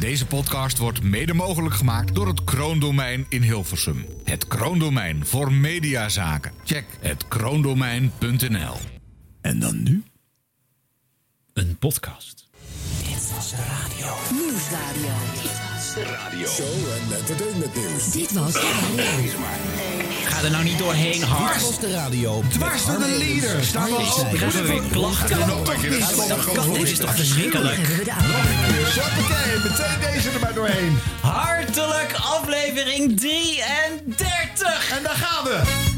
[0.00, 4.06] Deze podcast wordt mede mogelijk gemaakt door het Kroondomein in Hilversum.
[4.24, 6.52] Het Kroondomein voor mediazaken.
[6.64, 8.76] Check het kroondomein.nl.
[9.40, 10.02] En dan nu?
[11.52, 12.48] Een podcast.
[13.04, 14.14] Dit was de radio.
[14.44, 15.12] Nieuwsradio.
[15.42, 16.46] Dit was de radio.
[16.46, 18.12] Show en entertainment nieuws.
[18.12, 20.09] Dit was de radio.
[20.30, 21.54] Ga er nou niet doorheen, hard.
[21.54, 22.42] Dit was de radio.
[22.48, 23.64] Dwars door de leader.
[23.64, 24.36] Staan we open.
[24.36, 25.38] Krijgen we weer klachten?
[26.72, 27.78] Dit is toch verschrikkelijk?
[28.96, 30.98] Hoppakee, meteen deze er maar doorheen.
[31.20, 34.90] Hartelijk aflevering 33.
[34.96, 35.89] En daar gaan we.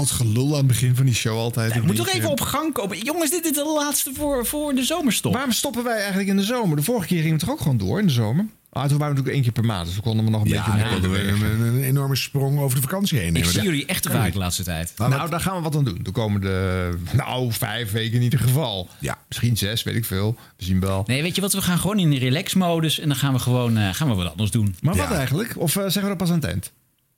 [0.00, 1.74] Dat gelul aan het begin van die show altijd.
[1.74, 2.98] Ik moet toch even op gang komen.
[2.98, 5.32] Jongens, dit is de laatste voor, voor de zomerstop.
[5.32, 6.76] Waarom stoppen wij eigenlijk in de zomer?
[6.76, 8.46] De vorige keer gingen we toch ook gewoon door in de zomer?
[8.72, 10.48] Ah, toen waren we natuurlijk één keer per maand, dus we konden we nog een
[10.48, 10.88] Ja, beetje...
[10.88, 13.36] hadden we een, een enorme sprong over de vakantie heen.
[13.36, 14.92] Ik zie jullie echt te vaak de laatste tijd.
[14.96, 15.98] Nou, daar gaan we wat aan doen.
[16.02, 18.88] De komende, nou, vijf weken in ieder geval.
[18.98, 19.18] Ja.
[19.28, 20.36] Misschien zes, weet ik veel.
[20.56, 21.02] We zien wel.
[21.06, 21.52] Nee, weet je wat?
[21.52, 24.30] We gaan gewoon in de relax-modus en dan gaan we gewoon eh, gaan we wat
[24.30, 24.76] anders doen.
[24.80, 25.14] Maar wat Ja.
[25.16, 25.54] eigenlijk?
[25.56, 26.72] Of eh, zeggen we dat pas aan het eind?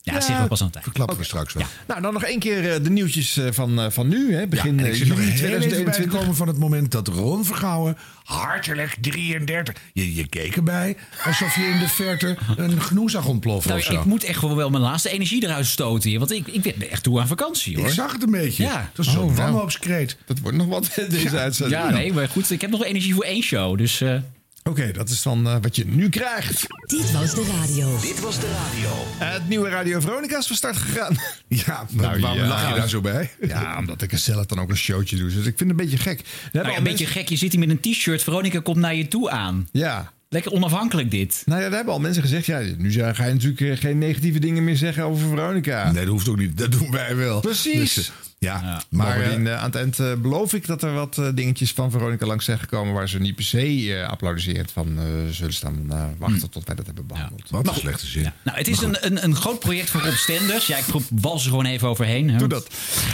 [0.05, 0.87] Ja, zeggen we pas aan het eind.
[0.87, 1.65] Verklappen we straks wel.
[1.87, 4.35] Nou, dan nog één keer eh, de nieuwtjes eh, van, eh, van nu.
[4.35, 4.47] Hè.
[4.47, 6.19] Begin eh, nog juli heel even bij te 2021.
[6.21, 9.75] komen van het moment dat Ron Vergouwen hartelijk 33.
[9.93, 13.87] Je, je keek erbij alsof je in de verte een gnoe zag ontploffen Nou, of
[13.87, 13.99] zo.
[14.01, 16.19] ik moet echt wel wel mijn laatste energie eruit stoten hier.
[16.19, 17.87] Want ik, ik ben echt toe aan vakantie hoor.
[17.87, 18.63] Ik zag het een beetje.
[18.63, 18.91] Ja.
[18.95, 20.17] Dat is zo'n wanhoopskreet.
[20.27, 21.81] Dat wordt nog wat deze uitzending.
[21.83, 22.51] Ja, nee, maar goed.
[22.51, 23.79] Ik heb nog wel energie voor één show.
[23.79, 24.17] Dus eh,
[24.65, 26.67] Oké, dat is dan eh, wat je nu krijgt.
[26.87, 28.01] Dit was de radio.
[28.01, 28.91] Dit was de radio.
[29.19, 31.17] Eh, het nieuwe Radio Veronica is van start gegaan.
[31.49, 32.47] Ja, Nou, waarom ja.
[32.47, 33.31] lach je daar zo bij?
[33.41, 35.27] ja, omdat ik er zelf dan ook een showtje doe.
[35.29, 36.19] Dus ik vind het een beetje gek.
[36.19, 37.29] We hebben nou ja, al een beetje gek.
[37.29, 38.23] Je zit hier met een t-shirt.
[38.23, 39.69] Veronica komt naar je toe aan.
[39.73, 40.13] Ja.
[40.29, 41.43] Lekker onafhankelijk dit.
[41.45, 42.47] Nou ja, daar hebben al mensen gezegd.
[42.47, 45.85] Ja, nu ga je natuurlijk eh, geen negatieve dingen meer zeggen over Veronica.
[45.85, 46.59] Nee, dat hoeft ook niet.
[46.59, 47.41] Dat doen wij wel.
[47.41, 47.95] Precies.
[47.95, 51.21] Dus, ja, Maar Bovendien, eh, eh, aan het eind eh, beloof ik dat er wat
[51.35, 52.95] dingetjes van Veronica langs zijn gekomen...
[52.95, 55.87] waar ze niet per se applaudisseert van eh, zullen staan
[56.19, 57.51] wachten tot wij dat hebben behandeld.
[57.51, 58.33] wat een slechte zin.
[58.43, 60.67] Nou, het is een, een, een groot project voor Rob Stenders.
[60.67, 62.31] Ja, ik pro- wals er gewoon even overheen.
[62.31, 62.39] hè.
[62.39, 62.67] Doe dat.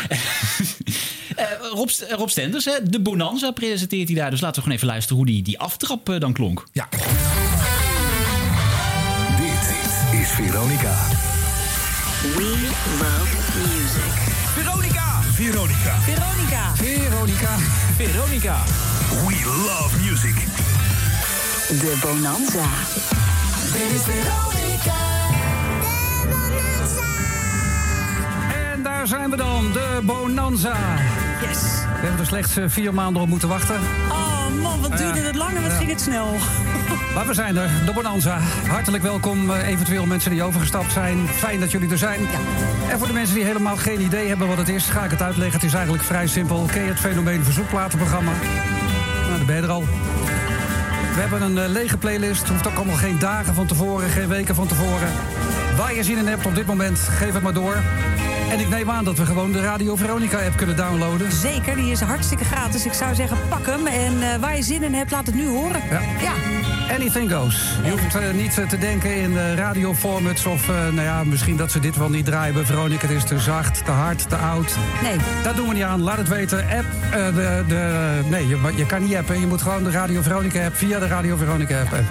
[1.36, 4.30] Eh, Rob, Rob Stenders, hè, de Bonanza presenteert hij daar.
[4.30, 6.66] Dus laten we gewoon even luisteren hoe die, die aftrap dan klonk.
[6.72, 6.88] Ja.
[9.38, 9.76] Dit
[10.20, 11.06] is Veronica.
[12.36, 14.37] We love music.
[15.38, 16.00] Veronica.
[16.00, 16.74] Veronica.
[16.74, 17.56] Veronica.
[17.96, 18.56] Veronica.
[19.26, 20.34] We love music.
[21.68, 22.66] De Bonanza.
[23.72, 24.96] Dit is Veronica.
[28.72, 30.76] En daar zijn we dan, de Bonanza.
[31.40, 31.60] Yes.
[32.00, 33.80] We hebben er slechts eh, vier maanden op moeten wachten.
[34.10, 36.34] Oh man, wat duurde het lang en wat ging het snel.
[37.14, 38.38] Maar we zijn er, de Bonanza.
[38.68, 41.28] Hartelijk welkom, eh, eventueel mensen die overgestapt zijn.
[41.28, 42.20] Fijn dat jullie er zijn.
[42.90, 45.22] En voor de mensen die helemaal geen idee hebben wat het is, ga ik het
[45.22, 45.54] uitleggen.
[45.54, 46.68] Het is eigenlijk vrij simpel.
[46.72, 48.32] Ken je het fenomeen verzoekplatenprogramma?
[49.26, 49.84] Nou, dan ben je er al.
[51.14, 52.48] We hebben een eh, lege playlist.
[52.48, 55.08] Hoeft ook allemaal geen dagen van tevoren, geen weken van tevoren.
[55.76, 57.76] Waar je zin in hebt op dit moment, geef het maar door.
[58.50, 61.32] En ik neem aan dat we gewoon de Radio Veronica-app kunnen downloaden.
[61.32, 62.86] Zeker, die is hartstikke gratis.
[62.86, 63.86] Ik zou zeggen, pak hem.
[63.86, 65.82] En eh, waar je zin in hebt, laat het nu horen.
[65.90, 66.00] Ja.
[66.20, 66.32] ja.
[66.94, 67.78] Anything goes.
[67.84, 71.70] Je hoeft eh, niet eh, te denken in uh, radioformats of nou ja, misschien dat
[71.70, 73.06] ze dit wel niet draaien bij Veronica.
[73.06, 74.76] Het is te zacht, te hard, te oud.
[75.02, 75.16] Nee.
[75.42, 76.02] Dat doen we niet aan.
[76.02, 76.58] Laat het weten.
[76.58, 76.86] App,
[77.34, 79.40] de, de, nee, je, je kan niet appen.
[79.40, 82.08] Je moet gewoon de Radio Veronica app via de Radio Veronica app.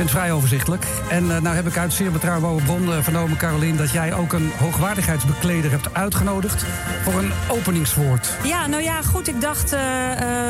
[0.00, 0.86] Vind het vrij overzichtelijk.
[1.08, 3.76] En uh, nou heb ik uit zeer betrouwbare bron uh, vernomen, Carolien...
[3.76, 6.64] dat jij ook een hoogwaardigheidsbekleder hebt uitgenodigd...
[7.02, 8.32] voor een openingswoord.
[8.44, 9.28] Ja, nou ja, goed.
[9.28, 9.80] Ik dacht, uh,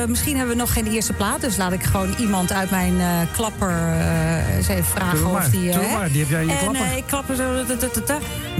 [0.08, 1.40] misschien hebben we nog geen eerste plaat.
[1.40, 2.94] Dus laat ik gewoon iemand uit mijn
[3.32, 3.74] klapper
[4.56, 5.76] eens even vragen maar, of die...
[5.92, 6.96] maar, die heb jij in je en, klapper.
[6.96, 7.64] ik klapper zo...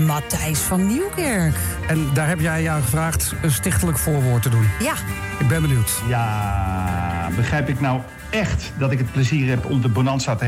[0.06, 1.56] Matthijs van Nieuwkerk.
[1.88, 4.68] En daar heb jij jou gevraagd een stichtelijk voorwoord te doen.
[4.80, 4.94] Ja.
[5.38, 6.02] Ik ben benieuwd.
[6.08, 10.44] Ja, begrijp ik nou echt dat ik het plezier heb om de Bonanza te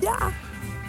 [0.00, 0.18] Ja.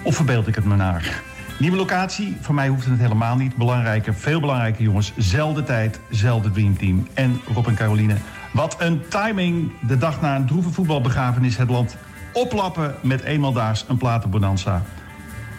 [0.04, 1.22] Of verbeeld ik het me naar?
[1.60, 3.56] Nieuwe locatie, voor mij hoeft het helemaal niet.
[3.56, 5.14] Belangrijker, veel belangrijker jongens.
[5.18, 7.08] Zelfde tijd, zelfde dreamteam.
[7.14, 8.16] En Rob en Caroline,
[8.54, 9.72] wat een timing.
[9.88, 11.98] De dag na een droeve voetbalbegrafenis het land
[12.34, 14.82] oplappen met eenmaal daags een platenbonanza.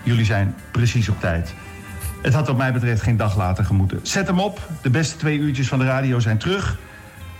[0.03, 1.55] Jullie zijn precies op tijd.
[2.23, 4.00] Het had wat mij betreft geen dag later gemoeten.
[4.03, 4.69] Zet hem op.
[4.82, 6.79] De beste twee uurtjes van de radio zijn terug.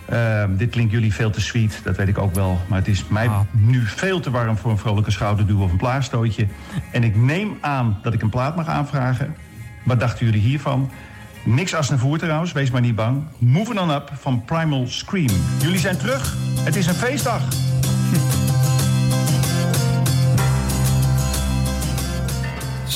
[0.09, 2.61] Uh, dit klinkt jullie veel te sweet, dat weet ik ook wel.
[2.67, 3.39] Maar het is mij ah.
[3.51, 6.47] nu veel te warm voor een vrolijke schouderduw of een plaarstootje.
[6.91, 9.35] En ik neem aan dat ik een plaat mag aanvragen.
[9.83, 10.91] Wat dachten jullie hiervan?
[11.45, 13.23] Niks als naar voer trouwens, wees maar niet bang.
[13.37, 15.29] Moving on up van Primal Scream.
[15.61, 16.35] Jullie zijn terug.
[16.59, 17.41] Het is een feestdag.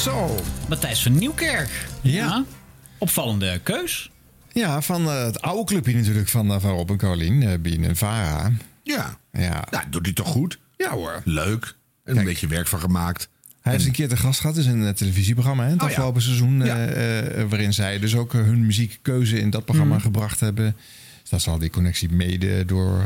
[0.03, 0.35] Zo.
[0.69, 1.87] Matthijs van Nieuwkerk.
[2.01, 2.43] Ja.
[2.97, 4.11] Opvallende keus.
[4.53, 7.83] Ja, van eh, het oude clubje natuurlijk van, eh, van Rob en Carolien, eh Bien
[7.83, 8.51] en Vara.
[8.83, 9.17] Ja.
[9.31, 9.67] Ja.
[9.71, 10.59] Nou, doet hij toch goed?
[10.77, 11.21] Ja hoor.
[11.23, 11.75] Leuk.
[12.03, 13.29] En een beetje werk van gemaakt.
[13.61, 15.89] Hij heeft een keer te gast gehad, dus in een televisieprogramma, hè, het Oh, ja.
[15.93, 16.65] afgelopen seizoen.
[16.65, 16.75] Ja.
[17.47, 20.03] waarin zij dus ook hun muziekkeuze in dat programma Mhm.
[20.03, 20.75] gebracht hebben.
[21.21, 23.03] Dus daar zal die connectie mede door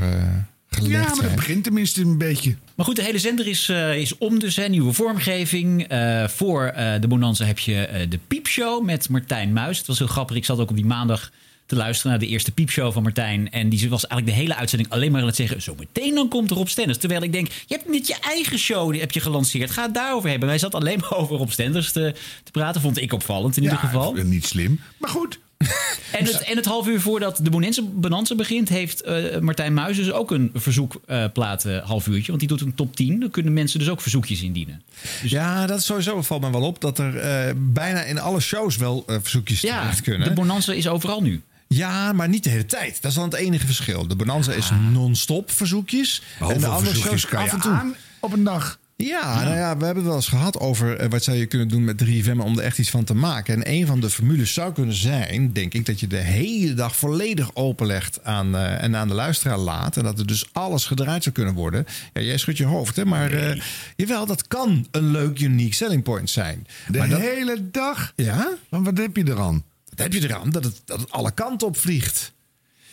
[0.74, 1.36] gelegd Ja, maar dat zijn.
[1.36, 2.56] begint tenminste een beetje.
[2.76, 4.56] Maar goed, de hele zender is, eh, is om dus.
[4.56, 5.84] Hè, nieuwe vormgeving.
[5.88, 9.78] Eh, voor eh, de Bonanza heb je eh, de Piepshow met Martijn Muis.
[9.78, 10.36] Het was heel grappig.
[10.36, 11.32] Ik zat ook op die maandag
[11.66, 13.52] te luisteren naar de eerste Piepshow van Martijn.
[13.52, 15.62] En die was eigenlijk de hele uitzending alleen maar aan het zeggen...
[15.62, 16.98] zo meteen dan komt er Rob Stenders.
[16.98, 19.72] Terwijl ik denk, je hebt net je eigen show die heb je gelanceerd.
[19.72, 20.48] Ga het daarover hebben.
[20.48, 22.82] Wij zat alleen maar over Rob Stenders te, te praten.
[22.82, 24.14] Vond ik opvallend in ieder geval.
[24.14, 24.80] Niet slim.
[24.98, 25.40] Maar goed.
[26.12, 27.50] En het, en het half uur voordat de
[27.94, 32.28] Bonanza, begint, heeft eh, Martijn Muis dus ook een verzoekplaat eh half uurtje.
[32.28, 33.20] Want die doet een top 10.
[33.20, 34.82] Dan kunnen mensen dus ook verzoekjes indienen.
[35.24, 38.78] Ja, dat is sowieso valt me wel op dat er eh, bijna in alle shows
[38.78, 40.28] wel eh, verzoekjes Ja, terecht kunnen.
[40.28, 41.42] de Bonanza is overal nu.
[41.68, 43.02] Ja, maar niet de hele tijd.
[43.02, 44.08] Dat is dan het enige verschil.
[44.08, 46.22] De Bonanza is non-stop verzoekjes.
[46.40, 47.72] Maar en de andere verzoekjes shows kan je af en toe.
[47.72, 48.80] aan op een dag?
[49.06, 51.68] Ja, nou ja, we hebben het wel eens gehad over eh, wat zou je kunnen
[51.68, 53.56] doen met 3FM om er echt iets van te maken.
[53.56, 56.96] En een van de formules zou kunnen zijn, denk ik, dat je de hele dag
[56.96, 59.98] volledig openlegt aan, eh, en aan de luisteraar laat.
[59.98, 61.86] En dat er dus alles gedraaid zou kunnen worden.
[62.14, 63.06] Ja, jij schudt je hoofd, hè?
[63.06, 63.62] Maar eh,
[63.96, 66.68] jawel, dat kan een leuk, unique selling point zijn.
[66.88, 68.14] De maar dat, hele dag?
[68.16, 69.64] ja, Maar wat heb je er aan?
[69.96, 72.33] dat heb je eraan dat het, dat het alle kanten op vliegt.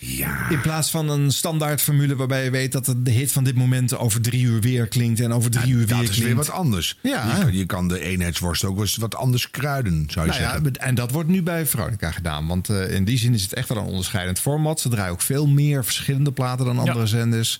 [0.03, 0.51] Ja.
[0.51, 3.55] In plaats van een standaard formule waarbij je weet dat het de hit van dit
[3.55, 6.17] moment over drie uur weer klinkt en over drie uur weer dat klinkt.
[6.17, 6.99] is weer wat anders.
[7.03, 7.37] Ja.
[7.37, 10.51] Je, kan, je kan de eenheidsworst ook eens wat anders kruiden, zou je Nou ja,
[10.51, 10.77] zeggen.
[10.77, 12.47] en dat wordt nu bij Veronica gedaan.
[12.47, 14.81] Want eh, in die zin is het echt wel een onderscheidend format.
[14.81, 17.59] Ze draaien ook veel meer verschillende platen dan andere zenders.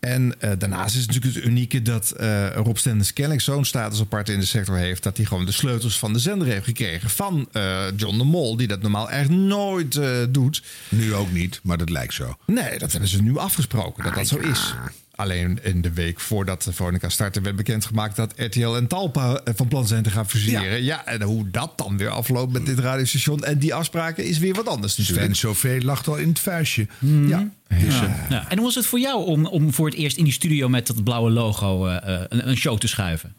[0.00, 4.00] En eh, daarnaast is het natuurlijk het unieke dat eh, Rob Stenders kennelijk zo'n status
[4.00, 5.02] apart in de sector heeft...
[5.02, 7.48] dat hij gewoon de sleutels van de zender heeft gekregen van
[7.96, 8.56] John de Mol...
[8.56, 10.00] die dat normaal echt nooit
[10.30, 10.62] doet.
[10.88, 12.36] Nu ook niet, maar dat lijkt zo.
[12.46, 14.50] Nee, dat hebben ze nu afgesproken, dat dat zo Ah, ja.
[14.50, 14.74] is.
[15.16, 19.54] Alleen in de week voordat de Veronica startte werd bekendgemaakt dat RTL en Talpa eh,
[19.56, 20.82] van plan zijn te gaan fuseren.
[20.82, 21.06] Ja.
[21.06, 24.68] en hoe dat dan weer afloopt met dit radiostation en die afspraken is weer wat
[24.68, 25.26] anders natuurlijk.
[25.26, 26.86] Sven Sofee lacht al in het vuistje.
[27.26, 27.48] Ja.
[27.68, 28.48] Dus, eh, Ja.
[28.50, 30.86] En hoe was het voor jou om, om voor het eerst in die studio met
[30.86, 33.34] dat blauwe logo eh, een, een show te schuiven?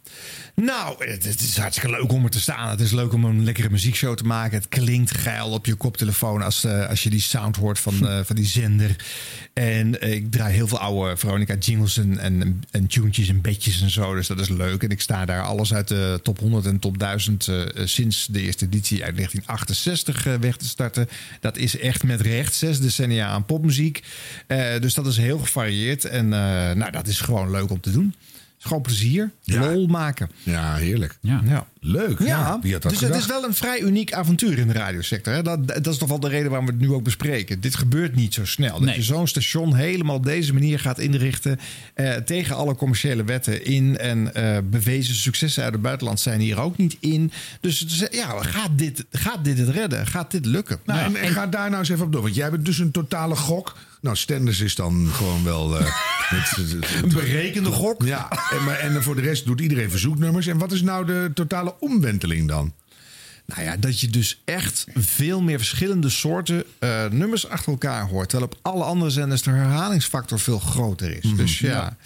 [0.55, 2.69] Nou, het, is hartstikke leuk om er te staan.
[2.69, 4.57] Het is leuk om een lekkere muziekshow te maken.
[4.57, 8.19] Het klinkt geil op je koptelefoon als, eh, als je die sound hoort van, eh,
[8.23, 8.95] van die zender.
[9.53, 12.87] En eh, ik draai heel veel oude Veronica jingles en, en, en
[13.27, 14.15] en bedjes en zo.
[14.15, 14.83] Dus dat is leuk.
[14.83, 18.27] En ik sta daar alles uit de top 100 en top 1000 eh, eh, sinds
[18.31, 21.07] de eerste editie uit 1968 eh, weg te starten.
[21.39, 24.03] Dat is echt met recht zes decennia aan popmuziek.
[24.79, 26.05] Dus dat is heel gevarieerd.
[26.05, 26.29] En
[26.77, 28.15] nou, dat is gewoon leuk om te doen.
[28.65, 29.31] Gewoon plezier.
[29.43, 29.71] Ja.
[29.71, 30.29] Lol maken.
[30.43, 31.17] ja, heerlijk.
[31.21, 31.41] Ja.
[31.45, 31.67] Ja.
[31.79, 32.19] Leuk.
[32.19, 33.19] Ja, Ja, wie had dat dus gedacht?
[33.21, 35.33] het is wel een vrij uniek avontuur in de radiosector.
[35.33, 35.41] Hè?
[35.43, 37.59] Dat, dat is toch wel de reden waarom we het nu ook bespreken.
[37.59, 38.71] Dit gebeurt niet zo snel.
[38.73, 38.95] Dat Nee.
[38.95, 41.59] je zo'n station helemaal op deze manier gaat inrichten...
[41.93, 43.97] Eh, tegen alle commerciële wetten in.
[43.97, 47.31] En eh, bewezen successen uit het buitenland zijn hier ook niet in.
[47.59, 50.07] Dus is- ja, gaat dit, gaat dit het redden?
[50.07, 50.79] Gaat dit lukken?
[50.85, 52.21] Nou, en, en ga daar nou eens even op door.
[52.21, 53.75] Want jij bent dus een totale gok.
[54.05, 55.79] Nou, Stenders is dan gewoon wel...
[55.79, 55.85] eh,
[56.31, 58.03] met- een berekende gok?
[58.03, 60.47] Ja, en, maar, en voor de rest doet iedereen verzoeknummers.
[60.47, 62.73] En wat is nou de totale omwenteling dan?
[63.45, 68.29] Nou ja, dat je dus echt veel meer verschillende soorten eh, nummers achter elkaar hoort.
[68.29, 71.31] Terwijl op alle andere zenders de herhalingsfactor veel groter is.
[71.35, 71.97] Dus ja,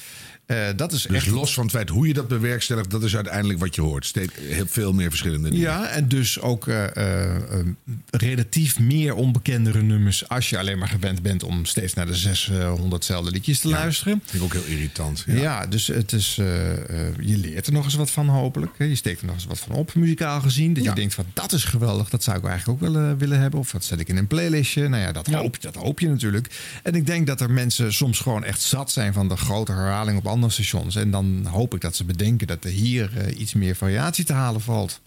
[0.49, 1.27] eh, dat is Dus echt...
[1.27, 2.89] los van het feit hoe je dat bewerkstelligt...
[2.91, 4.05] dat is uiteindelijk wat je hoort.
[4.05, 5.63] Steeds heel veel meer verschillende dingen.
[5.63, 7.65] Ja, en dus ook eh, eh, eh,
[8.09, 10.27] relatief meer onbekendere nummers.
[10.29, 14.21] als je alleen maar gewend bent om steeds naar de 600zelfde liedjes te luisteren.
[14.25, 15.23] Vind ik ook heel irritant.
[15.27, 15.65] Ja, Ja.
[15.67, 16.71] dus het is, eh,
[17.07, 18.71] eh, je leert er nog eens wat van, hopelijk.
[18.77, 20.73] Je steekt er nog eens wat van op, muzikaal gezien.
[20.73, 20.89] Dat Ja.
[20.89, 23.59] je denkt van dat is geweldig, dat zou ik eigenlijk ook willen, willen hebben.
[23.59, 24.87] Of dat zet ik in een playlistje.
[24.87, 26.47] Nou ja, dat, Hoop, dat hoop je natuurlijk.
[26.83, 30.17] En ik denk dat er mensen soms gewoon echt zat zijn van de grote herhaling
[30.17, 30.95] op andere stations.
[30.95, 34.33] En dan hoop ik dat ze bedenken dat er hier eh, iets meer variatie te
[34.33, 35.01] halen valt.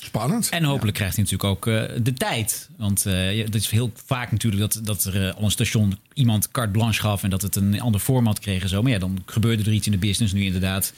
[0.00, 0.48] Spannend.
[0.48, 2.68] En hopelijk krijgt hij natuurlijk ook eh, de tijd.
[2.76, 6.70] Want eh, dat is heel vaak natuurlijk dat, dat er al een station iemand carte
[6.70, 7.22] blanche gaf...
[7.22, 8.82] en dat het een ander format kreeg en zo.
[8.82, 10.92] Maar ja, dan gebeurde er iets in de business nu inderdaad.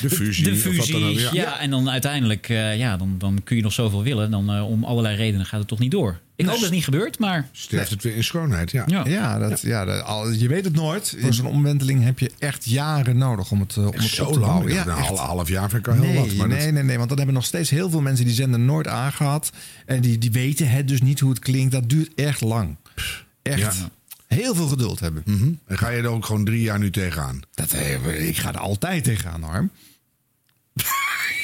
[0.00, 0.44] De fusie.
[0.44, 1.30] De of wat fusie, dan ook, ja.
[1.32, 1.60] ja.
[1.60, 4.30] En dan uiteindelijk, eh, ja, dan, dan kun je nog zoveel willen.
[4.30, 6.20] Dan om allerlei redenen gaat het toch niet door.
[6.36, 7.48] Ik hoop dat het niet gebeurt, maar...
[7.52, 8.84] Sterft het weer in schoonheid, ja.
[8.86, 9.06] Ja.
[9.06, 9.84] Ja, dat, ja.
[9.84, 11.12] dat- al, je weet het nooit.
[11.18, 14.24] In zo'n omwenteling heb je echt jaren nodig om het, eh, om het op Zo
[14.32, 14.44] te lang.
[14.52, 14.72] bouwen.
[14.72, 16.34] Ja, Ja, nou, al half jaar vind ik al heel Nee, wat.
[16.34, 18.60] Maar nee, dat- nee, nee, want dan hebben nog steeds heel veel mensen die zender
[18.60, 19.50] nooit aangehad.
[19.86, 21.72] En die, die weten het dus niet hoe het klinkt.
[21.72, 22.76] Dat duurt echt lang.
[23.42, 23.58] Echt.
[23.58, 23.72] Ja.
[24.26, 25.22] Heel veel geduld hebben.
[25.26, 25.52] Mhm.
[25.66, 27.40] En ga je er ook gewoon drie jaar nu tegenaan?
[27.54, 29.68] Dat, eh, ik ga er altijd tegenaan, hoor.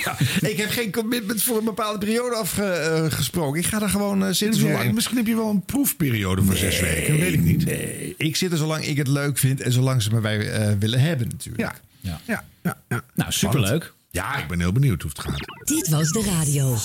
[0.04, 0.16] Ja,
[0.48, 3.60] ik heb geen commitment voor een bepaalde periode afgesproken.
[3.60, 4.60] ik ga er gewoon uh, zitten.
[4.60, 7.18] Zolang, misschien heb je wel een proefperiode van zes weken.
[7.18, 7.64] weet ik niet.
[7.64, 10.78] Nee, ik zit er zolang ik het leuk vind en zolang ze me bij uh,
[10.78, 11.62] willen hebben natuurlijk.
[11.62, 12.44] Ja, ja, ja.
[12.62, 13.04] ja, ja.
[13.14, 13.92] Nou, superleuk.
[14.10, 15.66] Ja, ik ben heel benieuwd hoe het gaat.
[15.68, 16.76] Dit was de radio.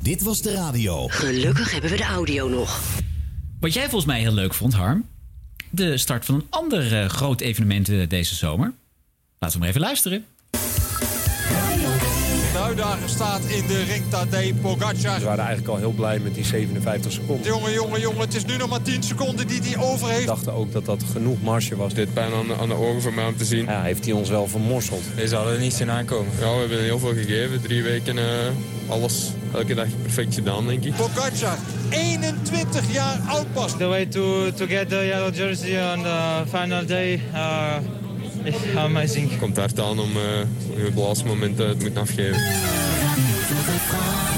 [0.00, 1.08] Dit was de radio.
[1.08, 2.80] Gelukkig hebben we de audio nog.
[3.60, 5.06] Wat jij volgens mij heel leuk vond, Harm.
[5.70, 8.72] De start van een ander uh, groot evenement uh, deze zomer.
[9.38, 10.24] Laten we maar even luisteren.
[12.66, 15.18] De uitdager staat in de ring Tadej Pogacar.
[15.18, 17.46] We waren eigenlijk al heel blij met die 57 seconden.
[17.46, 20.20] Jongen, jongen, jongen, het is nu nog maar 10 seconden die hij over heeft.
[20.20, 21.94] We dachten ook dat dat genoeg marge was.
[21.94, 23.64] Dit pijn aan, aan de ogen voor mij om te zien.
[23.64, 25.02] Ja, heeft hij ons wel vermorseld.
[25.14, 26.32] Hij zou er niet zien aankomen.
[26.40, 27.62] Ja, we hebben heel veel gegeven.
[27.62, 28.24] Drie weken uh,
[28.88, 30.94] alles, elke dag perfect gedaan, denk ik.
[30.94, 31.58] Pogacar,
[31.90, 33.76] 21 jaar oud pas.
[33.76, 37.20] The way to, to get the yellow jersey on the final day...
[37.34, 38.05] Uh...
[38.76, 39.38] Amazing.
[39.38, 42.40] Komt hard aan om uh, op het laatste moment het moeten afgeven.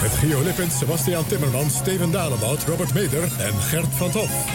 [0.02, 4.46] Met Gio Lippens, Sebastian Timmermans, Steven Dalebout, Robert Meder en Gert van Tof.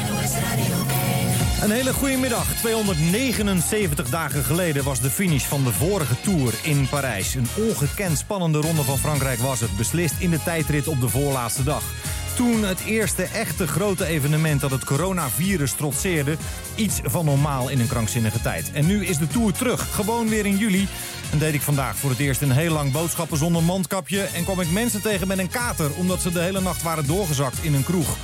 [1.63, 2.45] Een hele goede middag.
[2.55, 7.35] 279 dagen geleden was de finish van de vorige Tour in Parijs.
[7.35, 9.77] Een ongekend spannende ronde van Frankrijk was het.
[9.77, 11.83] Beslist in de tijdrit op de voorlaatste dag.
[12.35, 16.37] Toen het eerste echte grote evenement dat het coronavirus trotseerde.
[16.75, 18.71] Iets van normaal in een krankzinnige tijd.
[18.71, 19.95] En nu is de Tour terug.
[19.95, 20.87] Gewoon weer in juli.
[21.33, 24.21] En deed ik vandaag voor het eerst een heel lang boodschappen zonder mondkapje.
[24.21, 25.93] En kwam ik mensen tegen met een kater.
[25.93, 28.17] Omdat ze de hele nacht waren doorgezakt in een kroeg.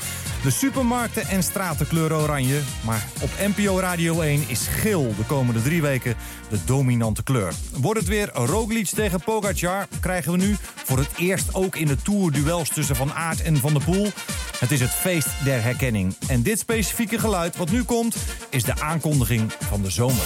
[0.44, 2.60] De supermarkten en straten kleuren oranje.
[2.86, 6.16] Maar op NPO Radio 1 is geel de komende drie weken
[6.50, 7.54] de dominante kleur.
[7.74, 9.88] Wordt het weer Roglic tegen Pogacar...
[10.00, 13.58] krijgen we nu voor het eerst ook in de Tour duels tussen Van Aert en
[13.58, 14.12] Van der Poel.
[14.60, 16.16] Het is het feest der herkenning.
[16.28, 18.16] En dit specifieke geluid wat nu komt...
[18.50, 20.26] is de aankondiging van de zomer.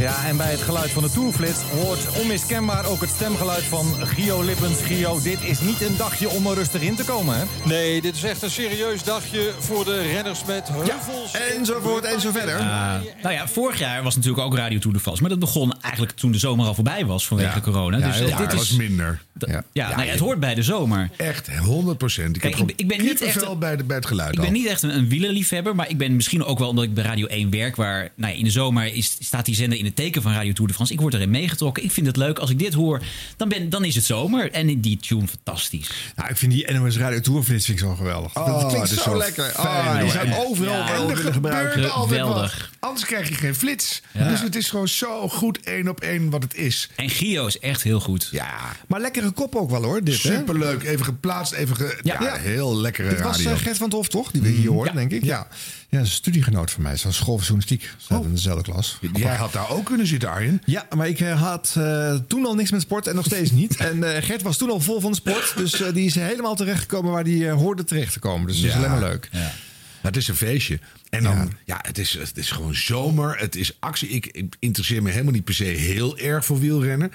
[0.00, 4.42] Ja, en bij het geluid van de Tourflits hoort onmiskenbaar ook het stemgeluid van Gio
[4.42, 4.82] Lippens.
[4.82, 7.44] Gio, dit is niet een dagje om er rustig in te komen, hè?
[7.64, 11.32] Nee, dit is echt een serieus dagje voor de renners met heuvels.
[11.32, 12.60] Ja, enzovoort en zo verder.
[12.60, 15.20] Uh, nou ja, vorig jaar was natuurlijk ook Radio Tour de France.
[15.20, 17.60] Maar dat begon eigenlijk toen de zomer al voorbij was vanwege ja.
[17.60, 17.98] corona.
[17.98, 19.20] Ja, dus ja, dit was is minder.
[19.48, 21.10] Ja, ja, nou ja, het hoort bij de zomer.
[21.16, 22.36] Echt, 100 procent.
[22.36, 24.34] Ik, Kijk, heb ik, ik ben niet echt bij, de, bij het geluid.
[24.34, 26.94] Ik ben niet echt een, een wielerliefhebber, maar ik ben misschien ook wel omdat ik
[26.94, 29.84] bij Radio 1 werk, waar nou ja, in de zomer is, staat die zender in
[29.84, 30.92] het teken van Radio Tour de France.
[30.92, 31.84] Ik word erin meegetrokken.
[31.84, 32.38] Ik vind het leuk.
[32.38, 33.02] Als ik dit hoor,
[33.36, 34.50] dan, ben, dan is het zomer.
[34.52, 35.90] En die tune fantastisch.
[36.16, 38.36] Nou, ik vind die NOS Radio Tour vind ik zo geweldig.
[38.36, 39.44] Oh, dat klinkt dat zo, zo lekker.
[39.44, 40.10] fijn, Oh, die hoor.
[40.10, 41.72] zijn overal En er willen gebruiken.
[41.72, 42.28] gebeurt altijd wat.
[42.30, 42.69] Geweldig.
[42.80, 44.02] Anders krijg je geen flits.
[44.12, 44.28] Ja.
[44.28, 46.88] Dus het is gewoon zo goed één op één wat het is.
[46.96, 48.28] En Gio is echt heel goed.
[48.30, 50.34] Ja, Maar lekkere kop ook wel hoor, dit hè?
[50.36, 50.82] superleuk.
[50.82, 51.98] Even geplaatst, even ge...
[52.02, 52.16] ja.
[52.22, 52.34] Ja.
[52.36, 53.50] heel lekkere Dit was radio.
[53.50, 54.30] eh, Gert van het Hof, toch?
[54.30, 54.98] Die we hier hoorden, Ja.
[54.98, 55.24] denk ik.
[55.24, 55.48] Ja.
[55.88, 56.96] ja, een studiegenoot van mij.
[56.96, 57.82] Ze was school van journalistiek.
[57.82, 58.98] Ze zaten in dezelfde klas.
[59.14, 60.62] Jij had daar ook kunnen zitten, Arjen.
[60.64, 63.76] Ja, maar ik eh, had eh, toen al niks met sport en nog steeds niet.
[63.76, 65.52] En eh, Gert was toen al vol van de sport.
[65.56, 68.46] Dus eh, die is helemaal terechtgekomen waar hij hoorde terecht te komen.
[68.46, 69.28] Dus dat is maar leuk.
[69.32, 69.52] Ja.
[70.02, 70.78] Maar het is een feestje.
[71.10, 71.48] En dan, Ja.
[71.64, 73.38] ja, het, is, het is gewoon zomer.
[73.38, 74.08] Het is actie.
[74.08, 77.12] Ik, ik interesseer me helemaal niet per se heel erg voor wielrennen.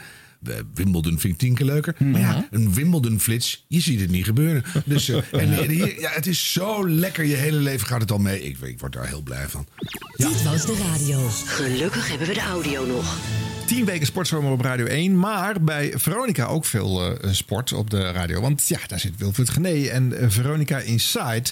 [0.74, 1.96] Wimbledon vind ik tien keer leuker.
[1.98, 4.64] Maar ja, een Wimbledon-flits, je ziet het niet gebeuren.
[4.86, 7.26] Dus, eh, en, en hier, ja, het is zo lekker.
[7.26, 8.42] Je hele leven gaat het al mee.
[8.42, 9.68] Ik, ik word daar heel blij van.
[10.16, 11.30] Dit was de radio.
[11.46, 13.18] Gelukkig hebben we de audio nog.
[13.66, 15.20] Tien weken sportzomer op Radio 1.
[15.20, 18.42] Maar bij Veronica ook veel eh, sport op de radio.
[18.42, 21.44] Want ja, daar zit Wilfried Gené en eh, Veronica Inside.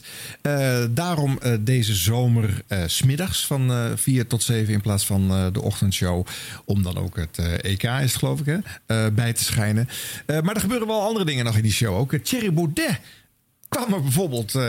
[0.41, 6.25] Eh, daarom deze zomer smiddags van eh 4 tot 7 in plaats van de ochtendshow.
[6.65, 9.87] Om dan ook het EK is geloof ik hè, bij te schijnen.
[10.25, 12.15] Maar er gebeuren wel andere dingen nog in die show ook.
[12.15, 12.99] Thierry Baudet
[13.69, 14.59] kwam er bijvoorbeeld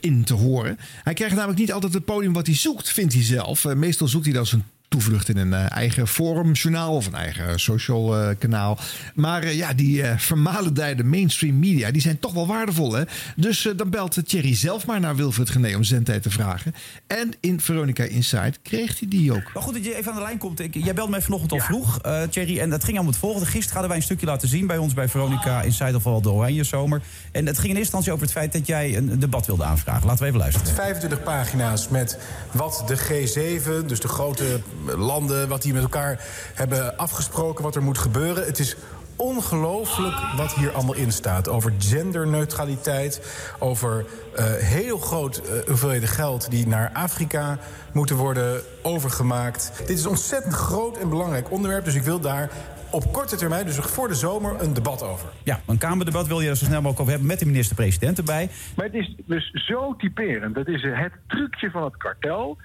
[0.00, 0.78] in te horen.
[1.02, 3.64] Hij krijgt namelijk niet altijd het podium wat hij zoekt, vindt hij zelf.
[3.64, 8.18] Meestal zoekt hij dan zijn toevlucht in een eh, eigen forumjournaal of een eigen social
[8.18, 8.78] eh, kanaal.
[9.14, 12.92] Maar eh, ja, die eh vermalendijde mainstream media, die zijn toch wel waardevol.
[12.92, 13.02] Hè?
[13.36, 16.74] Dus eh, dan belt Thierry zelf maar naar Wilfred Gené om zendtijd te vragen.
[17.06, 19.50] En in Veronica Inside kreeg hij die ook.
[19.54, 20.60] Maar goed dat je even aan de lijn komt.
[20.60, 22.58] Ik, jij belde mij vanochtend al vroeg, eh Thierry.
[22.58, 23.46] En dat ging allemaal het volgende.
[23.46, 26.30] Gisteren hadden wij een stukje laten zien bij ons bij Veronica Inside of al de
[26.30, 27.02] Oranje Zomer.
[27.32, 30.06] En het ging in eerste instantie over het feit dat jij een debat wilde aanvragen.
[30.06, 30.74] Laten we even luisteren.
[30.74, 32.18] 25 pagina's met
[32.52, 36.20] wat de G7, dus de grote landen, wat die met elkaar
[36.54, 38.44] hebben afgesproken, wat er moet gebeuren.
[38.44, 38.76] Het is
[39.16, 41.48] ongelooflijk wat hier allemaal in staat.
[41.48, 43.20] Over genderneutraliteit,
[43.58, 44.04] over
[44.36, 47.58] eh, heel groot eh, hoeveelheden geld die naar Afrika
[47.92, 49.72] moeten worden overgemaakt.
[49.78, 52.50] Dit is een ontzettend groot en belangrijk onderwerp, dus ik wil daar
[52.90, 55.28] op korte termijn, dus voor de zomer, een debat over.
[55.42, 58.50] Ja, een Kamerdebat wil je er zo snel mogelijk over hebben met de minister-president erbij.
[58.76, 60.54] Maar het is dus zo typerend.
[60.54, 62.58] Dat is het trucje van het kartel.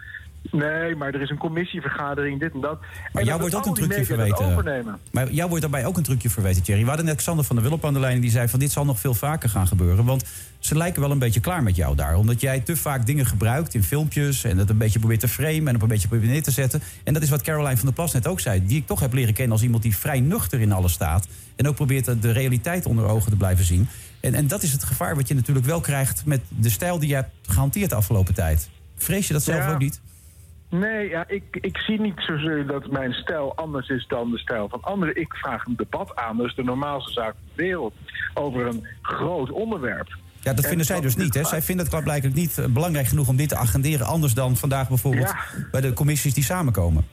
[0.52, 2.80] Nee, maar er is een commissievergadering, dit en dat.
[2.80, 5.00] Maar en jou wordt ook een trucje verweten.
[5.12, 6.82] Maar jou wordt daarbij ook een trucje verweten, Thierry.
[6.82, 8.22] We hadden net Xander van der Willop aan de lijn...
[8.22, 10.06] die zei van dit zal nog veel vaker gaan gebeuren.
[10.06, 10.24] Want
[10.60, 12.16] ze lijken wel een beetje klaar met jou daar.
[12.16, 14.44] Omdat jij te vaak dingen gebruikt in filmpjes...
[14.44, 16.82] en dat een beetje probeert te framen en op een beetje probeert neer te zetten.
[17.04, 18.66] En dat is wat Caroline van der Plas net ook zei.
[18.66, 21.28] Die ik toch heb leren kennen als iemand die vrij nuchter in alles staat.
[21.56, 23.88] En ook probeert de- realiteit onder ogen te blijven zien.
[24.20, 26.26] En, en dat is het gevaar wat je natuurlijk wel krijgt...
[26.26, 28.70] met de stijl die je hebt gehanteerd de afgelopen tijd.
[28.98, 29.72] Vrees je dat zelf Ja.
[29.72, 30.00] ook niet?
[30.70, 34.70] Nee, ja, ik, ik zie niet zozeer dat mijn stijl anders is dan de stijl
[34.70, 35.16] van anderen.
[35.16, 37.94] Ik vraag een debat aan, dus de normaalste zaak van de wereld,
[38.34, 40.18] over een groot onderwerp.
[40.42, 41.34] Ja, dat En vinden zij dus niet.
[41.34, 41.44] Hè?
[41.44, 44.06] Zij vinden het klaarblijkelijk niet eh, belangrijk genoeg om dit te agenderen.
[44.06, 45.34] Anders dan vandaag bijvoorbeeld
[45.72, 47.06] bij de commissies die samenkomen.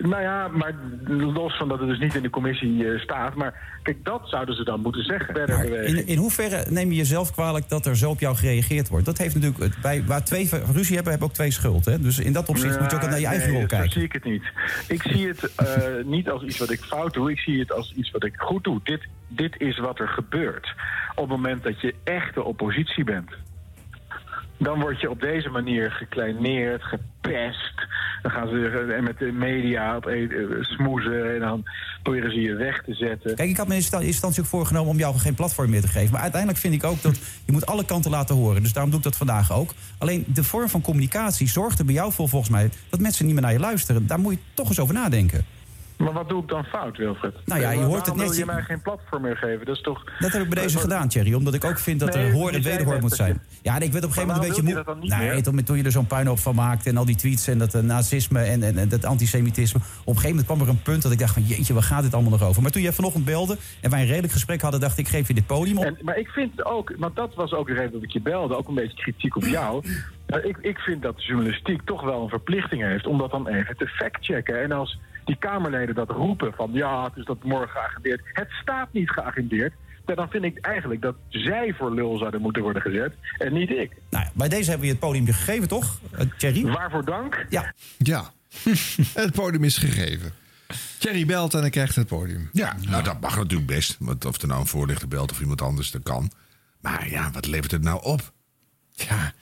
[0.00, 0.74] Nou ja, maar
[1.08, 3.34] los van dat het dus niet in de commissie eh, staat.
[3.34, 5.86] Maar kijk, dat zouden ze dan moeten zeggen.
[5.86, 9.04] In, in hoeverre neem je jezelf kwalijk dat er zo op jou gereageerd wordt?
[9.04, 11.84] Dat heeft natuurlijk, bij, waar twee ruzie hebben, hebben ook twee schuld.
[11.84, 12.00] Hè?
[12.00, 13.92] Dus in dat opzicht moet je ook naar je eigen nee, rol Zo kijken.
[13.92, 14.44] zie ik het niet.
[14.88, 17.30] Ik zie het eh, niet als iets wat ik fout doe.
[17.30, 18.80] Ik zie het als iets wat ik goed doe.
[18.84, 20.74] Dit, dit is wat er gebeurt.
[21.14, 23.30] Op het moment dat je echte oppositie bent.
[24.62, 27.74] Dan word je op deze manier gekleineerd, gepest.
[28.22, 31.64] Dan gaan ze eh, met de media op eh, smoezen en dan
[32.02, 33.34] proberen ze je weg te zetten.
[33.36, 35.88] Kijk, ik had me in eerste instantie ook voorgenomen om jou geen platform meer te
[35.88, 36.12] geven.
[36.12, 38.62] Maar uiteindelijk vind ik ook dat je moet alle kanten laten horen.
[38.62, 39.74] Dus daarom doe ik dat vandaag ook.
[39.98, 42.70] Alleen de vorm van communicatie zorgt er bij jou voor volgens mij...
[42.90, 44.06] dat mensen niet meer naar je luisteren.
[44.06, 45.44] Daar moet je toch eens over nadenken.
[46.02, 47.34] Maar wat doe ik dan fout, Wilfred?
[47.44, 49.66] Nou ja, je hoort het net- wil je mij geen platform meer geven?
[49.66, 50.04] Dat is toch...
[50.18, 51.34] Dat heb ik bij deze gedaan, Thierry.
[51.34, 53.42] Omdat ik ook vind dat Nee, er hoor en wederhoor moet zijn.
[53.62, 55.08] Ja, en ik werd op een gegeven moment een beetje moe.
[55.18, 55.42] Nee, meer?
[55.42, 57.82] toen, toen je er zo'n puinhoop van maakt en al die tweets en dat eh,
[57.82, 59.80] nazisme en, en, en dat antisemitisme.
[59.80, 62.02] Op een gegeven moment kwam er een punt dat ik dacht van jeetje, waar gaat
[62.02, 62.62] dit allemaal nog over?
[62.62, 65.34] Maar toen jij vanochtend belde en wij een redelijk gesprek hadden, dacht ik, geef je
[65.34, 65.84] dit podium op.
[65.84, 68.56] En, maar ik vind ook, want dat was ook de reden dat ik je belde,
[68.56, 69.84] ook een beetje kritiek op jou.
[70.42, 73.76] Ik, ik vind dat de journalistiek toch wel een verplichting heeft om dat dan even
[73.76, 74.62] te factchecken.
[74.62, 78.20] En als die Kamerleden dat roepen van ja, het is dat morgen geagendeerd.
[78.32, 79.72] Het staat niet geagendeerd.
[80.06, 83.70] ja, Dan vind ik eigenlijk dat zij voor lul zouden moeten worden gezet en niet
[83.70, 83.92] ik.
[84.10, 86.62] Nou, bij deze hebben we je het podium gegeven, toch, eh, Thierry?
[86.62, 87.46] Waarvoor dank?
[87.48, 87.72] Ja.
[87.98, 88.30] Ja,
[89.22, 90.32] het podium is gegeven.
[90.98, 92.48] Thierry belt en hij krijgt het podium.
[92.52, 93.96] Ja, nou dat mag natuurlijk best.
[93.98, 96.30] Want of er nou een voorlichter belt of iemand anders, dat kan.
[96.80, 98.32] Maar ja, wat levert het nou op?
[98.92, 99.32] Ja.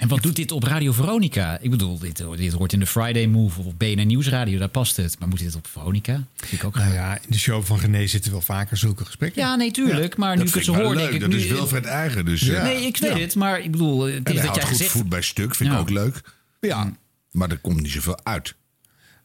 [0.00, 1.58] En wat doet dit op Radio Veronica?
[1.60, 4.96] Ik bedoel, dit, dit hoort in de Friday Move of op BNN Nieuwsradio, daar past
[4.96, 5.18] het.
[5.18, 6.24] Maar moet dit op Veronica?
[6.36, 9.42] Vind ik ook Nou ja, in de show van René zitten wel vaker zulke gesprekken.
[9.42, 10.16] Ja, nee, tuurlijk.
[10.16, 11.20] Maar nu ik het hoor, wel denk ik.
[11.20, 11.36] Dat nu...
[11.36, 12.24] is Wilfred eigen.
[12.24, 13.18] Dus, eh, Nee, ik weet ja.
[13.18, 13.34] het.
[13.34, 14.90] Maar ik bedoel, het En is hij dat houdt jij goed gezegd...
[14.90, 15.80] voet bij stuk, vind ik Ja.
[15.80, 16.20] ook leuk.
[16.60, 16.92] Ja.
[17.30, 18.54] Maar er komt niet zoveel uit.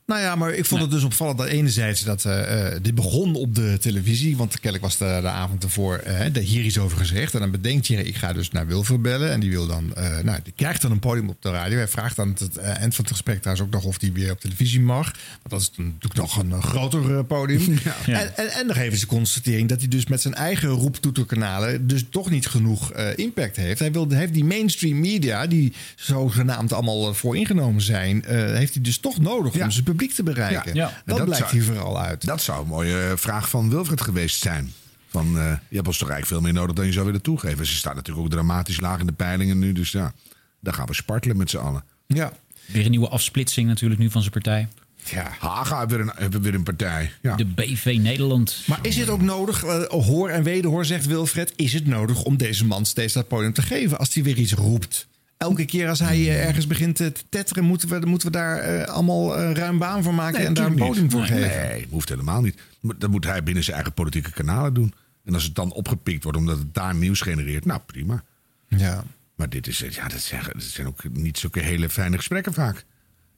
[0.05, 3.35] Nou ja, maar ik vond het dus opvallend dat enerzijds dat eh, eh, dit begon
[3.35, 4.37] op de televisie.
[4.37, 7.33] Want kennelijk was de, de avond ervoor eh, de, hier iets over gezegd.
[7.33, 9.31] En dan bedenkt je, ik ga dus naar Wilfred bellen.
[9.31, 11.77] En die wil dan, nou, die krijgt dan een podium op de radio.
[11.77, 14.39] Hij vraagt aan het eind van het gesprek trouwens ook nog of hij weer op
[14.39, 15.11] televisie mag.
[15.11, 17.63] Want dat is natuurlijk nog een groter podium.
[18.05, 22.03] En, en, en dan geven ze constatering dat hij dus met zijn eigen roeptoeterkanalen dus
[22.09, 23.79] toch niet genoeg impact heeft.
[23.79, 28.97] Hij wil, heeft die mainstream media, die zogenaamd allemaal eh, vooringenomen zijn, heeft hij dus
[28.97, 30.73] toch nodig om zijn publiek te bereiken.
[30.73, 30.87] Ja.
[30.87, 32.25] En Dat, blijkt zou- hier vooral uit.
[32.25, 34.73] Dat zou een mooie eh, vraag van Wilfred geweest zijn.
[35.09, 37.65] Van, eh, je hebt ons toch eigenlijk veel meer nodig dan je zou willen toegeven.
[37.65, 39.71] Ze staan natuurlijk ook dramatisch laag in de peilingen nu.
[39.71, 40.13] Dus ja,
[40.59, 41.83] daar gaan we spartelen met z'n allen.
[42.07, 42.31] Ja.
[42.65, 44.67] Weer een nieuwe afsplitsing natuurlijk nu van zijn partij.
[45.03, 45.31] Ja.
[45.39, 47.11] Haga heeft weer een, weer een partij.
[47.21, 47.35] Ja.
[47.35, 48.63] De BV Nederland.
[48.65, 52.37] Maar is het ook nodig, eh, hoor en wederhoor zegt Wilfred, is het nodig om
[52.37, 55.07] deze man steeds dat podium te geven als hij weer iets roept?
[55.37, 58.87] Elke keer als hij eh, ergens begint te tetteren, moeten we, moeten we daar eh,
[58.87, 61.67] allemaal eh, ruim baan voor maken en daar een podium voor nee, geven.
[61.67, 62.61] Nee, hoeft helemaal niet.
[62.81, 64.93] Dat moet hij binnen zijn eigen politieke kanalen doen.
[65.25, 68.23] En als het dan opgepikt wordt omdat het daar nieuws genereert, nou prima.
[68.67, 69.03] Ja.
[69.35, 72.85] Maar dit, is, ja, dat, zijn, dat zijn ook niet zulke hele fijne gesprekken vaak.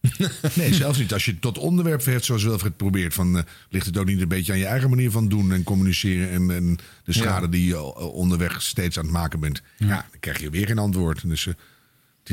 [0.53, 3.13] nee, zelfs niet als je het tot onderwerp verheft zoals Wilfred probeert.
[3.13, 6.29] Van, ligt het ook niet een beetje aan je eigen manier van doen en communiceren...
[6.29, 7.51] en, en de schade Ja.
[7.51, 9.61] die je onderweg steeds aan het maken bent.
[9.77, 11.27] Ja, dan krijg je weer geen antwoord.
[11.29, 11.47] Dus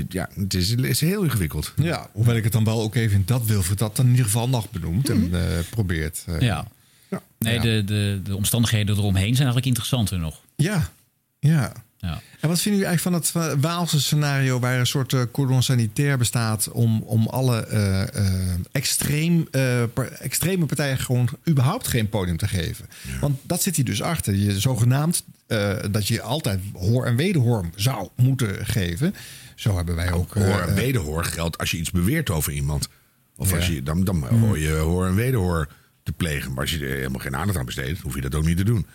[0.08, 1.72] ja, het is, het is heel ingewikkeld.
[1.76, 4.26] Ja, hoewel ik het dan wel ook even vind dat Wilfred dat dan in ieder
[4.26, 6.22] geval nog benoemt en eh, probeert.
[6.26, 6.66] eh, Ja.
[7.38, 7.62] Nee, Ja.
[7.62, 10.40] De, de, de omstandigheden eromheen zijn eigenlijk interessanter nog.
[10.56, 10.90] Ja,
[11.38, 11.72] ja.
[11.98, 12.20] Ja.
[12.40, 15.62] En wat vinden jullie eigenlijk van het eh, Waalse scenario waar een soort eh, cordon
[15.62, 17.66] sanitair bestaat om, om alle
[18.72, 22.86] extreem, eh, par- extreme partijen gewoon überhaupt geen podium te geven?
[23.20, 24.34] Want dat zit hier dus achter.
[24.34, 29.14] Je zogenaamd eh, dat je altijd hoor en wederhoor zou moeten geven.
[29.54, 30.34] Zo hebben wij ook.
[30.34, 32.88] Hoor eh, en wederhoor geldt als je iets beweert over iemand.
[33.36, 35.68] Of als je, dan, dan hoor je hoor en wederhoor
[36.02, 36.50] te plegen.
[36.52, 38.64] Maar als je er helemaal geen aandacht aan besteedt, hoef je dat ook niet te
[38.64, 38.86] doen.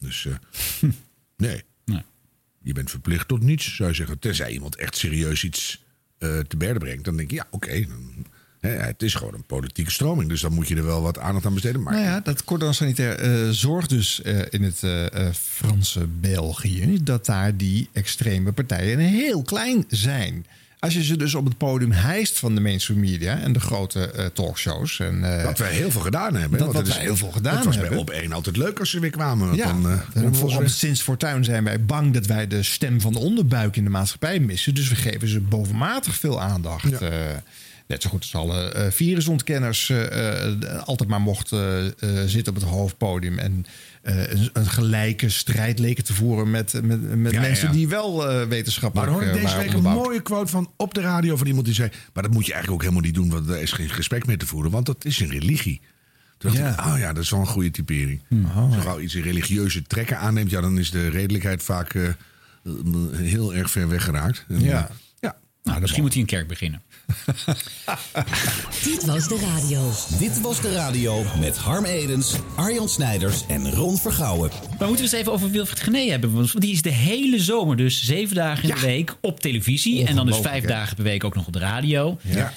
[0.00, 0.34] Dus eh,
[1.36, 1.62] nee.
[1.84, 2.02] Nee.
[2.62, 4.18] Je bent verplicht tot niets, zou je zeggen.
[4.18, 5.84] Tenzij iemand echt serieus iets
[6.18, 7.04] eh, te berden brengt.
[7.04, 7.86] Dan denk je, ja, oké.
[7.86, 8.26] dan
[8.68, 10.28] Het is gewoon een politieke stroming.
[10.28, 11.82] Dus dan moet je er wel wat aandacht aan besteden.
[11.82, 16.98] Maar Nou ja, dat cordon sanitair eh, zorgt dus eh, in het eh, Franse België
[17.02, 20.46] dat daar die extreme partijen heel klein zijn.
[20.80, 24.30] Als je ze dus op het podium hijst van de mainstream media en de grote
[24.34, 25.00] talkshows.
[25.00, 26.58] En, eh, Wat wij heel veel gedaan hebben.
[26.58, 27.92] Dat wat wij heel veel gedaan Het was hebben.
[27.92, 29.54] bij op één altijd leuk als ze weer kwamen.
[29.56, 29.82] Ja, dan,
[30.58, 33.90] weer- sinds Fortuin zijn wij bang dat wij de stem van de onderbuik in de
[33.90, 34.74] maatschappij missen.
[34.74, 36.84] Dus we geven ze bovenmatig veel aandacht.
[37.88, 42.54] Net zo goed als alle eh, virusontkenners eh, eh, altijd maar mochten eh, eh, zitten
[42.54, 43.38] op het hoofdpodium.
[43.38, 43.66] En
[44.02, 47.72] eh, een, een gelijke strijd leken te voeren met, met, met Ja, mensen ja.
[47.72, 50.94] die wel eh Maar wetenschappelijk dan hoor ik deze week een mooie quote van op
[50.94, 51.90] de radio van iemand die zei...
[52.12, 54.38] maar dat moet je eigenlijk ook helemaal niet doen, want er is geen gesprek meer
[54.38, 54.70] te voeren.
[54.70, 55.80] Want dat is een religie.
[56.38, 58.22] Toen dacht ik, oh ja, dat is wel een goede typering.
[58.54, 60.50] Als je gauw iets in religieuze trekken aanneemt...
[60.50, 61.94] ja, dan is de redelijkheid vaak
[63.12, 64.44] heel erg ver weggeraakt.
[64.48, 64.90] En, Ja.
[65.20, 65.36] ja.
[65.62, 66.82] Nou, misschien moet hij een kerk beginnen.
[68.84, 69.92] Dit was de radio.
[70.18, 74.50] Dit was de radio met Harm Edens, Arjan Snijders en Ron Vergouwen.
[74.50, 76.34] Maar moeten we eens even over Wilfried Gené hebben?
[76.34, 80.06] Want die is de hele zomer dus zeven dagen in de week op televisie.
[80.06, 80.68] En dan dus vijf hè?
[80.68, 82.18] dagen per week ook nog op de radio.
[82.22, 82.52] Ja.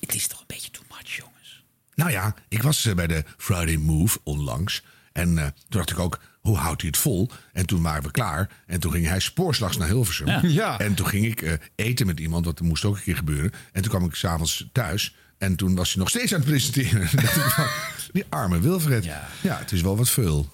[0.00, 1.62] Het is toch een beetje too much, jongens.
[1.94, 4.82] Nou ja, ik was eh, bij de Friday Move onlangs.
[5.12, 7.30] En eh, toen dacht ik ook, hoe houdt hij het vol?
[7.52, 8.50] En toen waren we klaar.
[8.66, 10.26] En toen ging hij spoorslags naar Hilversum.
[10.26, 10.40] Ja.
[10.42, 10.78] Ja.
[10.78, 13.52] En toen ging ik eh, eten met iemand, wat er moest ook een keer gebeuren.
[13.72, 15.14] En toen kwam ik s'avonds thuis.
[15.38, 17.08] En toen was hij nog steeds aan het presenteren.
[18.12, 19.04] Die arme Wilfred.
[19.04, 19.28] Ja.
[19.42, 20.48] het is wel wat veel.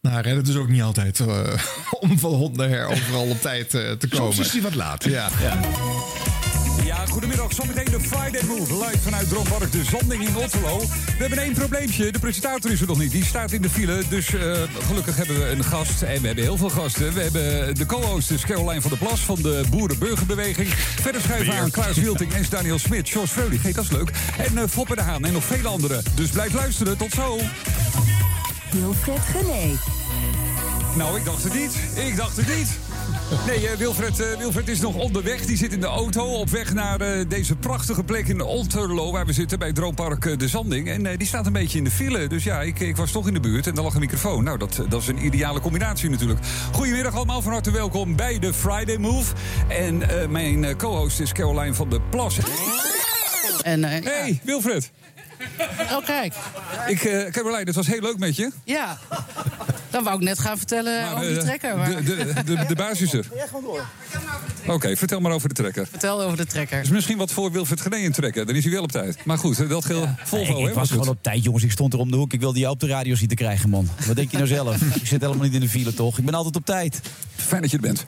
[0.00, 1.52] Nou, redden dus ook niet altijd eh,
[2.00, 4.34] om van hond naar her overal op tijd eh, te komen.
[4.34, 5.04] Soms is hij wat laat.
[5.04, 5.28] Ja.
[7.10, 7.52] Goedemiddag.
[7.52, 8.74] Zometeen de Friday Move.
[8.74, 10.78] Live vanuit Droompark de Zanding in Otterlo.
[10.78, 12.12] We hebben één probleempje.
[12.12, 13.10] De presentator is er nog niet.
[13.10, 14.02] Die staat in de file.
[14.08, 16.02] Dus eh, gelukkig hebben we een gast.
[16.02, 17.14] En we hebben heel veel gasten.
[17.14, 20.68] We hebben de co-host, dus Caroline van der Plas van de Boerenburgerbeweging.
[21.00, 23.08] Verder schuiven aan Klaas Wilting en Daniel Smit.
[23.08, 24.10] George Freulich, hey, dat is leuk.
[24.38, 26.02] En uh, Foppe de Haan en nog vele anderen.
[26.14, 26.96] Dus blijf luisteren.
[26.96, 27.38] Tot zo.
[28.70, 29.78] Wilfred Gené.
[30.96, 31.72] Nou, ik dacht het niet.
[31.94, 32.68] Ik dacht het niet.
[33.46, 35.46] Nee, eh, Wilfred, eh, Wilfred is nog onderweg.
[35.46, 39.12] Die zit in de auto op weg naar eh, deze prachtige plek in Otterlo...
[39.12, 40.88] waar we zitten bij Droompark De Zanding.
[40.88, 42.26] En die staat een beetje in de file.
[42.26, 44.44] Dus ja, ik, ik was toch in de buurt en daar lag een microfoon.
[44.44, 46.40] Nou, dat, dat is een ideale combinatie natuurlijk.
[46.72, 49.34] Goedemiddag allemaal, van harte welkom bij de Friday Move.
[49.68, 52.38] En mijn co-host is Caroline van der Plas.
[53.66, 54.90] En, eh, hey, Wilfred.
[55.94, 56.34] Oh, kijk.
[56.86, 58.50] Ik, eh Caroline, het was heel leuk met je.
[58.64, 58.98] Ja.
[59.90, 61.76] Dan wou ik net gaan vertellen over die eh, trekker.
[61.76, 61.90] Maar...
[61.90, 63.26] De, de, de, de baas is er.
[64.66, 65.86] Oké, vertel maar over de trekker.
[65.86, 66.80] Vertel over de trekker.
[66.80, 68.46] is misschien wat voor Wilfred Genee in trekken.
[68.46, 69.24] Dan is hij wel op tijd.
[69.24, 71.64] Maar goed, dat geldt Volvo, Nee, ik was gewoon op tijd, jongens.
[71.64, 72.32] Ik stond er om de hoek.
[72.32, 73.88] Ik wilde jou op de radio zien te krijgen, man.
[74.06, 74.80] Wat denk je nou zelf?
[75.00, 76.18] ik zit helemaal niet in de file, toch?
[76.18, 77.00] Ik ben altijd op tijd.
[77.36, 78.04] Fijn dat je er bent.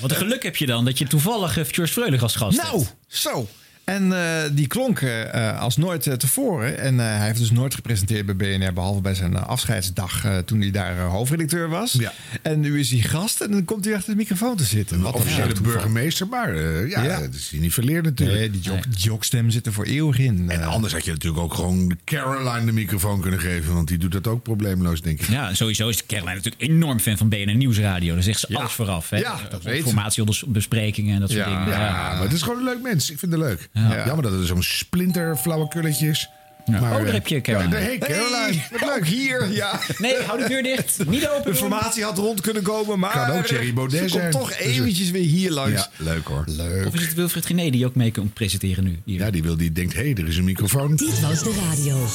[0.00, 2.78] Wat een geluk heb je dan dat je toevallig eh, George Freulich als gast Nou,
[2.78, 2.94] hebt.
[3.06, 3.48] zo.
[3.90, 6.78] En eh, die klonk eh, als nooit eh, tevoren.
[6.78, 10.60] En eh, hij heeft dus nooit gepresenteerd bij BNR, behalve bij zijn afscheidsdag eh, toen
[10.60, 11.92] hij daar hoofdredacteur was.
[11.92, 12.12] Ja.
[12.42, 15.00] En nu is hij gast en dan komt hij achter de microfoon te zitten.
[15.00, 15.72] Wat een Officiële toeval.
[15.72, 17.20] burgemeester, maar eh, ja, Ja.
[17.20, 18.38] dat is hij niet verleerd natuurlijk.
[18.38, 20.50] Nee, die jok, jokstem zit er voor eeuwig in.
[20.50, 23.74] En anders had je natuurlijk ook gewoon Caroline de microfoon kunnen geven.
[23.74, 25.28] Want die doet dat ook probleemloos, denk ik.
[25.28, 28.14] Ja, sowieso is Caroline natuurlijk enorm fan van BNN Nieuwsradio.
[28.14, 29.10] Daar zegt ze alles vooraf.
[29.10, 29.16] Hè?
[29.18, 29.78] Ja, dat weet ze.
[29.78, 31.68] Informatiebesprekingen en dat soort dingen.
[31.68, 33.10] Ja, maar het is gewoon een leuk mens.
[33.10, 33.68] Ik vind het leuk.
[33.88, 34.06] Ja.
[34.06, 36.30] Jammer dat er zo'n splinter flauwekulletjes.
[36.66, 37.78] Maar, Oh, daar eh, heb je Caroline.
[37.78, 38.60] Ja, hey, Caroline.
[38.70, 39.80] Hey, ook hier, ja.
[39.98, 40.98] Nee, hou de deur dicht.
[41.08, 44.30] Niet open De informatie had rond kunnen komen, maar Kan ook Thierry Baudet ze komt
[44.30, 45.72] toch Dus, eh, eventjes weer hier langs.
[45.72, 46.44] Ja, leuk hoor.
[46.46, 46.86] Leuk.
[46.86, 48.98] Of is het Wilfried Gené die ook mee komt presenteren nu?
[49.04, 49.18] Hier.
[49.18, 50.96] Ja, die, wil, die denkt, hé, hey, er is een microfoon.
[50.96, 52.06] Dit was de radio.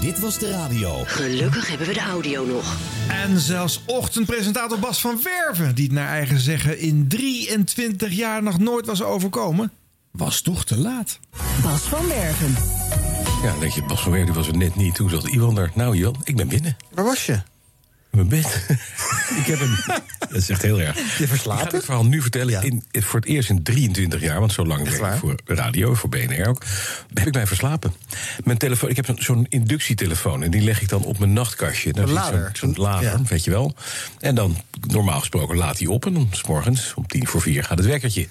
[0.00, 1.02] Dit was de radio.
[1.06, 2.76] Gelukkig hebben we de audio nog.
[3.08, 8.58] En zelfs ochtendpresentator Bas van Werven, die het naar eigen zeggen in 23 jaar nog
[8.58, 9.72] nooit was overkomen,
[10.12, 11.18] was toch te laat.
[11.62, 12.56] Bas van Werven.
[13.42, 14.94] Ja, denk je, Bas van Weer, die was er net niet.
[14.94, 15.70] Toen zat Iwan daar.
[15.74, 16.76] Nou, Iwan, ik ben binnen.
[16.94, 17.40] Waar was je?
[18.10, 18.66] Mijn bed.
[19.40, 19.76] ik heb hem...
[20.18, 20.96] Dat is echt heel erg.
[21.18, 21.64] Je Ik verslapen?
[21.64, 22.62] ga dit verhaal nu vertellen.
[22.62, 26.08] In, voor het eerst in 23 jaar, want zo lang werk ik voor radio, voor
[26.08, 26.62] BNR ook.
[27.14, 27.92] Heb ik mij verslapen.
[28.44, 30.42] Mijn telefoon, ik heb zo'n- inductietelefoon.
[30.42, 31.88] En die leg ik dan op mijn nachtkastje.
[31.88, 32.50] Een zit lader.
[32.52, 33.22] Zo'n zo'n lader, Ja.
[33.28, 33.74] weet je wel.
[34.20, 34.56] En dan,
[34.88, 36.06] normaal gesproken, laat hij op.
[36.06, 38.28] En dan 's morgens om tien voor vier gaat het wekkertje.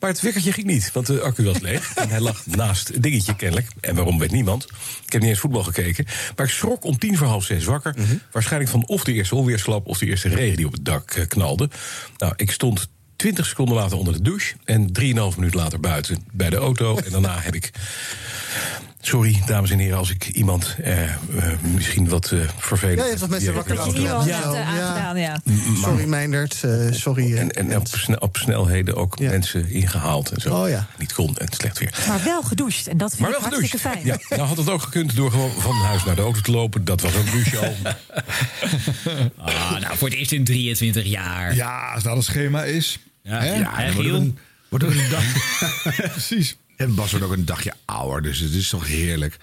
[0.00, 1.94] Maar het wekkertje ging niet, want de accu was leeg.
[1.94, 3.68] en hij lag naast het dingetje kennelijk.
[3.80, 4.64] En waarom weet niemand.
[5.06, 6.06] Ik heb niet eens voetbal gekeken.
[6.36, 7.94] Maar ik schrok om tien voor half zes wakker.
[7.96, 8.16] Mhm.
[8.32, 9.86] Waarschijnlijk van of de eerste onweersklap...
[9.86, 11.68] of de eerste regen die op het dak eh, knalde.
[12.16, 14.54] Nou, ik stond 20 seconden later onder de douche.
[14.64, 15.04] En 3,5
[15.36, 16.98] minuut later buiten bij de auto.
[16.98, 17.70] En daarna heb ik
[19.00, 21.12] Sorry, dames en heren, als ik iemand eh, eh,
[21.74, 22.98] misschien wat eh vervelend...
[22.98, 25.40] Ja, je hebt wat mensen wakker laten aangedaan, ja.
[25.82, 27.32] Sorry Meindert, eh, sorry.
[27.34, 30.54] eh, En, en op, snel, op snelheden ook mensen ingehaald en zo.
[30.54, 30.86] Oh ja.
[30.98, 32.04] Niet kon en slecht weer.
[32.08, 32.86] Maar wel gedoucht.
[32.86, 34.02] En dat vind Maar ik wel hartstikke gedoucht.
[34.02, 34.18] fijn.
[34.30, 36.84] Ja, nou had het ook gekund door gewoon van huis naar de auto te lopen.
[36.84, 37.74] Dat was ook douche al.
[39.38, 41.54] Ah, nou, voor het eerst in 23 jaar.
[41.54, 42.98] Ja, als dat een schema is.
[43.22, 43.54] Ja, Hè?
[43.54, 44.34] ja, Giel?
[44.68, 45.22] wordt een dag.
[46.12, 46.56] Precies.
[46.78, 49.36] En Bas wordt ook een dagje ouder, dus het is toch heerlijk.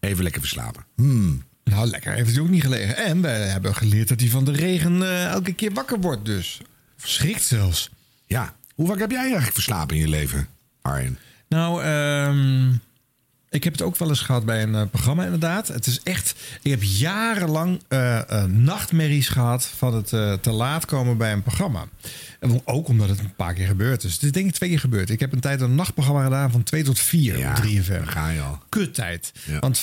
[0.00, 0.84] Even lekker verslapen.
[0.96, 1.42] Hmm.
[1.64, 2.12] Nou, lekker.
[2.12, 2.96] Heeft hij ook niet gelegen.
[2.96, 6.60] En we hebben geleerd dat hij van de regen eh, elke keer wakker wordt dus.
[6.96, 7.90] Verschrikt zelfs.
[8.26, 8.54] Ja.
[8.74, 10.48] Hoe vaak heb jij eigenlijk verslapen in je leven,
[10.82, 11.18] Arjen?
[11.48, 12.72] Nou, ehm,
[13.50, 15.68] ik heb het ook wel eens gehad bij een eh, programma inderdaad.
[15.68, 16.34] Het is echt...
[16.62, 21.42] Ik heb jarenlang eh, eh, nachtmerries gehad van het eh, te laat komen bij een
[21.42, 21.84] programma.
[22.40, 24.12] En ook omdat het een paar keer gebeurd is.
[24.12, 25.10] Het is denk ik twee keer gebeurd.
[25.10, 27.88] Ik heb een tijd een nachtprogramma gedaan van 2 tot 4 Ja, op 3FM.
[27.88, 28.58] daar ga je al.
[28.68, 29.32] Kuttijd.
[29.46, 29.58] Ja.
[29.58, 29.82] Want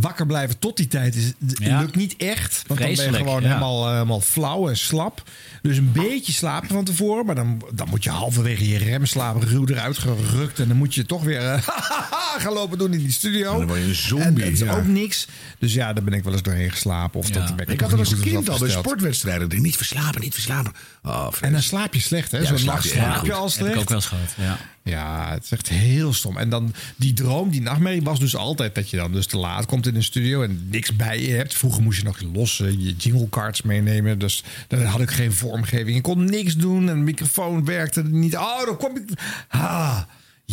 [0.00, 1.80] wakker blijven tot die tijd is, Ja.
[1.80, 2.62] lukt niet echt.
[2.66, 3.48] Want dan ben je gewoon ja.
[3.48, 5.22] helemaal, helemaal flauw en slap.
[5.62, 7.26] Dus een beetje slapen van tevoren.
[7.26, 10.58] Maar dan, dan moet je halverwege je remslaap ruw eruit gerukt.
[10.58, 11.62] En dan moet je toch weer eh,
[12.42, 13.52] gaan lopen doen in die studio.
[13.52, 14.44] En dan word je een En zombie.
[14.44, 14.72] het is ja.
[14.76, 15.26] ook niks.
[15.58, 17.20] Dus ja, daar ben ik wel eens doorheen geslapen.
[17.20, 17.34] Of Ja.
[17.34, 18.84] dat de wekker Ik had dat als kind al bij afgesteld.
[18.84, 19.50] sportwedstrijden.
[19.50, 20.72] Ik niet verslapen, niet verslapen.
[21.02, 22.38] Oh, En dan slaap je slecht, hè?
[22.38, 23.74] Ja, Zo'n nacht slaap je je al Heb slecht.
[23.74, 24.34] ik ook wel eens gehad.
[24.36, 24.58] Ja.
[24.84, 26.36] Ja, het is echt heel stom.
[26.36, 29.66] En dan die droom, die nachtmerrie was dus altijd dat je dan dus te laat
[29.66, 31.54] komt in de studio en niks bij je hebt.
[31.54, 34.18] Vroeger moest je nog los eh, je jingle cards meenemen.
[34.18, 35.96] Dus dan had ik geen vormgeving.
[35.96, 38.36] Ik kon niks doen en de microfoon werkte niet.
[38.36, 39.08] Oh, dan kom ik.
[39.48, 39.98] Ah,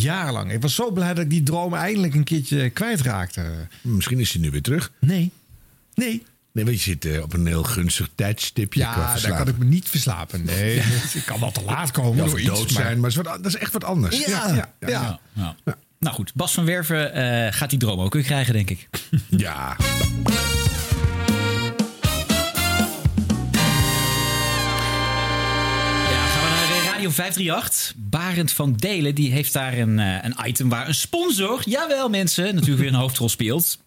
[0.02, 0.52] jarenlang.
[0.52, 3.68] Ik was zo blij dat ik die droom eindelijk een keertje kwijtraakte.
[3.82, 4.92] Misschien is hij nu weer terug.
[5.00, 5.32] Nee.
[5.94, 6.24] Nee.
[6.52, 9.58] Nee, want je zit eh, op een heel gunstig tijdstipje qua Ja, daar kan ik
[9.58, 10.44] me niet verslapen.
[10.44, 10.76] Nee,
[11.20, 12.16] ik kan wel te laat komen.
[12.18, 14.26] Ja, door of iets, dood zijn, maar, het is wat- dat is echt wat anders.
[14.26, 15.20] Ja, ja, Ja.
[15.34, 15.56] Ja.
[16.00, 18.90] Nou goed, Bas van Werven eh, gaat die droom ook weer krijgen, denk ik.
[19.30, 19.76] Ja,
[27.08, 27.94] naar eh, Radio 538.
[27.98, 32.44] Barend van Delen die heeft daar een, eh, een item waar een sponsor, jawel mensen,
[32.56, 33.78] natuurlijk weer een hoofdrol speelt.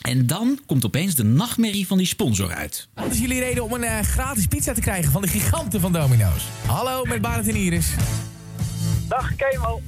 [0.00, 2.88] En dan komt opeens de nachtmerrie van die sponsor uit.
[2.94, 5.92] Wat is jullie reden om een eh, gratis pizza te krijgen van de giganten van
[5.92, 6.42] Domino's?
[6.66, 7.86] Hallo, met Barend en Iris.
[9.08, 9.82] Dag Kemo.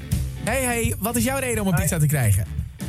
[0.44, 2.44] Hey, hey, wat is jouw reden om een pizza te krijgen?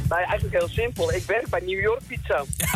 [0.09, 1.13] Nou, ja, eigenlijk heel simpel.
[1.13, 2.43] Ik werk bij New York Pizza.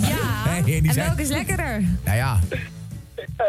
[0.00, 0.16] Ja,
[0.48, 1.82] Hey, die en zijn- welke is lekkerder?
[2.04, 2.40] Nou ja.
[3.36, 3.46] Eh,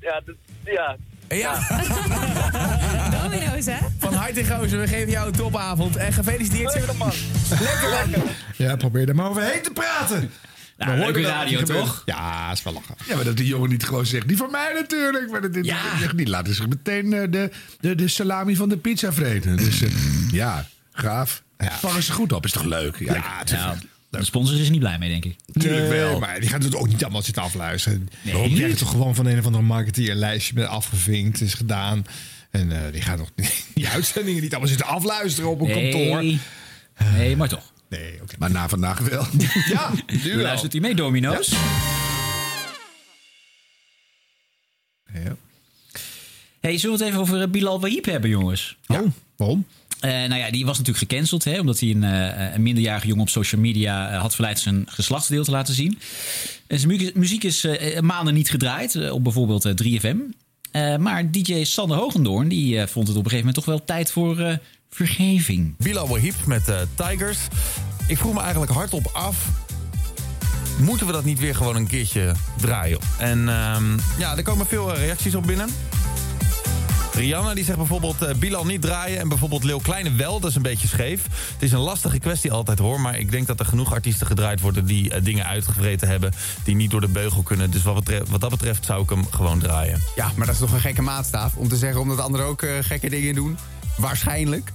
[0.00, 0.20] ja,
[0.64, 0.96] ja.
[1.28, 1.58] Ja.
[3.22, 3.76] Domino's, hè?
[3.98, 5.96] Van harte gozer, we geven jou een topavond.
[5.96, 6.74] En gefeliciteerd.
[6.74, 7.12] Lekker man.
[7.50, 8.24] Lekker man.
[8.56, 10.30] Ja, probeer er maar overheen te praten.
[10.78, 12.02] Nou, je leuke radio, toch?
[12.04, 12.94] Ja, is wel lachen.
[13.06, 15.30] Ja, maar dat die jongen niet gewoon zegt, die van mij natuurlijk.
[15.30, 15.78] Maar dat, Ja.
[16.00, 16.12] ja.
[16.14, 17.50] die laten zich meteen eh, de,
[17.80, 19.56] de, de salami van de pizza vreten.
[19.56, 19.90] Dus eh,
[20.30, 21.42] ja, gaaf.
[21.58, 22.96] Vangen ze goed op, is toch leuk?
[22.98, 23.74] Ja, ik- het is Ja,
[24.20, 25.36] de sponsor is er niet blij mee, denk ik.
[25.52, 26.10] Tuurlijk wel.
[26.10, 28.08] Nee, maar die gaat het ook niet allemaal zitten afluisteren.
[28.22, 28.48] Nee.
[28.48, 32.06] Die krijgt toch gewoon van een of andere marketeer een lijstje met afgevinkt, is gedaan.
[32.50, 33.30] En eh, die gaat nog
[33.74, 36.22] die uitzendingen niet allemaal zitten afluisteren op een kantoor.
[37.16, 37.72] Nee, maar toch.
[37.88, 38.34] Nee, oké.
[38.38, 39.26] Maar na vandaag wel.
[39.72, 39.90] Ja,
[40.24, 41.52] nu luistert u mee, Domino's.
[45.12, 45.36] Ja.
[46.60, 48.76] Hey, zullen we het even over eh, Bilal Wahib hebben, jongens?
[48.86, 48.98] Oh,
[49.36, 49.66] waarom?
[50.04, 53.22] Eh, nou ja, die was natuurlijk gecanceld, hè, omdat hij een, eh, een minderjarige jongen
[53.22, 55.98] op social media eh, had verleid zijn geslachtsdeel te laten zien.
[56.66, 57.66] En zijn mu- muziek is
[58.00, 60.16] maanden niet gedraaid, op bijvoorbeeld eh, 3FM.
[60.70, 64.12] Eh, maar DJ Sander Hogendoorn die, vond het op een gegeven moment toch wel tijd
[64.12, 64.58] voor
[64.90, 65.74] vergeving.
[65.78, 66.64] Bilal Wahib met
[66.94, 67.38] Tigers.
[68.06, 69.46] Ik vroeg me eigenlijk hardop af...
[70.80, 72.98] moeten we dat niet weer gewoon een keertje draaien?
[73.18, 75.68] En ehm, ja, er komen veel reacties op binnen.
[77.14, 80.40] Rihanna die zegt bijvoorbeeld eh, Bilal niet draaien en bijvoorbeeld Leeuw Kleine wel.
[80.40, 81.22] Dat is een beetje scheef.
[81.52, 83.00] Het is een lastige kwestie altijd hoor.
[83.00, 86.32] Maar ik denk dat er genoeg artiesten gedraaid worden die eh, dingen uitgevreten hebben.
[86.64, 87.70] Die niet door de beugel kunnen.
[87.70, 90.00] Dus wat, betreft, wat dat betreft zou ik hem gewoon draaien.
[90.14, 92.70] Ja, maar dat is toch een gekke maatstaaf om te zeggen omdat anderen ook eh,
[92.80, 93.58] gekke dingen doen.
[93.96, 94.72] Waarschijnlijk.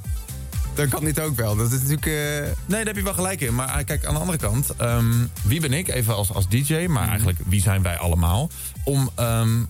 [0.74, 1.56] Dan kan dit ook wel.
[1.56, 2.06] Dat is natuurlijk.
[2.06, 3.56] Nee, daar heb je wel gelijk in.
[3.56, 7.08] Maar kijk, aan de andere kant, ehm, wie ben ik, even als, als DJ, maar
[7.08, 8.50] eigenlijk wie zijn wij allemaal,
[8.84, 9.64] om ehm,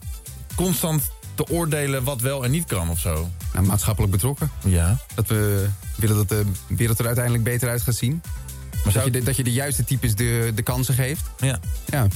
[0.55, 1.01] constant
[1.45, 3.29] te oordelen wat wel en niet kan of zo.
[3.53, 4.51] nou, maatschappelijk betrokken.
[4.65, 4.97] Ja.
[5.15, 8.21] Dat we willen dat de wereld er uiteindelijk beter uit gaat zien.
[8.83, 11.21] Maar dat, je de, dat je de juiste types de, de kansen geeft.
[11.37, 11.59] Ja.
[11.85, 12.07] Ja,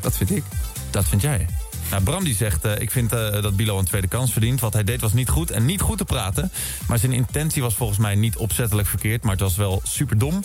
[0.00, 0.42] dat vind ik.
[0.90, 1.46] Dat vind jij.
[1.90, 4.60] Nou, Bram die zegt, eh, ik vind eh, dat Bilo een tweede kans verdient.
[4.60, 6.52] Wat hij deed was niet goed en niet goed te praten.
[6.88, 9.22] Maar zijn intentie was volgens mij niet opzettelijk verkeerd.
[9.22, 10.40] Maar het was wel super dom.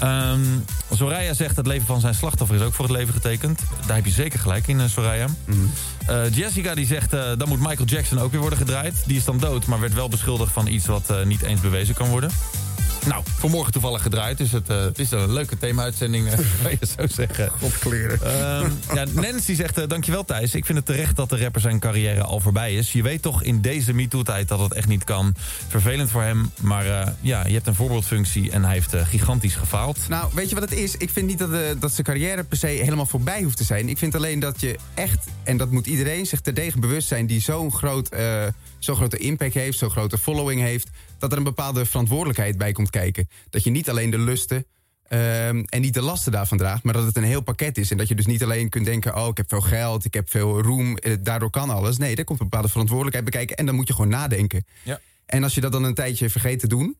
[0.00, 0.40] Ehm,
[0.92, 3.60] Soraya zegt, het leven van zijn slachtoffer is ook voor het leven getekend.
[3.86, 5.26] Daar heb je zeker gelijk in, eh, Soraya.
[6.08, 8.94] Eh, Jessica die zegt, eh, dan moet Michael Jackson ook weer worden gedraaid.
[9.06, 11.94] Die is dan dood, maar werd wel beschuldigd van iets wat eh, niet eens bewezen
[11.94, 12.30] kan worden.
[13.08, 14.38] Nou, vanmorgen toevallig gedraaid.
[14.38, 16.28] Dus het, eh, het is een leuke thema-uitzending,
[16.62, 17.50] kan je zo zeggen.
[17.50, 18.20] Godkleren.
[18.22, 20.54] Ehm, ja, Nancy zegt, eh, dankjewel Thijs.
[20.54, 22.92] Ik vind het terecht dat de rapper zijn carrière al voorbij is.
[22.92, 25.34] Je weet toch in deze MeToo-tijd dat het echt niet kan.
[25.68, 28.50] Vervelend voor hem, maar ja, je hebt een voorbeeldfunctie...
[28.50, 29.98] en hij heeft gigantisch gefaald.
[30.08, 30.96] Nou, weet je wat het is?
[30.96, 33.88] Ik vind niet dat, dat zijn carrière per se helemaal voorbij hoeft te zijn.
[33.88, 37.26] Ik vind alleen dat je echt, en dat moet iedereen zich terdege bewust zijn...
[37.26, 38.08] die zo'n groot,
[38.78, 40.88] zo'n grote impact heeft, zo'n grote following heeft...
[41.18, 43.28] dat er een bepaalde verantwoordelijkheid bij komt kijken.
[43.50, 44.66] Dat je niet alleen de lusten
[45.02, 46.82] ehm, en niet de lasten daarvan draagt...
[46.82, 47.90] maar dat het een heel pakket is.
[47.90, 49.16] En dat je dus niet alleen kunt denken...
[49.16, 51.98] oh, ik heb veel geld, ik heb veel roem, eh, daardoor kan alles.
[51.98, 53.56] Nee, daar komt een bepaalde verantwoordelijkheid bij kijken...
[53.56, 54.64] en dan moet je gewoon nadenken.
[54.82, 55.00] Ja.
[55.26, 56.96] En als je dat dan een tijdje vergeet te doen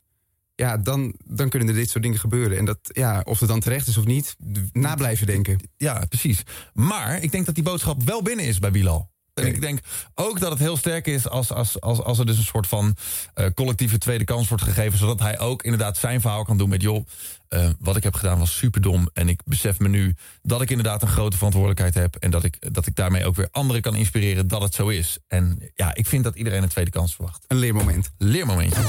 [0.59, 2.59] ja, dan, dan kunnen er dit soort dingen gebeuren.
[2.59, 4.37] En dat, ja, of het dan terecht is of niet,
[4.73, 5.61] na blijven denken.
[5.77, 6.43] Ja, precies.
[6.75, 9.11] Maar ik denk dat die boodschap wel binnen is bij Bilal.
[9.39, 9.79] En ik denk
[10.15, 12.97] ook dat het heel sterk is als, als, als, als er dus een soort van
[13.35, 14.99] eh, collectieve tweede kans wordt gegeven.
[14.99, 17.07] Zodat hij ook inderdaad zijn verhaal kan doen met joh,
[17.49, 19.09] eh, wat ik heb gedaan was superdom.
[19.13, 22.17] En ik besef me nu dat ik inderdaad een grote verantwoordelijkheid heb.
[22.17, 25.19] En dat ik, dat ik daarmee ook weer anderen kan inspireren dat het zo is.
[25.29, 27.45] En ja, ik vind dat iedereen een tweede kans verwacht.
[27.47, 28.11] Een leermoment.
[28.19, 28.81] Leermomentje.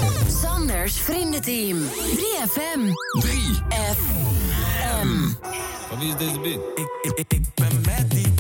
[0.42, 1.78] Sanders Vriendenteam.
[1.78, 2.82] 3FM.
[3.26, 3.98] 3FM.
[5.90, 6.62] Van wie is deze beat?
[6.76, 8.34] Ik, ik ben met die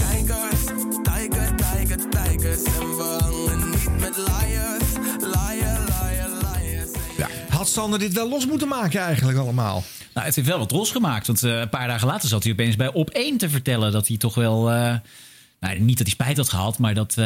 [7.69, 9.83] Had Sander dit wel los moeten maken eigenlijk allemaal?
[10.13, 11.27] Nou, het heeft wel wat losgemaakt.
[11.27, 14.07] Want eh, een paar dagen later zat hij opeens bij Op 1 te vertellen dat
[14.07, 14.71] hij toch wel.
[14.71, 14.95] eh,
[15.59, 17.25] nou, niet dat hij spijt had gehad, maar dat eh,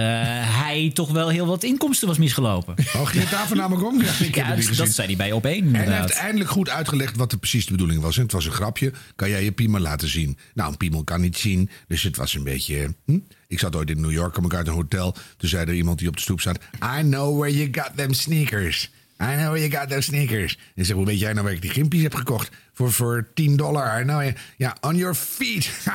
[0.60, 2.76] hij toch wel heel wat inkomsten was misgelopen.
[2.96, 4.02] Oh, ging het daar voornamelijk om?
[4.02, 6.70] Ja, ik Ja, het dat, zei hij bij Op 1 En hij heeft eindelijk goed
[6.70, 8.18] uitgelegd wat er precies de bedoeling was.
[8.18, 8.92] En het was een grapje.
[9.16, 10.38] Kan jij je piemel laten zien?
[10.54, 11.70] Nou, een piemel kan niet zien.
[11.88, 12.96] Dus het was een beetje...
[13.06, 13.20] Hm?
[13.48, 15.16] Ik zat ooit in New York, kwam ik uit een hotel.
[15.38, 16.60] Toen zei er iemand die op de stoep zat...
[16.98, 18.90] I know where you got them sneakers.
[19.32, 20.56] I know you got those sneakers.
[20.56, 22.50] En ik zeg, hoe weet jij nou waar ik die gimpies heb gekocht?
[22.74, 24.02] Voor, voor 10 dollar.
[24.04, 25.70] Know, ja, on your feet.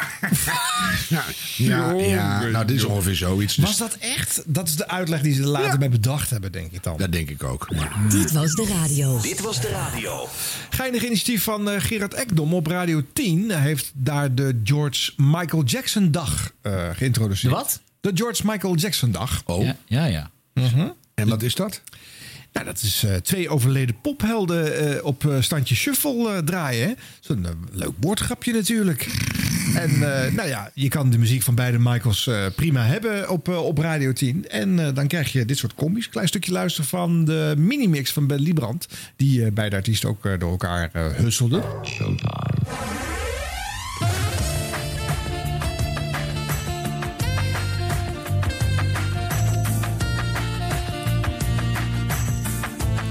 [1.09, 1.25] ja,
[1.57, 3.55] ja, ja, nou, dit is ongeveer zoiets.
[3.55, 4.43] Dus Was dat echt?
[4.47, 6.97] Dat is de uitleg die ze er later bij bedacht hebben, denk ik dan.
[6.97, 7.69] Dat denk ik ook.
[8.11, 9.21] Dit was de radio.
[9.21, 10.29] Dit was de radio.
[10.71, 13.51] Geinig initiatief van eh, Gerard Ekdom op Radio 10.
[13.51, 17.53] Hij heeft daar de George Michael Jackson dag eh, geïntroduceerd.
[17.53, 17.81] De wat?
[18.01, 19.43] De George Michael Jackson dag.
[19.45, 19.64] Oh.
[19.87, 20.31] Ja, ja.
[20.55, 20.95] ja.
[21.14, 21.83] En wat is dat?
[22.64, 26.97] Dat is eh, twee overleden pophelden eh, op eh, standje shuffle draaien.
[27.21, 29.09] Zo'n leuk woordgrapje natuurlijk.
[29.75, 29.99] En
[30.35, 34.49] nou ja, je kan de muziek van beide Michaels prima hebben op, op Radio 10.
[34.49, 36.09] En dan krijg je dit soort combi's.
[36.09, 38.88] Klein stukje luisteren van de minimix van Ben Liebrand.
[39.16, 41.62] Die beide artiesten ook door elkaar husselden.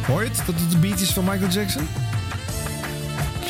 [0.08, 0.38] Hoor je het?
[0.46, 1.88] Dat het de beat is van Michael Jackson?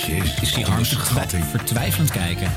[0.07, 2.51] Jezus, Ik zie Harm vertwi- vertwijfelend kijken.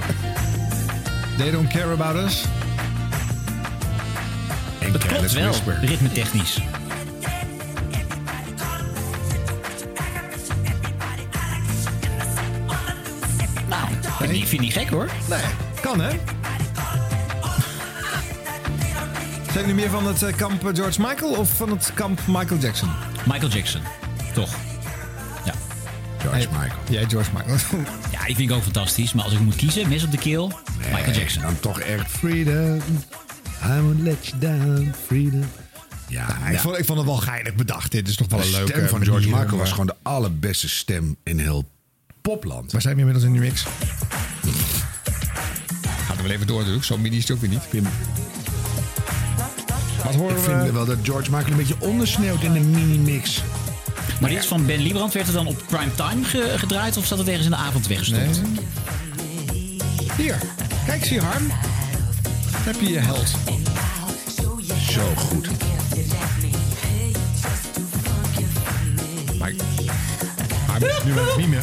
[1.38, 2.44] They don't care about us.
[4.92, 6.58] Dat klopt wel, ritmetechnisch.
[13.68, 15.08] Nou, ik vind- ik vind die gek hoor.
[15.28, 15.40] Nee,
[15.80, 16.10] kan hè?
[19.52, 22.60] Zijn jullie meer van het eh, kamp eh, George Michael of van het kamp Michael
[22.60, 22.88] Jackson?
[23.26, 23.80] Michael Jackson,
[24.34, 24.56] toch?
[25.44, 25.54] Ja.
[26.18, 26.80] George Michael.
[26.90, 27.56] Jij George Michael.
[28.12, 29.12] Ja, ik vind het ook fantastisch.
[29.12, 31.42] Maar als ik moet kiezen, mes op de keel, Michael Jackson.
[31.42, 32.82] Dan toch echt freedom.
[33.64, 35.44] I won't let you down, freedom.
[36.08, 37.90] Ja, ik, vond, ik vond het wel geinig bedacht.
[37.90, 39.96] Dit is toch wel de een leuke stem van George Michael eh, was gewoon de
[40.02, 41.64] allerbeste stem in heel
[42.20, 42.72] popland.
[42.72, 43.66] Waar zijn we inmiddels in de mix?
[46.06, 46.84] Gaat er wel even door natuurlijk.
[46.84, 47.84] Zo mini is het ook weer niet.
[50.04, 50.50] Wat horen Ik we?
[50.60, 53.42] vind wel dat George Michael een beetje ondersneeuwt in de mini-mix.
[54.20, 55.12] Maar dit is van Ben Liebrand.
[55.12, 57.86] Werd het dan op prime time ge- gedraaid of zat het ergens in de avond
[57.86, 58.40] weggestopt?
[60.16, 60.38] Hier,
[60.86, 61.44] kijk, zie je Harm?
[62.56, 63.30] Heb je je held.
[64.90, 65.48] Zo goed.
[69.38, 69.52] Maar
[70.66, 71.58] Harm is nu wel het meme.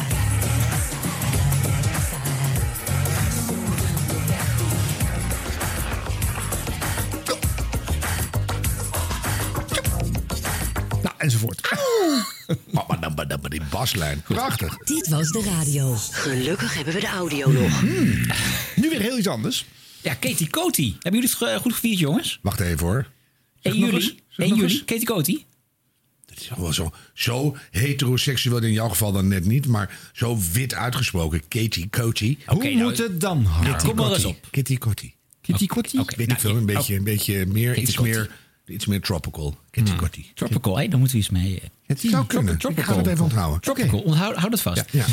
[11.18, 11.60] Enzovoort.
[12.70, 14.22] Maar dan, maar dan maar die baslijn.
[14.22, 14.78] Prachtig.
[14.78, 15.94] Dit was de radio.
[16.10, 17.82] Gelukkig hebben we de audio nog.
[18.76, 19.66] Nu weer heel iets anders.
[20.02, 20.92] Ja, Katie Coty.
[20.98, 22.38] Hebben jullie het goed gevierd, jongens?
[22.42, 23.10] Wacht even hoor.
[23.62, 24.02] 1 nog juli.
[24.02, 24.14] eens.
[24.28, 24.72] Zeg 1 nog juli.
[24.72, 24.84] eens.
[24.84, 25.44] Katie Coty.
[26.26, 30.74] Het is wel zo, zo heteroseksueel in jouw geval dan net niet, maar zo wit
[30.74, 31.48] uitgesproken.
[31.48, 32.36] Katie Coty.
[32.46, 33.46] Hoe nou, moet het dan?
[33.62, 34.48] Kitty kom maar eens op.
[34.50, 35.12] Kitty Coty.
[35.40, 35.98] Kitty Kotti?
[35.98, 36.98] Oké, Weet nou, ik veel, een beetje, oh.
[36.98, 38.30] een beetje meer, iets meer
[38.68, 39.56] Iets meer tropical.
[39.70, 40.30] Kitty Kotti.
[40.34, 41.62] Tropical, hé, daar moeten we iets mee.
[41.86, 42.54] Het zou kunnen.
[42.68, 43.60] Ik ga het even onthouden.
[43.60, 44.84] Tropical, onthoud houd het vast.
[44.90, 45.04] Ja.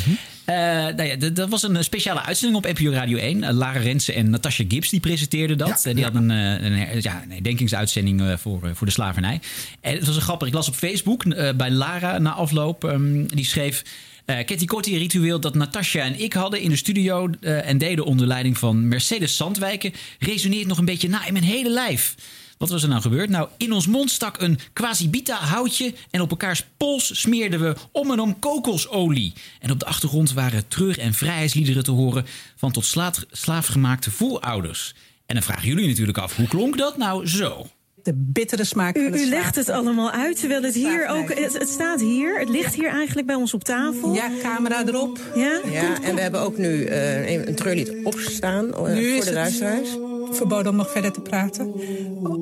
[0.45, 0.55] Eh,
[0.95, 3.37] nou ja, dat was een speciale uitzending op NPO Radio 1.
[3.43, 5.67] Uh, Lara Rensen en Natasha Gibbs die presenteerden dat.
[5.67, 6.03] Ja, Eh, die ja.
[6.03, 9.39] hadden een, eh, een, ja, een herdenkingsuitzending eh, voor, eh, voor de slavernij.
[9.81, 10.47] En het was een grappig.
[10.47, 12.83] Ik las op Facebook eh, bij Lara na afloop.
[12.83, 13.83] ehm, die schreef...
[14.25, 17.29] eh Ketty Kotti ritueel dat Natasha en ik hadden in de studio...
[17.41, 19.93] eh, en deden onder leiding van Mercedes Zandwijken...
[20.19, 22.15] resoneert nog een beetje na in mijn hele lijf.
[22.57, 23.29] Wat was er nou gebeurd?
[23.29, 28.11] Nou, in ons mond stak een quasibita houtje en op elkaars pols smeerden we om
[28.11, 29.33] en om kokosolie.
[29.59, 32.25] En op de achtergrond waren treur- en vrijheidsliederen te horen
[32.55, 32.95] van tot
[33.31, 34.93] slaafgemaakte voorouders.
[35.25, 37.67] En dan vragen jullie natuurlijk af, hoe klonk dat nou zo?
[38.05, 41.33] De bittere smaak U, van de u legt het allemaal uit, terwijl het hier ook...
[41.33, 44.13] Het, het staat hier, het ligt hier eigenlijk bij ons op tafel.
[44.13, 45.19] Ja, camera erop.
[45.35, 49.17] Ja, Ja, en we hebben ook nu eh, een, een treurlied opstaan eh, Nu voor
[49.17, 49.89] is de luisteraars.
[50.31, 51.73] verboden om nog verder te praten.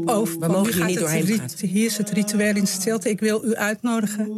[0.06, 1.68] Over, We want mogen hier niet doorheen rit- praten.
[1.68, 3.10] Hier is het ritueel in stilte.
[3.10, 4.32] Ik wil u uitnodigen.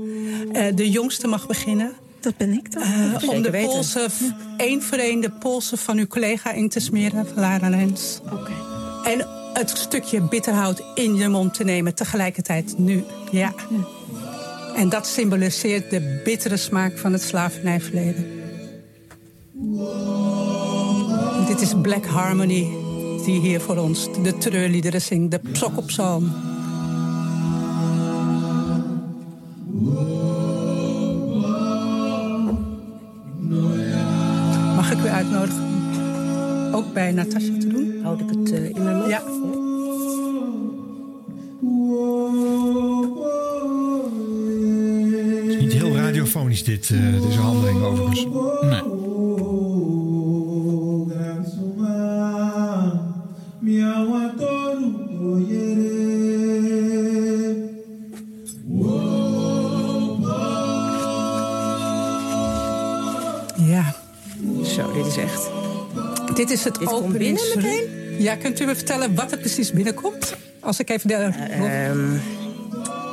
[0.54, 1.92] Eh, de jongste mag beginnen.
[2.20, 2.82] Dat ben ik dan.
[2.84, 3.70] Eh, om de weten.
[3.70, 4.10] polsen,
[4.58, 8.20] één voor één de polsen van uw collega in te smeren, van Lara Lens.
[9.06, 13.04] En het stukje bitterhout in je mond te nemen tegelijkertijd nu.
[13.32, 13.54] Ja.
[14.76, 18.26] En dat symboliseert de bittere smaak van het slavernijverleden.
[21.48, 22.68] Dit is Black Harmony,
[23.26, 26.32] die hier voor ons de treurliederen zingt, de psokopsalm.
[34.76, 35.64] Mag ik u uitnodigen
[36.72, 37.65] ook bij Natasja?
[38.06, 39.10] Houd ik het eh, in mijn mond?
[39.10, 39.22] Ja.
[45.42, 48.26] Het is niet heel radiofonisch dit, eh, deze handeling overigens.
[48.62, 48.82] Nee.
[66.46, 68.22] Dit is het Dit komt openings- binnen meteen?
[68.22, 70.36] Ja, kunt u me vertellen wat er precies binnenkomt?
[70.60, 71.14] Als ik even de...
[71.14, 72.18] Ehm,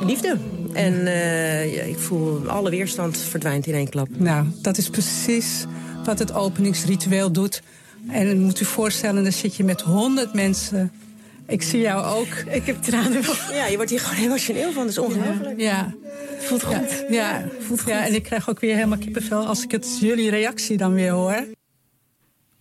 [0.05, 0.37] liefde.
[0.73, 4.07] En eh, ja, ik voel alle weerstand verdwijnt in één klap.
[4.17, 5.65] Nou, dat is precies
[6.05, 7.61] wat het openingsritueel doet.
[8.09, 10.91] En moet u voorstellen, dan zit je met honderd mensen.
[11.47, 12.53] Ik zie jou ook.
[12.53, 13.21] Ik heb tranen.
[13.51, 14.81] Ja, je wordt hier gewoon emotioneel van.
[14.81, 15.59] Dat is ongelooflijk.
[15.59, 15.93] Ja.
[16.39, 17.05] Voelt goed.
[17.09, 17.43] Ja, ja.
[17.85, 21.11] ja, en ik krijg ook weer helemaal kippenvel als ik het jullie reactie dan weer
[21.11, 21.45] hoor.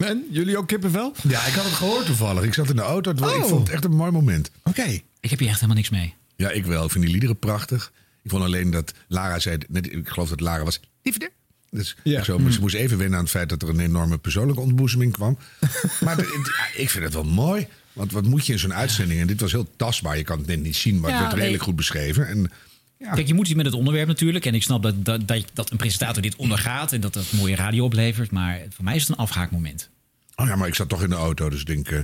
[0.03, 1.13] En jullie ook kippenvel?
[1.29, 2.43] Ja, ik had het gehoord toevallig.
[2.45, 3.11] Ik zat in de auto.
[3.11, 3.49] Het was- Ik Oh.
[3.49, 4.51] vond het echt een mooi moment.
[4.65, 5.01] Oké.
[5.21, 6.15] Ik heb hier echt helemaal niks mee.
[6.37, 6.85] Ja, ik wel.
[6.85, 7.93] Ik vind die liederen prachtig.
[8.23, 9.59] Ik vond alleen dat Lara zei...
[9.69, 11.31] Net, ik geloof dat Lara was liefde.
[11.71, 14.61] Dus ik zo, ze moest even wennen aan het feit dat er een enorme persoonlijke
[14.61, 15.39] ontboezeming kwam.
[16.05, 16.23] maar de-
[16.73, 17.67] het- ik vind het wel mooi.
[17.93, 19.21] Want wat moet je in zo'n uitzending?
[19.21, 20.17] En dit was heel tastbaar.
[20.17, 21.67] Je kan het net niet zien, maar Ja, het werd redelijk nee.
[21.69, 22.27] goed beschreven.
[22.29, 22.51] En
[23.15, 24.47] Kijk, je moet iets met het onderwerp natuurlijk.
[24.47, 27.57] En ik snap dat, dat, dat, dat een presentator dit ondergaat en dat dat mooie
[27.57, 28.31] radio oplevert.
[28.31, 29.89] Maar voor mij is het een afhaakmoment.
[30.37, 31.99] Oh ja, maar ik zat toch in de auto, dus ik denk, eh,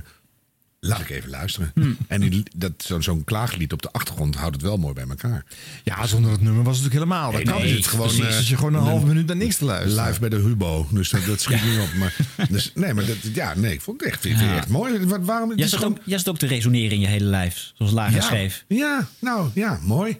[0.79, 1.71] laat ik even luisteren.
[2.07, 5.45] En die, dat, zo- zo'n klaaglied op de achtergrond houdt het wel mooi bij elkaar.
[5.83, 7.31] Ja, zonder het nummer was het natuurlijk helemaal.
[7.31, 7.87] Dat Nee, kan nee, niet.
[7.87, 10.05] gewoon, Precies, eh, als je gewoon een een- halve minuut naar niks te luisteren.
[10.07, 11.93] Live bij de Hubo, dus dat, dat schiet niet op.
[11.99, 12.15] Maar,
[12.49, 14.55] dus, nee, maar dat, ja, nee, ik vond het echt, Ja.
[14.55, 15.05] echt mooi.
[15.05, 17.07] Wat, waarom, het Jij is zit, gewoon- ook, jij zit ook te resoneren in je
[17.07, 18.65] hele lijf, zoals ja, schreef.
[18.67, 20.17] Ja, nou ja, mooi.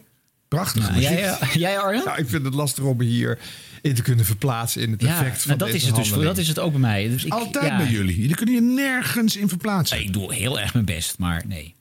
[0.50, 0.90] Prachtig.
[0.92, 1.10] Muziek.
[1.10, 2.06] jij, eh, jij Arjan?
[2.06, 3.40] Nou, ik vind het lastig om me hier
[3.82, 6.24] in te kunnen verplaatsen in het Ja, effect van nou, dat deze is het dus.
[6.24, 7.10] Dat is het ook bij mij.
[7.10, 8.20] Dus ik, Altijd ja, bij jullie.
[8.22, 10.00] Jullie kunnen je nergens in verplaatsen.
[10.00, 11.76] Ik doe heel erg mijn best, maar nee.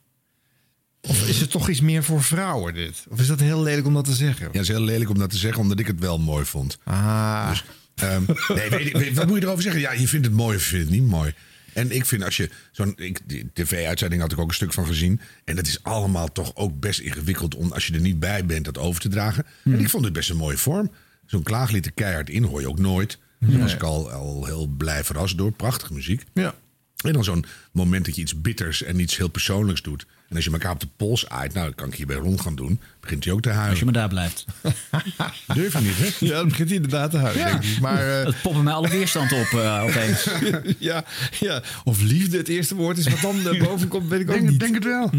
[1.00, 3.04] Of is het toch iets meer voor vrouwen dit?
[3.08, 4.44] Of is dat heel lelijk om dat te zeggen?
[4.46, 6.78] Ja, het is heel lelijk om dat te zeggen, omdat ik het wel mooi vond.
[6.84, 7.48] Ah.
[7.50, 7.64] Dus,
[7.94, 8.22] ehm,
[8.54, 9.80] nee, weet, ik- weet- wat moet je erover zeggen?
[9.80, 11.32] Ja, je vindt het mooi of je vindt het niet mooi.
[11.78, 12.98] En ik vind als je zo'n
[13.52, 15.20] tv-uitzending had ik ook een stuk van gezien.
[15.44, 18.64] En dat is allemaal toch ook best ingewikkeld om als je er niet bij bent
[18.64, 19.46] dat over te dragen.
[19.62, 19.74] Hmm.
[19.74, 20.90] En ik vond het best een mooie vorm.
[21.26, 23.18] Zo'n klaaglied er keihard in hoor je ook nooit.
[23.38, 25.52] Daar was ik al, al heel blij verrast door.
[25.52, 26.24] Prachtige muziek.
[26.34, 26.54] Ja.
[27.04, 30.06] En dan zo'n moment dat je iets bitters en iets heel persoonlijks doet.
[30.28, 32.54] En als je elkaar op de pols aait, nou, dat kan ik hierbij rond gaan
[32.54, 32.80] doen.
[33.00, 33.70] Begint hij ook te huilen.
[33.70, 34.44] Als je maar daar blijft.
[35.54, 36.26] Durf je niet, hè?
[36.26, 37.50] Ja, dan begint hij inderdaad te huilen, Ja.
[37.50, 37.80] denk ik.
[37.80, 40.28] Maar, eh, Het poppen mij alle weerstand op eh, opeens.
[40.78, 41.04] ja,
[41.40, 44.34] ja, of liefde het eerste woord is wat dan eh, boven komt, weet ik ook
[44.36, 44.60] Denk, niet.
[44.60, 45.10] denk het wel.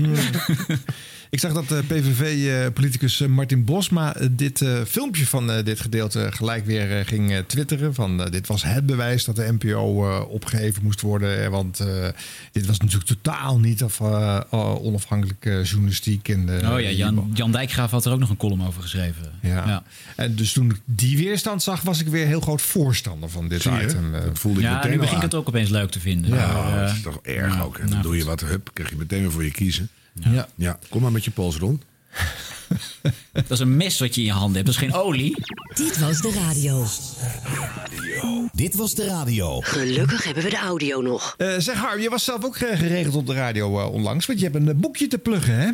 [1.31, 6.65] Ik zag dat PVV-politicus Martin Bosma eh, dit eh, filmpje van eh, dit gedeelte gelijk
[6.65, 7.93] weer eh, ging eh, twitteren.
[7.93, 11.43] Van, eh, dit was het bewijs dat de NPO eh, opgeheven moest worden.
[11.43, 12.07] eh, Want eh,
[12.51, 16.29] dit was natuurlijk totaal niet of, eh, eh, onafhankelijke journalistiek.
[16.29, 19.31] En, Oh ja, Jan, Jan Dijkgraaf had er ook nog een column over geschreven.
[19.41, 19.83] Ja.
[20.15, 23.65] En dus toen ik die weerstand zag, was ik weer heel groot voorstander van dit
[23.65, 24.15] item.
[24.15, 24.23] eh.
[24.23, 26.29] Dat voelde ik Ja, meteen nu begin ik het ook opeens leuk te vinden.
[26.33, 27.75] Ja, eh, dat is toch erg ja, ook.
[27.75, 29.89] En dan nou, doe je wat, hup, krijg je meteen weer voor je kiezen.
[30.13, 30.47] Ja.
[30.55, 31.83] ja, kom maar met je pols rond.
[33.31, 34.65] Dat is een mes wat je in je handen hebt.
[34.65, 35.43] Dat is geen olie.
[35.73, 36.85] Dit was de radio.
[38.53, 39.61] Dit was de radio.
[39.61, 41.35] Gelukkig hebben we de audio nog.
[41.37, 44.25] Eh, zeg Harm, je was zelf ook eh, geregeld op de radio eh, onlangs.
[44.25, 45.69] Want je hebt een eh, boekje te pluggen, hè?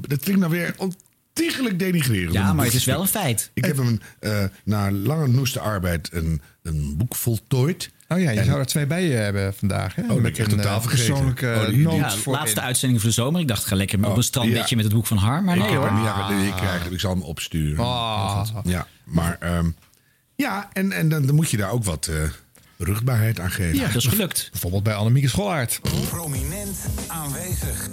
[0.00, 2.32] Dat klinkt nou weer ontiegelijk denigrerend.
[2.32, 3.50] Ja, maar het is wel een feit.
[3.54, 7.90] Ik heb hem eh, na lange noeste arbeid een, een boek voltooid.
[8.12, 10.02] Oh ja, je En- zou er twee bij je hebben vandaag, hè?
[10.02, 12.60] Oh, dat heb ik echt totaal eh, persoonlijke Oh, die- die- noot Ja, voor laatste
[12.60, 12.66] in.
[12.66, 13.40] uitzending voor de zomer.
[13.40, 14.76] Ik dacht, ga lekker op Oh, een strandbedje ja.
[14.76, 15.42] met het boek van Har.
[15.42, 15.88] Maar ik nee heb hoor.
[15.90, 16.90] hem, ja, ik krijg.
[16.90, 17.84] Ik zal hem opsturen.
[17.84, 18.48] Ah.
[18.64, 19.70] Ja, maar ehm,
[20.36, 22.16] ja, en, en dan, dan moet je daar ook wat eh,
[22.84, 23.76] rugbaarheid aan geven.
[23.78, 24.48] Ja, dat is gelukt.
[24.50, 25.80] Bijvoorbeeld bij Annemieke Scholaert.
[26.08, 26.76] Prominent
[27.06, 27.88] aanwezig.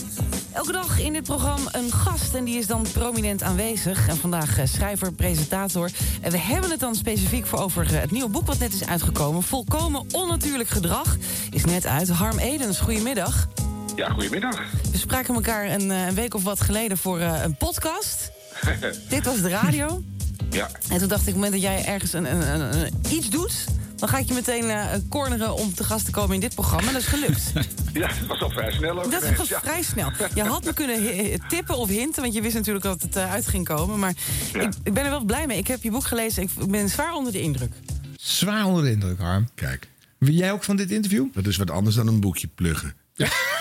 [0.54, 4.08] Elke dag in dit programma een gast en die is dan prominent aanwezig.
[4.08, 5.90] En vandaag eh, schrijver, presentator.
[6.22, 8.86] En we hebben het dan specifiek voor over eh, het nieuwe boek wat net is
[8.86, 9.44] uitgekomen.
[9.44, 11.18] Volkomen onnatuurlijk gedrag
[11.52, 12.10] is net uit.
[12.10, 13.48] Harm Edens, goedemiddag.
[13.96, 14.60] Ja, goedemiddag.
[14.92, 18.32] We spraken elkaar een, eh, een week of wat geleden voor eh, een podcast.
[19.10, 20.04] Dit was de radio.
[20.50, 20.70] ja.
[20.90, 23.30] En toen dacht ik, op het moment dat jij ergens een, een, een- een- iets
[23.30, 23.54] doet...
[24.00, 26.91] dan ga ik je meteen eh, corneren om te gast te komen in dit programma.
[26.91, 27.52] Dat is gelukt.
[27.93, 29.12] ja, dat was al vrij snel ook.
[29.12, 29.60] Dat was ja.
[29.60, 30.12] vrij snel.
[30.34, 33.32] Je had me kunnen hi- tippen of hinten, want je wist natuurlijk dat het eh,
[33.32, 34.00] uit ging komen.
[34.00, 34.14] Maar
[34.54, 35.58] ik, ik ben er wel blij mee.
[35.58, 36.43] Ik heb je boek gelezen.
[36.43, 37.72] Ik ben zwaar onder de indruk.
[38.16, 39.50] Zwaar onder de indruk, Harm.
[39.56, 39.88] Kijk.
[40.18, 41.28] Wil jij ook van dit interview?
[41.34, 42.93] Dat is wat anders dan een boekje pluggen.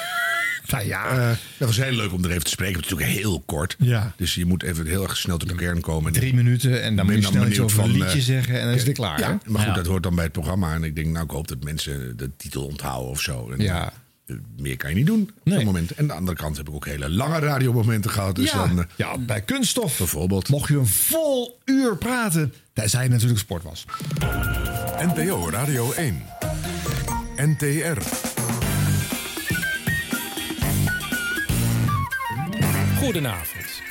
[0.71, 1.11] Nou ja.
[1.31, 2.77] Eh, dat was heel leuk om er even te spreken.
[2.77, 3.77] Het is natuurlijk heel kort.
[3.79, 4.12] Ja.
[4.16, 6.12] Dus je moet even heel erg snel tot de kern komen.
[6.12, 8.66] Drie minuten en dan moet je snel iets over een van, liedje eh, zeggen en
[8.66, 9.19] dan is het klaar.
[9.21, 9.35] Ja, hè?
[9.51, 9.75] maar goed, Ja.
[9.75, 10.75] dat hoort dan bij het programma.
[10.75, 13.51] En ik denk, nou, ik hoop dat mensen de titel onthouden of zo.
[13.51, 13.93] En, Ja.
[14.27, 15.91] eh, Meer kan je niet doen op zo'n moment.
[15.91, 18.37] En aan de andere kant heb ik ook hele lange radiomomenten gehad.
[18.37, 18.66] Dus ja.
[18.66, 19.99] dan, ja, bij kunststof.
[19.99, 20.49] Bijvoorbeeld.
[20.49, 23.85] Mocht je een vol uur praten, tenzij het natuurlijk sport was.
[25.14, 26.23] NPO Radio 1.
[27.37, 28.28] NTR.
[32.99, 33.82] Goedenavond.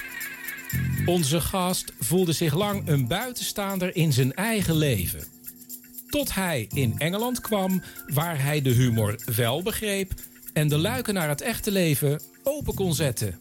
[1.05, 5.23] Onze gast voelde zich lang een buitenstaander in zijn eigen leven.
[6.09, 10.13] Tot hij in Engeland kwam, waar hij de humor wel begreep
[10.53, 13.39] en de luiken naar het echte leven open kon zetten.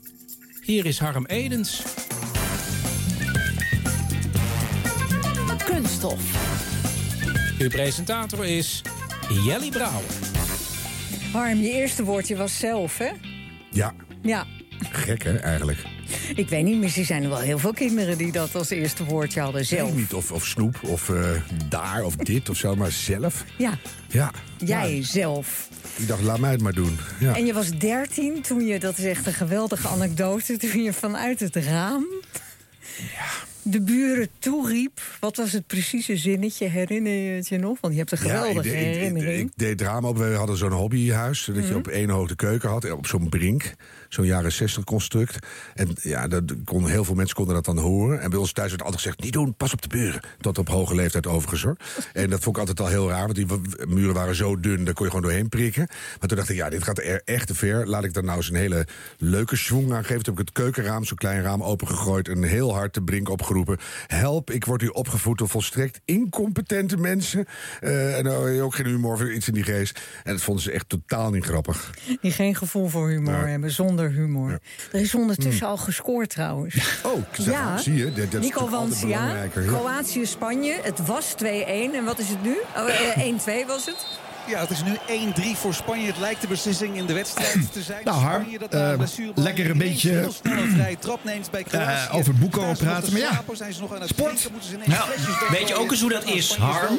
[0.63, 1.83] Hier is Harm Edens.
[5.65, 6.21] Kunststof.
[7.59, 8.83] Uw presentator is
[9.45, 10.11] Jelly Brouwer.
[11.33, 13.11] Harm, je eerste woordje was zelf, hè?
[13.71, 14.47] ja, Ja.
[14.91, 15.79] Gek hè, eigenlijk.
[16.35, 19.41] Ik weet niet, misschien zijn er wel heel veel kinderen die dat als eerste woordje
[19.41, 19.65] hadden.
[19.67, 19.89] Zelf.
[19.91, 21.31] Nee, niet of, of snoep of eh,
[21.69, 23.45] daar of dit of zo, maar zelf.
[23.57, 25.69] Ja, Ja, jij zelf.
[25.97, 26.99] ik dacht, laat mij het maar doen.
[27.21, 27.37] Ja.
[27.37, 31.41] En je was 13 toen je, dat is echt een geweldige anekdote, toen je vanuit
[31.41, 32.05] het raam
[33.63, 35.01] de buren toeriep.
[35.21, 36.69] Wat was het precieze zinnetje?
[36.69, 37.79] Herinner je het je nog?
[37.81, 39.41] Want je hebt een geweldige ik, deed- ik, ik, herinnering.
[39.49, 40.19] ik deed het raam op.
[40.19, 41.45] We hadden zo'n hobbyhuis.
[41.45, 41.67] Dat Mhm.
[41.67, 42.91] je op één hoog de keuken had.
[42.91, 43.75] Op zo'n brink.
[44.09, 45.39] Zo'n jaren 60 construct.
[45.75, 48.21] En ja, dat kon, heel veel mensen konden dat dan horen.
[48.21, 50.21] En bij ons thuis werd altijd gezegd: niet doen, pas op de buren.
[50.41, 51.77] Tot op hoge leeftijd overigens hoor.
[52.13, 53.25] En dat vond ik altijd al heel raar.
[53.25, 53.47] Want die
[53.89, 55.87] muren waren zo dun, daar kon je gewoon doorheen prikken.
[56.21, 57.87] Maar toen dacht ik: ja, dit gaat er echt te ver.
[57.87, 58.87] Laat ik daar nou eens een hele
[59.19, 60.23] leuke schwung aan geven.
[60.23, 62.29] Toen heb ik het keukenraam, zo'n klein raam, opengegooid.
[62.29, 63.79] En heel hard de brink opgeroepen.
[64.07, 67.47] Help, ik word hier opgevoed door volstrekt incompetente mensen.
[67.81, 68.29] Eh, en
[68.63, 70.01] ook geen humor of iets in die geest.
[70.25, 71.91] En dat vonden ze echt totaal niet grappig.
[72.21, 74.59] Die geen gevoel voor humor hebben, zonder humor.
[74.93, 77.01] Er is ondertussen al gescoord trouwens.
[77.03, 78.13] Oh, zeg, zie je?
[78.13, 79.47] Dat, Nico Wancia, ja.
[79.47, 80.79] Kroatië-Spanje.
[80.83, 81.47] Het was 2-1.
[81.95, 82.57] En wat is het nu?
[82.77, 84.07] Oh, eh, 1-2 was het.
[84.47, 84.97] Ja, het is nu
[85.55, 86.07] 1-3 voor Spanje.
[86.07, 88.05] Het lijkt de beslissing in de wedstrijd te zijn.
[88.05, 91.51] Nou, Harm, Spanje dat eh, blessurebehandeling lekker een beetje, heel snel een vrije trap neemt
[91.51, 91.87] bij Kroatië.
[92.09, 93.43] eh, over het boek Daar over nog praten, te maar ja.
[93.53, 94.49] zijn ze nog aan het Sport.
[94.85, 95.09] Nou,
[95.51, 96.99] weet je ook eens hoe dat is, Harm?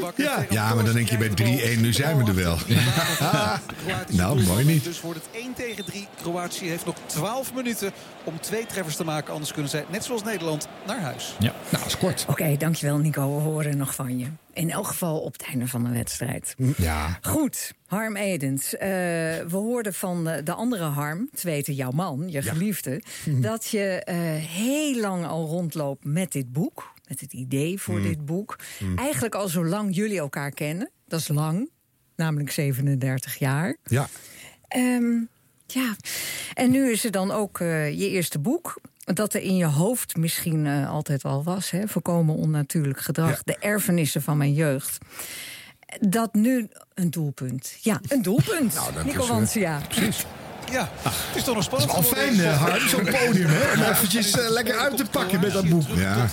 [0.50, 1.30] Ja, maar dan denk je bij
[1.78, 2.58] 3-1, nu zijn we er wel.
[4.10, 4.84] nou, mooi niet.
[4.84, 6.08] Dus wordt het 1 tegen 3.
[6.22, 7.92] Kroatië heeft nog 12 minuten
[8.28, 9.34] om twee treffers te maken.
[9.34, 11.36] Anders kunnen zij, net zoals Nederland, naar huis.
[11.40, 12.26] Ja, nou, dat is kort.
[12.30, 13.36] Oké, dankjewel Nico.
[13.36, 14.28] We horen nog van je.
[14.54, 16.56] In elk geval op het einde van de wedstrijd.
[16.78, 17.18] Ja.
[17.22, 18.76] Goed, Harm Edens.
[18.76, 23.02] Eh, we hoorden van de andere Harm, te weten jouw man, je geliefde...
[23.26, 26.92] dat je eh, heel lang al rondloopt met dit boek.
[27.08, 28.04] Met het idee voor Mm.
[28.04, 28.56] dit boek.
[28.80, 28.98] Mm.
[28.98, 30.92] Eigenlijk al zolang jullie elkaar kennen.
[31.08, 31.70] Dat is lang,
[32.16, 33.78] namelijk 37 jaar.
[33.84, 34.08] Ja.
[34.68, 35.14] Ehm,
[35.68, 35.96] ja,
[36.54, 38.80] en nu is er dan ook eh, je eerste boek.
[39.14, 41.70] Dat er in je hoofd misschien eh, altijd al was.
[41.72, 41.88] Hè?
[41.88, 43.44] Voorkomen onnatuurlijk gedrag.
[43.44, 44.98] De erfenissen van mijn jeugd.
[46.00, 47.78] Dat nu een doelpunt.
[47.82, 48.74] Ja, een doelpunt.
[48.74, 49.82] Nou, Nico eh, Wansia.
[49.90, 50.26] Precies.
[50.72, 51.92] Ja, het is toch nog is spannend.
[51.92, 52.36] wel geworden.
[52.36, 53.74] fijn, Harm, zo'n podium, hè?
[53.74, 55.88] Om eventjes lekker uit te pakken met dat boek.
[55.96, 56.28] Ja.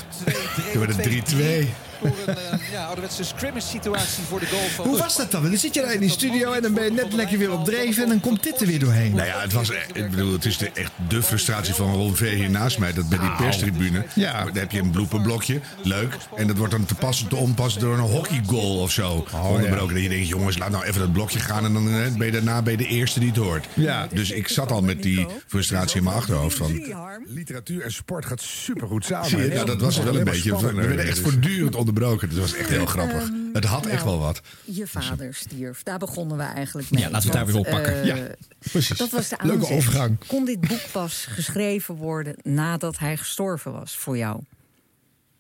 [0.73, 1.69] Werd het 3-2.
[2.05, 4.87] Voor een eh, ja, ouderwetse scrimmage situatie voor de goal van...
[4.87, 5.43] Hoe was dat dan?
[5.43, 7.65] Dan zit je daar in die studio en dan ben je net lekker weer op
[7.65, 9.15] dreef en dan komt dit er weer doorheen.
[9.15, 12.35] Nou ja, het was ik bedoel, het is de, echt de frustratie van Ron V
[12.35, 12.93] hier naast mij.
[12.93, 14.05] Dat bij die perstribune.
[14.15, 14.45] Ja.
[14.45, 16.17] Dan heb je een blooperblokje, leuk.
[16.37, 19.27] En dat wordt dan te passen te onpassen door een hockeygoal of zo.
[19.33, 19.95] onderbroken.
[19.95, 21.65] Dat je denkt, jongens, laat nou even dat blokje gaan.
[21.65, 23.67] En dan eh, ben je daarna bij de eerste die het hoort.
[23.75, 24.09] Ja.
[24.13, 26.83] Dus ik zat al met die frustratie in mijn achterhoofd van...
[27.27, 29.53] Literatuur en sport gaat supergoed samen.
[29.53, 30.57] Ja, dat was wel een beetje.
[30.57, 32.29] We werden echt voortdurend onderbroken.
[32.29, 33.23] Dus dat was echt heel grappig.
[33.23, 34.41] Ehm, Het had echt nou, wel wat.
[34.65, 35.83] Je vader stierf.
[35.83, 37.01] Daar begonnen we eigenlijk mee.
[37.03, 38.01] Ja, laten we het daar weer oppakken.
[38.03, 38.35] eh, Ja,
[38.71, 38.99] precies.
[38.99, 39.77] Dat was de Leuke aanzet.
[39.77, 40.19] overgang.
[40.27, 44.43] Kon dit boek pas geschreven worden nadat hij gestorven was voor jou?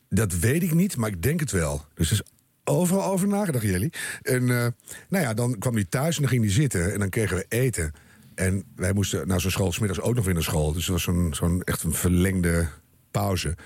[0.08, 1.84] Dat weet ik niet, maar ik denk het wel.
[1.94, 2.22] Dus er is
[2.64, 3.92] overal over nagedacht, jullie.
[4.22, 4.66] En eh,
[5.08, 7.46] nou ja, dan kwam hij thuis en dan ging hij zitten en dan kregen we
[7.48, 7.92] eten.
[8.34, 10.72] En wij moesten naar zo'n school, smiddags ook nog weer naar school.
[10.72, 12.68] Dus het was zo'n zo'n echt een verlengde
[13.10, 13.56] pauze.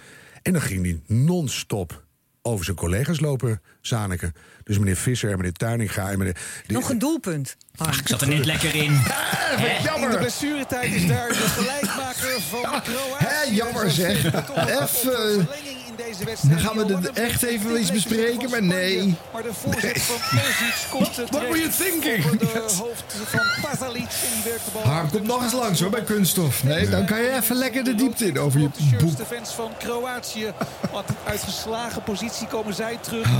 [0.42, 2.04] En dan ging hij non-stop
[2.42, 4.32] over zijn collega's lopen zaniken.
[4.64, 6.36] Dus meneer Visser en meneer Tuininga en meneer...
[6.66, 7.56] Nog een doelpunt.
[7.76, 8.92] Ach, Ik zat er net lekker in.
[10.00, 13.24] In de blessuretijd is daar de gelijkmaker van Kroatië.
[13.26, 14.24] Hé, jammer zeg.
[14.82, 15.48] Even.
[16.48, 19.16] Dan gaan we het echt even eens bespreken, maar nee.
[19.32, 22.24] Maar de voorzet van Perzic komt het What were you thinking?
[22.24, 24.82] Over de hoofd van Pazalic en die werkt de bal.
[24.82, 26.64] Harm komt nog eens langs hoor bij kunststof.
[26.64, 28.68] Nee, dan kan je even lekker de diepte in over je
[28.98, 29.16] boek.
[29.16, 30.52] De fans van Kroatië.
[30.92, 33.26] Want uit geslagen positie komen zij terug.
[33.26, 33.30] 3-3.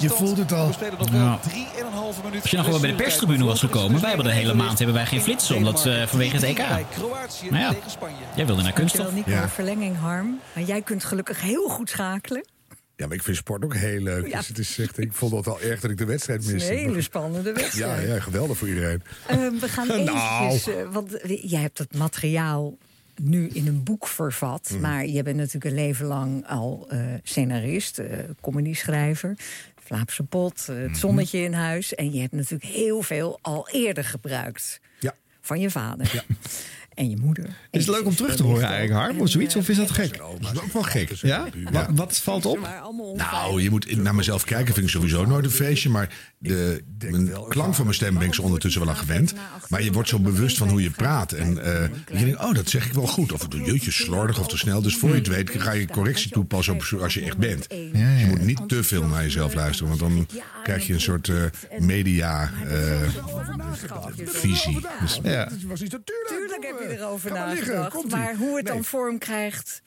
[0.00, 0.66] Je voelt het al.
[0.66, 1.38] We spelen nog wel Ja.
[1.48, 2.40] 3,5 minuten.
[2.42, 4.96] Als je nog wel bij de perstribune was gekomen, wij hebben de hele maand hebben
[4.96, 6.56] wij geen flitsen, omdat eh, vanwege het EK.
[6.94, 8.14] Kroatië Nou ja, tegen Spanje.
[8.34, 9.12] jij wilde naar kunststof.
[9.12, 9.30] Nico.
[9.54, 10.40] Verlenging, Harm.
[10.52, 12.44] Maar jij kunt gelukkig heel goed schakelen.
[12.96, 14.26] Ja, maar ik vind sport ook heel leuk.
[14.28, 14.36] Ja.
[14.38, 16.54] Dus het is echt, ik vond het al erg dat ik de wedstrijd Het is
[16.54, 16.72] miste.
[16.72, 18.02] een hele spannende wedstrijd.
[18.06, 19.02] Ja, ja, geweldig voor iedereen.
[19.26, 20.08] Ehm, we gaan Nou.
[20.44, 20.74] eventjes...
[20.74, 22.78] eh, want jij hebt het materiaal
[23.22, 24.68] nu in een boek vervat.
[24.72, 24.80] Mhm.
[24.80, 29.36] Maar je bent natuurlijk een leven lang al eh, scenarist, eh comedieschrijver.
[29.84, 31.94] Vlaamse pot, het zonnetje in huis.
[31.94, 34.80] En je hebt natuurlijk heel veel al eerder gebruikt.
[34.98, 35.14] Ja.
[35.40, 36.24] Van je vader.
[37.00, 37.44] En je moeder.
[37.70, 39.20] Is het leuk om terug te horen eigenlijk, Harm?
[39.20, 39.56] Of zoiets?
[39.56, 40.18] Of is dat gek?
[40.40, 41.10] Dat is ook wel gek.
[41.10, 41.46] Ja?
[41.72, 42.68] Wat, wat valt op?
[43.14, 45.88] Nou, je moet naar mezelf kijken, vind ik sowieso nooit een feestje.
[45.88, 49.34] Maar de, mijn klank van mijn stem ben ik zo ondertussen wel aan gewend.
[49.68, 51.32] Maar je wordt zo bewust van hoe je praat.
[51.32, 53.32] En eh, je denkt, oh, dat zeg ik wel goed.
[53.32, 54.82] Of jeetje, slordig of te snel.
[54.82, 57.68] Dus voor je het weet ga je correctie toepassen op als je echt bent.
[57.68, 59.98] Dus je moet niet te veel naar jezelf luisteren.
[59.98, 60.26] Want dan
[60.62, 61.36] krijg je een soort eh,
[61.78, 63.08] media eh,
[64.24, 64.80] visie.
[65.00, 65.48] Dus, Ja.
[66.60, 68.10] Tuurlijk heb je erover nagedacht.
[68.10, 69.82] Maar hoe het dan vorm krijgt...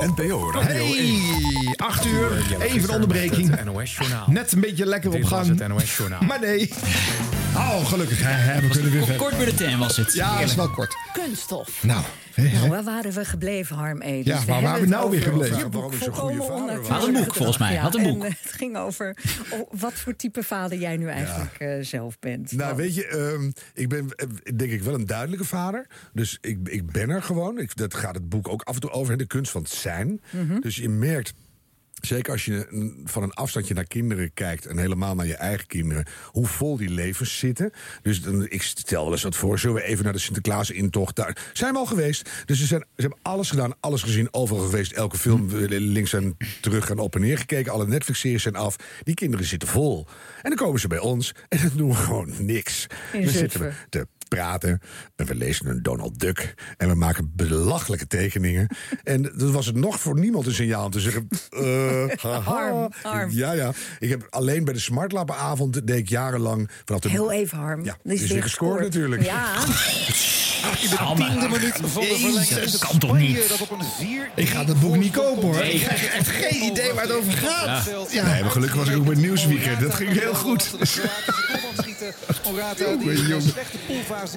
[0.00, 1.20] NPO Radio 1.
[1.20, 3.54] Hey, 8 uur, even een onderbreking.
[4.26, 5.58] Net een beetje lekker op Dit was gang.
[5.58, 6.20] het NOS Journaal.
[6.22, 6.72] Maar nee.
[7.56, 8.22] Oh, gelukkig.
[8.22, 9.16] hè, hè, we kunnen weer verder.
[9.16, 10.12] Kort bulletin was het.
[10.12, 10.96] Ja, dat is wel kort.
[11.12, 11.82] Kunststof.
[11.82, 12.02] Nou.
[12.36, 14.26] Nou, waar waren we gebleven, Harm Edens?
[14.26, 15.58] Ja, waar waren we nou weer gebleven?
[15.58, 17.76] Je boek volkomen Had een boek, volgens mij.
[17.76, 18.24] Had een boek.
[18.24, 19.16] En, het ging over
[19.50, 22.52] oh, wat voor type vader jij nu eigenlijk eh, zelf bent.
[22.52, 24.26] Nou, weet je, ehm, ik ben eh,
[24.56, 25.86] denk ik wel een duidelijke vader.
[26.12, 27.58] Dus ik, ik ben er gewoon.
[27.58, 29.16] Ik, dat gaat het boek ook af en toe over.
[29.16, 30.20] De kunst van het zijn.
[30.30, 30.60] Mhm.
[30.60, 31.34] Dus je merkt.
[32.00, 32.66] Zeker als je
[33.04, 34.66] van een afstandje naar kinderen kijkt...
[34.66, 36.06] en helemaal naar je eigen kinderen...
[36.24, 37.70] hoe vol die levens zitten.
[38.02, 39.58] Dus dan, ik stel wel eens wat voor.
[39.58, 41.16] Zullen we even naar de Sinterklaas-intocht?
[41.16, 42.30] Daar zijn we al geweest.
[42.44, 44.92] Dus ze, zijn, ze hebben alles gedaan, alles gezien, overal geweest.
[44.92, 45.56] Elke film Hm.
[45.56, 47.72] eh, links en terug en op en neer gekeken.
[47.72, 48.76] Alle Netflix-series zijn af.
[49.02, 50.06] Die kinderen zitten vol.
[50.42, 52.86] En dan komen ze bij ons en dan doen we gewoon niks.
[53.12, 54.80] In dan zitten we te praten.
[55.16, 56.54] En we lezen een Donald Duck.
[56.76, 58.68] En we maken belachelijke tekeningen.
[59.04, 61.28] en dat was het nog voor niemand een signaal om te zeggen...
[61.50, 62.50] eh, haha.
[62.50, 63.30] Arm, arm.
[63.30, 63.72] Ja, ja.
[63.98, 65.86] Ik heb alleen bij de smartlappenavond...
[65.86, 66.70] deed ik jarenlang...
[66.84, 67.84] Vanaf de, Heel even, Harm.
[67.84, 69.22] Ja, is weer weer gescoord natuurlijk.
[69.22, 69.54] Ja.
[70.80, 73.48] In de tiende minuut van de verlenging het kan toch niet?
[73.48, 75.64] dat op een 4 Ik ga het boek niet kopen hoor.
[75.64, 77.90] Ik krijg echt geen idee waar het over gaat.
[78.10, 78.26] Ja.
[78.26, 79.80] Nee, maar gelukkig was ik ook bij Nieuwsweekend.
[79.80, 80.70] Dat ging heel goed.
[82.44, 84.36] Morata die een slechte poolfase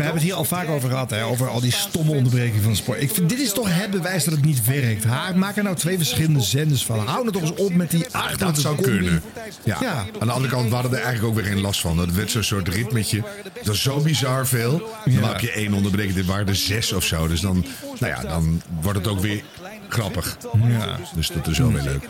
[0.00, 2.70] we hebben het hier al vaak over gehad, hè, over al die stomme onderbrekingen van
[2.70, 3.02] de sport.
[3.02, 5.04] Ik vind, dit is toch het bewijs dat het niet werkt.
[5.04, 6.98] Ha, maak er nou twee verschillende zenders van.
[6.98, 9.22] Hou nou toch eens op met die achterlijke Dat zou kunnen.
[9.64, 9.76] Ja.
[9.80, 10.06] Ja.
[10.18, 11.96] Aan de andere kant we hadden er eigenlijk ook weer geen last van.
[11.96, 13.22] Dat werd zo'n soort ritmetje.
[13.62, 14.90] Dat is zo bizar veel.
[15.04, 16.14] Dan heb je één onderbreking.
[16.14, 17.28] Dit waren er zes of zo.
[17.28, 17.66] Dus dan,
[18.00, 19.44] nou ja, dan wordt het ook weer
[19.88, 20.36] grappig.
[20.68, 20.98] Ja.
[21.14, 22.04] Dus dat is wel weer leuk.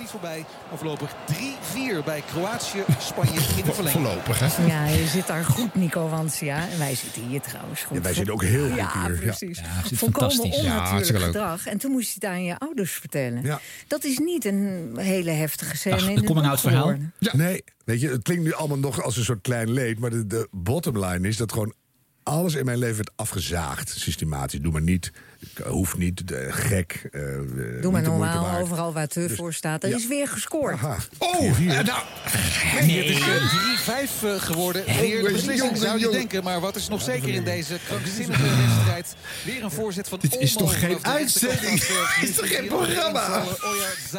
[0.77, 4.07] Voorlopig 3-4 bij Kroatië, Spanje in de verlenging.
[4.07, 4.67] Voorlopig, hè?
[4.67, 6.69] Ja, je zit daar goed, Nico Wansia.
[6.69, 7.97] En wij zitten hier trouwens goed.
[7.97, 9.15] Ja, wij zitten ook heel goed ja, hier.
[9.15, 9.21] Ja.
[9.21, 9.59] Precies.
[9.59, 10.65] Ja, het zit Volkomen fantastisch.
[10.65, 11.67] Ja, onnatuurlijk gedrag.
[11.67, 13.43] En toen moest je het aan je ouders vertellen.
[13.43, 13.61] Ja.
[13.87, 16.81] Dat is niet een hele heftige scène Ach, in een het coming boek out verhaal.
[16.81, 17.13] geworden.
[17.19, 19.99] Nee, weet je, het klinkt nu allemaal nog als een soort klein leed.
[19.99, 21.75] Maar de, de bottom line is dat gewoon
[22.23, 24.61] alles in mijn leven werd afgezaagd, systematisch.
[24.61, 25.13] Doe maar niet,
[25.69, 27.09] hoeft niet, eh, gek.
[27.13, 27.21] eh,
[27.81, 29.83] Doe maar normaal, overal waar te Dus- voor staat.
[29.83, 29.97] Er ja.
[29.97, 30.79] is weer gescoord.
[31.19, 31.85] Oh, hier.
[31.85, 32.03] nou,
[32.87, 34.85] Nee, het is eh, 3-5 eh, geworden.
[35.01, 36.45] Weer de beslissing, zou je denken.
[36.45, 39.15] Maar wat is nog zeker in deze krankzinnige wedstrijd?
[39.45, 41.81] Weer een voorzet van Dit is toch geen uitzending?
[42.21, 43.43] Dit is toch geen programma?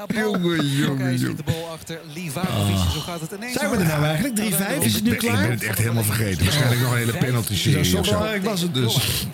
[0.08, 1.36] Jongen, jongen, jongen.
[1.38, 2.76] de bal achter Livakovic.
[2.76, 2.92] Ah.
[2.94, 3.54] Zo gaat het ineens.
[3.58, 4.36] Zijn we er nou eigenlijk?
[4.36, 4.84] 3-5?
[4.86, 5.34] Is het nu klaar?
[5.36, 6.44] Ik ben het echt helemaal vergeten.
[6.44, 8.12] Waarschijnlijk nog een hele penalty Ja, serie zo of zo.
[8.12, 9.28] belangrijk was het dus.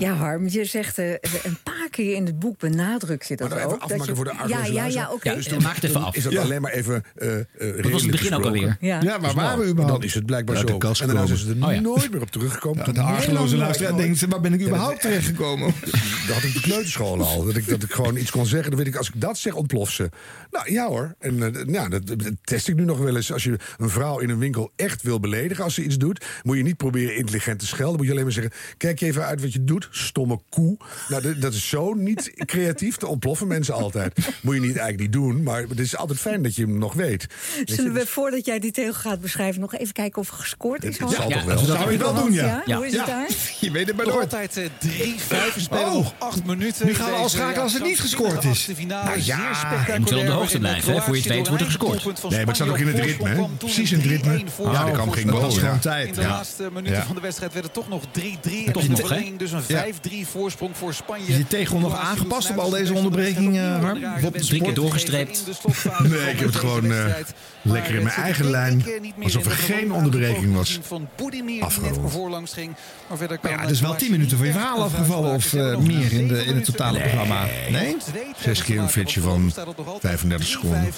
[0.00, 1.10] Ja, Harm, je zegt eh,
[1.42, 3.88] een paar keer in het boek benadruk je dat Maar dan even ook.
[3.88, 5.34] dat afmaken je- voor de Ja, argeloze ja, ja, oké.
[5.34, 6.16] Dus Ja, toen- maak het even af.
[6.16, 6.40] Is dat Ja.
[6.40, 8.76] alleen maar even uh, was het begin ook alweer?
[8.80, 9.00] Ja.
[9.02, 10.04] Ja, maar waar we Dan überhaupt?
[10.04, 10.66] is het blijkbaar zo.
[10.66, 11.38] En daarna zijn gekomen.
[11.38, 11.80] ze er Oh ja.
[11.80, 12.84] nooit meer op teruggekomen.
[12.86, 15.74] Ja, de argeloze luisteraar denkt, waar ben ik überhaupt terechtgekomen?
[16.26, 17.44] Dat had ik de kleuterschool al.
[17.44, 18.68] Dat ik, dat ik gewoon iets kon zeggen.
[18.70, 20.08] Dan weet ik, als ik dat zeg, ontploft ze.
[20.50, 21.14] Nou ja hoor.
[21.18, 23.32] En eh, ja, dat, dat test ik nu nog wel eens.
[23.32, 26.24] Als je een vrouw in een winkel echt wil beledigen als ze iets doet...
[26.42, 27.96] moet je niet proberen intelligent te schelden.
[27.96, 29.88] Moet je alleen maar zeggen, kijk je even uit wat je doet.
[29.90, 30.76] Stomme koe.
[31.08, 32.96] Nou, dat, dat is zo niet creatief.
[32.96, 34.14] Te ontploffen mensen altijd.
[34.42, 35.42] Moet je niet eigenlijk niet doen.
[35.42, 37.26] Maar het is altijd fijn dat je hem nog weet.
[37.64, 40.98] Zullen we, voordat jij die tegel gaat beschrijven, nog even kijken of er gescoord is?
[40.98, 41.30] Dat Harm?
[41.30, 41.58] zal toch wel?
[41.64, 42.62] Zou je wel doen, ja.
[42.66, 43.28] Ja, Hoe is het daar?
[43.60, 44.34] Je weet het maar Nog nooit.
[44.34, 45.54] altijd eh, 3-5.
[45.54, 45.92] We spelen Oh.
[45.94, 46.86] nog 8 minuten.
[46.86, 48.66] Nu gaan we al schakelen als het niet gescoord is.
[48.86, 51.00] Nou ja, je moet wel op de hoogte blijven, hè.
[51.00, 52.04] Voor je door wordt er gescoord.
[52.04, 54.38] Nee, maar het staat ook in het ritme, Precies in het ritme.
[54.40, 55.60] 3-1 voor Ja, Dat is ja.
[55.60, 56.08] gewoon tijd.
[56.08, 58.10] In de laatste minuten van de wedstrijd werd het toch nog 3-3.
[58.66, 60.24] En Toch de nog, dus een Ja.
[60.24, 61.26] 5-3 voorsprong voor Spanje.
[61.26, 63.82] Is die tegel nog aangepast op al deze uiterste best om onderbreking, de eh, wedstrijd
[63.82, 64.32] Harm?
[64.32, 65.44] de Drie keer doorgestreept.
[66.02, 67.04] Nee, ik heb het gewoon eh,
[67.62, 68.84] lekker in mijn eigen lijn.
[69.22, 70.80] Alsof er geen onderbreking was.
[71.60, 71.96] Afgerond.
[71.96, 72.74] voor voorlangs ging.
[73.08, 76.12] Maar Ja, het is wel Kroatië 10 minuten van je verhaal afgevallen of eh, meer
[76.12, 77.46] in, de, in het totale programma.
[77.70, 77.96] Nee?
[78.40, 79.52] Zes keer een flitsje van
[80.00, 80.92] 35 seconden.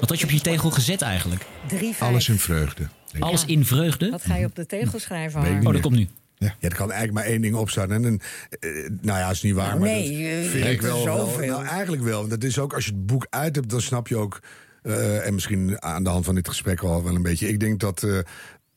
[0.00, 1.46] Wat had je op je tegel gezet eigenlijk?
[1.68, 2.88] 3 Alles in vreugde.
[3.18, 4.10] Alles in vreugde?
[4.10, 6.08] Wat ga je op de tegel schrijven, Oh, dat komt nu.
[6.40, 7.92] Ja, er kan eigenlijk maar één ding op staan.
[7.92, 8.20] En, een,
[8.60, 8.70] eh,
[9.00, 9.66] nou ja, is niet waar.
[9.68, 11.46] Nou, maar nee, dat je- vind ik wel, zoveel.
[11.46, 12.28] Nou, eigenlijk wel.
[12.28, 14.40] Dat is ook als je het boek uit hebt, dan snap je ook.
[14.82, 17.48] eh, en misschien aan de hand van dit gesprek al wel een beetje.
[17.48, 18.18] Ik denk dat eh,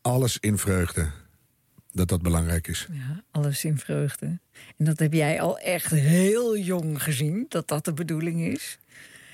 [0.02, 1.10] alles in vreugde.
[1.92, 2.88] Dat dat belangrijk is.
[2.92, 4.26] Ja, alles in vreugde.
[4.78, 8.78] En dat heb jij al echt heel jong gezien, dat dat de bedoeling is.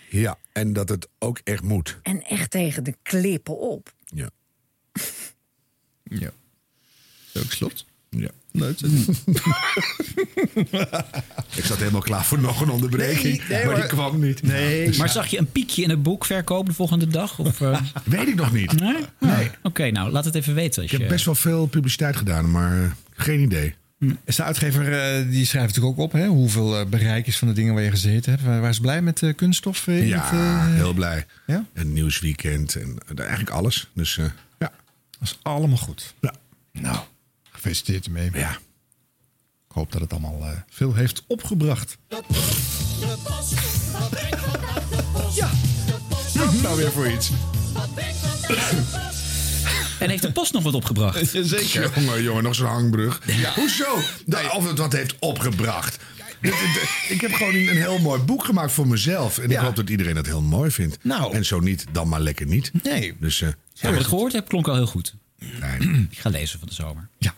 [0.10, 1.98] Ja, en dat het ook echt moet.
[2.04, 3.94] En echt tegen de klippen op.
[4.06, 4.30] Ja.
[6.04, 6.32] Ja.
[7.34, 7.86] Ook slot.
[8.10, 8.30] Ja.
[8.52, 8.70] Nee,
[11.56, 13.38] Ik zat helemaal klaar voor nog een onderbreking.
[13.38, 14.42] Nee, nee, maar die kwam niet.
[14.42, 14.98] Nee.
[14.98, 17.40] Maar zag je een piekje in het boek verkoop de volgende dag?
[17.40, 17.82] Of, eh?
[18.04, 18.80] Weet ik nog niet.
[18.80, 18.96] Nee?
[19.20, 19.50] Nee.
[19.64, 20.82] Oké, nou, laat het even weten.
[20.82, 21.14] Als Ik heb je...
[21.14, 23.76] best wel veel publiciteit gedaan, maar eh, geen idee.
[24.26, 27.54] Is de uitgever, eh, die schrijft natuurlijk ook op hè, hoeveel bereik is van de
[27.54, 28.44] dingen waar je gezeten hebt.
[28.44, 29.88] Waar, is blij met kunststof?
[29.88, 31.26] in Ja, het, heel blij.
[31.48, 31.66] Ja?
[31.74, 33.90] Een nieuwsweekend en eigenlijk alles.
[33.94, 34.26] Dus eh,
[34.60, 34.72] ja.
[35.20, 36.14] Dat is allemaal goed.
[36.22, 36.34] ja.
[36.72, 36.98] Nou,
[37.62, 38.30] gefeliciteerd ermee.
[38.34, 38.52] Ja.
[39.70, 41.98] Ik hoop dat het allemaal eh, veel heeft opgebracht.
[45.36, 45.50] Ja.
[46.62, 47.30] Nou weer voor iets.
[50.00, 51.30] En heeft de post nog wat opgebracht?
[51.44, 51.92] Zeker.
[52.02, 53.22] Jongen, jongen, nog zo'n hangbrug.
[53.56, 53.98] Hoezo?
[54.26, 55.98] Nou, of het wat heeft opgebracht.
[57.10, 59.38] Ik heb gewoon een, heel mooi boek gemaakt voor mezelf.
[59.38, 59.64] En ik Ja.
[59.64, 60.98] hoop dat iedereen het heel mooi vindt.
[61.04, 61.34] Nou.
[61.34, 62.72] En zo niet, dan maar lekker niet.
[62.84, 63.16] Nee.
[63.20, 65.16] Dus eh Ja, wat ik gehoord heb, klonk al heel goed.
[65.60, 66.08] fijn.
[66.12, 67.08] Ik ga lezen van de zomer.
[67.18, 67.34] Ja.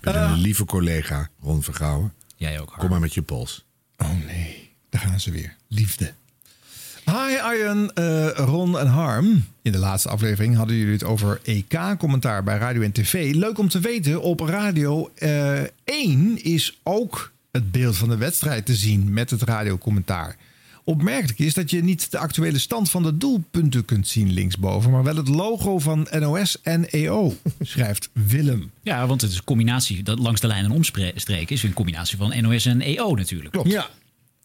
[0.00, 2.12] Ben een lieve collega, Ron Vergouwen.
[2.36, 2.80] Jij ook, Harm.
[2.80, 3.64] Kom maar met je pols.
[3.96, 5.56] Oh nee, daar gaan ze weer.
[5.68, 6.12] Liefde.
[7.04, 9.44] Hi Arjen, eh, Ron en Harm.
[9.62, 13.34] In de laatste aflevering hadden jullie het over EK-commentaar bij Radio en TV.
[13.34, 18.66] Leuk om te weten, op Radio eh 1 is ook het beeld van de wedstrijd
[18.66, 20.36] te zien met het radiocommentaar.
[20.90, 25.02] Opmerkelijk is dat je niet de actuele stand van de doelpunten kunt zien linksboven, maar
[25.02, 28.70] wel het logo van NOS en EO, schrijft Willem.
[28.82, 30.02] Ja, want het is een combinatie.
[30.02, 33.52] Dat langs de lijn en omstreken is een combinatie van NOS en EO natuurlijk.
[33.52, 33.70] Klopt.
[33.70, 33.88] Ja.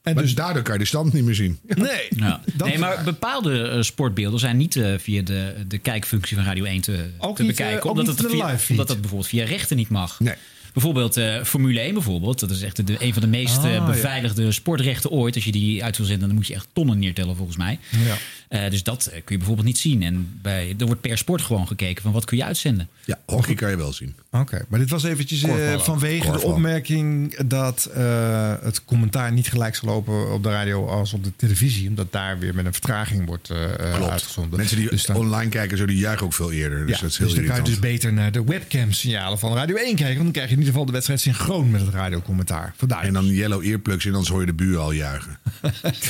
[0.04, 1.60] En Maar dus, daardoor kan je de stand niet meer zien.
[1.68, 2.42] nee, Ja.
[2.56, 6.64] dat nee, maar bepaalde eh, sportbeelden zijn niet eh, via de, de kijkfunctie van Radio
[6.64, 7.80] 1 te, Ook te niet, bekijken.
[7.80, 8.70] eh, ook omdat, niet het via, live feed?
[8.70, 10.20] omdat dat bijvoorbeeld via rechten niet mag.
[10.20, 10.36] Nee.
[10.76, 12.40] Bijvoorbeeld eh, Formule 1 bijvoorbeeld.
[12.40, 13.86] Dat is echt de, een van de meest Ah, eh, ja.
[13.86, 15.36] beveiligde sportrechten ooit.
[15.36, 17.80] Als je die uit wil zenden, dan moet je echt tonnen neertellen volgens mij.
[18.06, 18.16] Ja.
[18.56, 20.04] Eh, dus dat eh, kun je bijvoorbeeld niet zien.
[20.04, 22.90] En bij, er wordt per sport gewoon gekeken van wat kun je uitzenden.
[23.06, 24.16] Ja, hockey kan je wel zien.
[24.32, 26.50] Oké, maar dit was eventjes eh, vanwege Korfbal.
[26.50, 31.24] de opmerking dat eh, het commentaar niet gelijk zal lopen op de radio als op
[31.24, 31.90] de televisie.
[31.90, 34.12] Omdat daar weer met een vertraging wordt Klopt.
[34.12, 34.58] uitgezonden.
[34.58, 36.86] Mensen die dus dan, online kijken, zo die juichen ook veel eerder.
[36.86, 39.40] Dus ja, dat is dus heel dan kan je dus beter naar de webcam signalen
[39.40, 40.06] van Radio 1 kijken.
[40.06, 42.74] Want dan krijg je in ieder geval de wedstrijd synchroon met het radiocommentaar.
[42.78, 43.04] Vandaar.
[43.04, 45.40] En dan yellow earplugs in, anders hoor je de buur al juichen.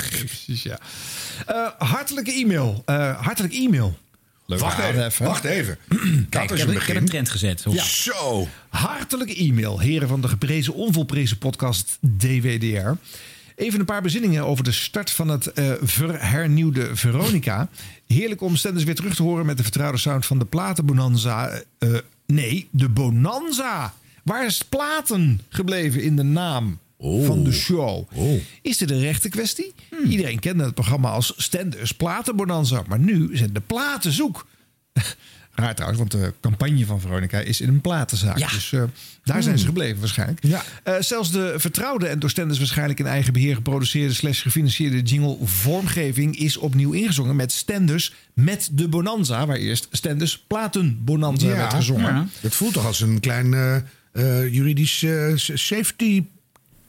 [0.10, 0.80] Precies, ja.
[1.46, 2.84] Eh, hartelijke e-mail.
[2.86, 3.98] Eh, hartelijk e-mail.
[4.46, 5.78] Leuk Wacht aan, even, wacht even.
[6.30, 7.66] Kijk, ik heb, een ik heb een trend gezet.
[7.70, 7.84] Ja.
[7.84, 8.48] Zo.
[8.70, 12.90] Hartelijke e-mail, heren van de geprezen, onvolprezen podcast DWDR.
[13.56, 17.70] Even een paar bezinningen over de start van het eh, verhernieuwde Veronica.
[18.08, 21.62] Heerlijk om Stenders weer terug te horen met de vertrouwde sound van de Platenbonanza.
[21.78, 21.90] Eh,
[22.26, 23.94] nee, de Bonanza.
[24.24, 28.10] Waar is platen gebleven in de naam van de show?
[28.62, 29.74] Is dit een rechte kwestie?
[30.10, 32.84] Iedereen kende het programma als Stenders Platenbonanza.
[32.88, 34.48] Maar nu zijn de platen zoek.
[35.56, 38.38] Raar trouwens, want de campagne van Veronica is in een platenzaak.
[38.38, 38.50] Ja.
[38.50, 38.84] Dus eh,
[39.24, 40.44] daar zijn ze gebleven waarschijnlijk.
[40.44, 45.38] Eh, zelfs de vertrouwde en door Stenders waarschijnlijk in eigen beheer geproduceerde slash gefinancierde jingle
[45.42, 49.46] vormgeving is opnieuw ingezongen met Stenders met de Bonanza.
[49.46, 52.30] Waar eerst Stenders Platenbonanza werd gezongen.
[52.40, 53.76] Het voelt toch als een klein eh,
[54.12, 55.06] eh, juridisch
[55.54, 56.24] safety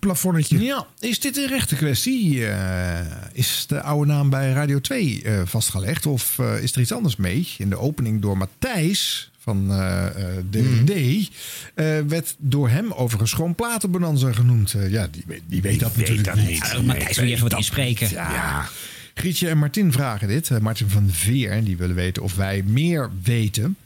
[0.06, 0.58] plafonnetje.
[0.64, 2.46] Ja, is dit een rechte kwestie?
[2.46, 3.00] Eh,
[3.32, 6.06] is de oude naam bij Radio 2 eh, vastgelegd?
[6.06, 7.48] Of eh, is er iets anders mee?
[7.58, 10.06] In de opening door Matthijs van eh,
[10.50, 11.28] DVD
[11.74, 14.74] eh, werd door hem overigens gewoon Platenbonanza genoemd.
[14.88, 16.70] Ja, die, weet- die weet dat natuurlijk niet.
[16.72, 18.10] Ja, Matthijs, wil je even wat inspreken?
[18.10, 18.68] Ja.
[19.14, 20.60] Grietje en Martin vragen dit.
[20.60, 23.76] Martin van Veer, en die willen weten of wij meer weten.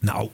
[0.00, 0.30] Nou,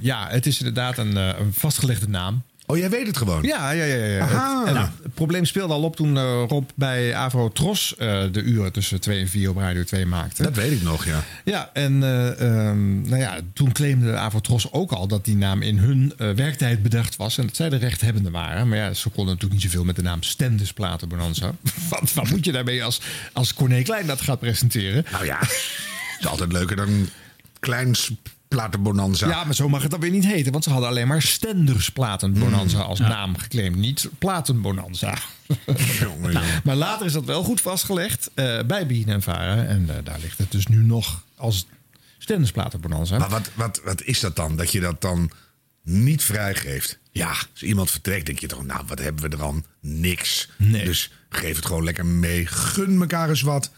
[0.00, 2.42] ja, het is inderdaad een, een vastgelegde naam.
[2.66, 3.42] Oh, jij weet het gewoon?
[3.42, 3.94] Ja, ja, ja.
[4.04, 4.20] ja.
[4.20, 4.64] Aha.
[4.64, 8.42] Het, nou, het probleem speelde al op toen eh, Rob bij Avro Tros eh, de
[8.42, 10.42] uren tussen 2 en 4 op Radio 2 maakte.
[10.42, 11.24] Dat weet ik nog, ja.
[11.44, 15.78] Ja, en eh, ehm, nou ja, toen claimde Avotros ook al dat die naam in
[15.78, 17.38] hun werktijd bedacht was.
[17.38, 18.68] En dat zij de rechthebbenden waren.
[18.68, 21.52] Maar ja, ze konden natuurlijk niet zoveel met de naam Stenders Platen Bonanza.
[21.90, 23.00] wat, wat moet je daarmee als,
[23.32, 25.04] als Corné Klein dat gaat presenteren?
[25.12, 27.08] Nou ja, het is altijd leuker dan
[27.60, 28.10] klein s-
[28.54, 29.28] platenbonanza.
[29.28, 30.52] Ja, maar zo mag het dan weer niet heten.
[30.52, 32.84] Want ze hadden alleen maar Stenders Platenbonanza Mm.
[32.84, 33.76] als naam geclaimd.
[33.76, 35.14] Niet Platenbonanza.
[36.64, 39.68] maar later is dat wel goed vastgelegd eh, bij Bien en Varen.
[39.68, 41.66] En eh, daar ligt het dus nu nog als
[42.18, 43.18] Stenders Platenbonanza.
[43.18, 44.56] Maar wat, wat, wat is dat dan?
[44.56, 45.30] Dat je dat dan
[45.82, 46.98] niet vrijgeeft?
[47.10, 49.64] Ja, als iemand vertrekt, denk je toch, nou, wat hebben we er aan?
[49.80, 50.48] Niks.
[50.56, 52.46] Dus geef het gewoon lekker mee.
[52.46, 53.70] Gun elkaar eens wat.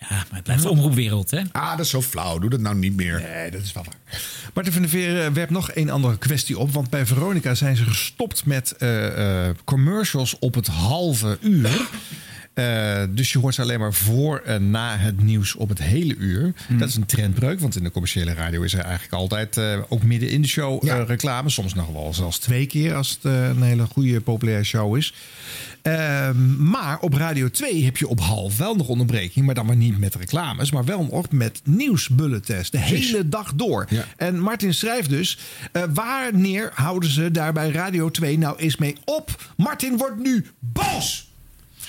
[0.00, 1.40] Ja, maar het blijft de omroepwereld, hè?
[1.52, 2.38] Ah, dat is zo flauw.
[2.38, 3.20] Doe dat nou niet meer.
[3.34, 4.20] Nee, dat is wel waar.
[4.54, 6.72] Martin van der Veer eh, werpt nog een andere kwestie op.
[6.72, 11.88] Want bij Veronica zijn ze gestopt met eh, eh, commercials op het halve uur.
[12.54, 16.16] Eh, dus je hoort ze alleen maar voor en na het nieuws op het hele
[16.16, 16.52] uur.
[16.68, 20.02] Dat is een trendbreuk, want in de commerciële radio is er eigenlijk altijd, eh, ook
[20.02, 21.50] midden in de show, eh, reclame.
[21.50, 25.14] Soms nog wel zelfs twee keer als het een hele goede, populaire show is.
[25.82, 29.76] Ehm, maar op Radio 2 heb je op half wel nog onderbreking, maar dan maar
[29.76, 32.70] niet met reclames, maar wel nog met nieuwsbulletins.
[32.70, 33.88] De hele dag door.
[34.16, 35.38] En Martin schrijft dus:
[35.94, 39.52] wanneer houden ze daar bij Radio 2 nou eens mee op?
[39.56, 41.29] Martin wordt nu boos.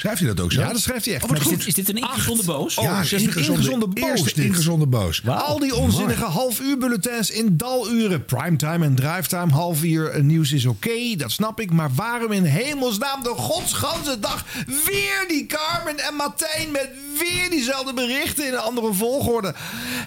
[0.02, 0.60] Schrijft hij dat ook zo?
[0.62, 1.24] Ja, dat schrijft hij echt.
[1.24, 1.60] Oh, Maar goed.
[1.60, 2.78] is Is dit een ingezonde boos?
[2.78, 4.34] Oh, Ja, een ingezonde- ingezonde boos.
[4.34, 5.22] ingezonde boos.
[5.28, 8.26] Al die onzinnige half uur bulletins in daluren.
[8.26, 11.72] Primetime en drivetime, half uur eh, nieuws is oké, dat snap ik.
[11.72, 16.90] Maar waarom in hemelsnaam de godsganse dag weer die Carmen en Martijn met
[17.20, 19.54] weer diezelfde berichten in een andere volgorde?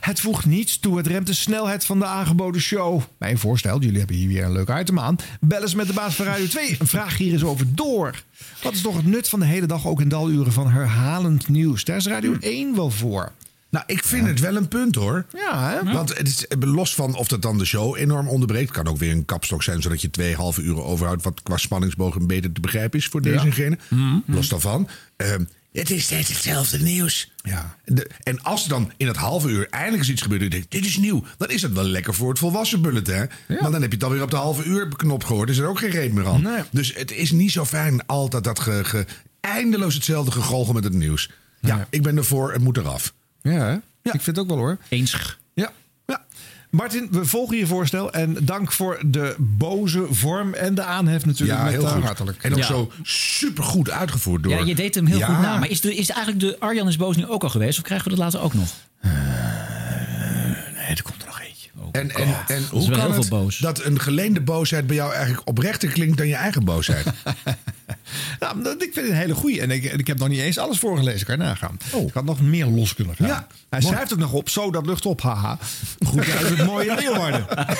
[0.00, 0.96] Het voegt niets toe.
[0.96, 3.00] Het remt de snelheid van de aangeboden show.
[3.18, 5.16] Mijn voorstel, jullie hebben hier weer een leuk item aan.
[5.40, 8.22] Bel eens met de baas van Radio 2 en vraag hier eens over door.
[8.62, 11.84] Wat is toch het nut van de hele dag ook in daluren van herhalend nieuws?
[11.84, 13.32] Daar is Radio 1 wel voor.
[13.70, 15.24] Nou, ik vind het wel een punt hoor.
[15.32, 15.92] Ja, hè?
[15.92, 19.12] Want het is, los van of dat dan de show enorm onderbreekt, kan ook weer
[19.12, 22.98] een kapstok zijn, zodat je twee halve uren overhoudt, wat qua spanningsbogen beter te begrijpen
[22.98, 23.44] is voor deze Ja.
[23.44, 23.78] en gene.
[24.26, 24.88] Los daarvan.
[25.16, 25.44] ehm,
[25.80, 27.30] het is steeds hetzelfde nieuws.
[27.42, 27.76] Ja.
[27.84, 30.52] De- en als er dan in het halve uur eindelijk eens iets gebeurt en je
[30.52, 33.30] denkt, dit is nieuw, dan is dat wel lekker voor het volwassen bulletin.
[33.48, 35.78] Maar dan heb je het alweer op de halve uur knop gehoord, is er ook
[35.78, 36.42] geen reden meer aan.
[36.70, 39.06] Dus het is niet zo fijn altijd dat ge, ge-
[39.40, 41.30] eindeloos hetzelfde gegolgen met het nieuws.
[41.60, 43.12] Ja, ik ben ervoor, het moet eraf.
[43.42, 43.74] Ja, hè?
[44.02, 44.78] ik vind het ook wel hoor.
[44.88, 45.38] Eens.
[46.74, 48.12] Martin, we volgen je voorstel.
[48.12, 51.58] En dank voor de boze vorm en de aanhef natuurlijk.
[51.58, 52.42] Ja, met, heel eh, hartelijk.
[52.42, 52.64] En ook Ja.
[52.64, 54.52] zo supergoed uitgevoerd door...
[54.52, 55.26] Ja, je deed hem heel Ja.
[55.26, 55.58] goed na.
[55.58, 57.78] Maar is, de, is eigenlijk de Arjan is boos nu ook al geweest?
[57.78, 58.68] Of krijgen we dat later ook nog?
[59.02, 61.68] Nee, er komt er nog eentje.
[61.92, 63.58] En, en, en is hoe wel kan heel het veel boos.
[63.58, 67.06] dat een geleende boosheid bij jou eigenlijk oprechter klinkt dan je eigen boosheid?
[68.40, 69.60] Nou, ik vind het een hele goeie.
[69.60, 71.26] En ik, ik heb nog niet eens alles voorgelezen.
[71.26, 71.78] Kan je nagaan.
[72.06, 73.26] Ik had nog meer los kunnen gaan.
[73.26, 73.92] Ja, Hij mooi.
[73.94, 74.48] schrijft ook nog op.
[74.48, 75.20] Zo, dat lucht op.
[75.22, 75.58] Haha.
[76.06, 77.46] Goed uit het mooie Leeuwarden.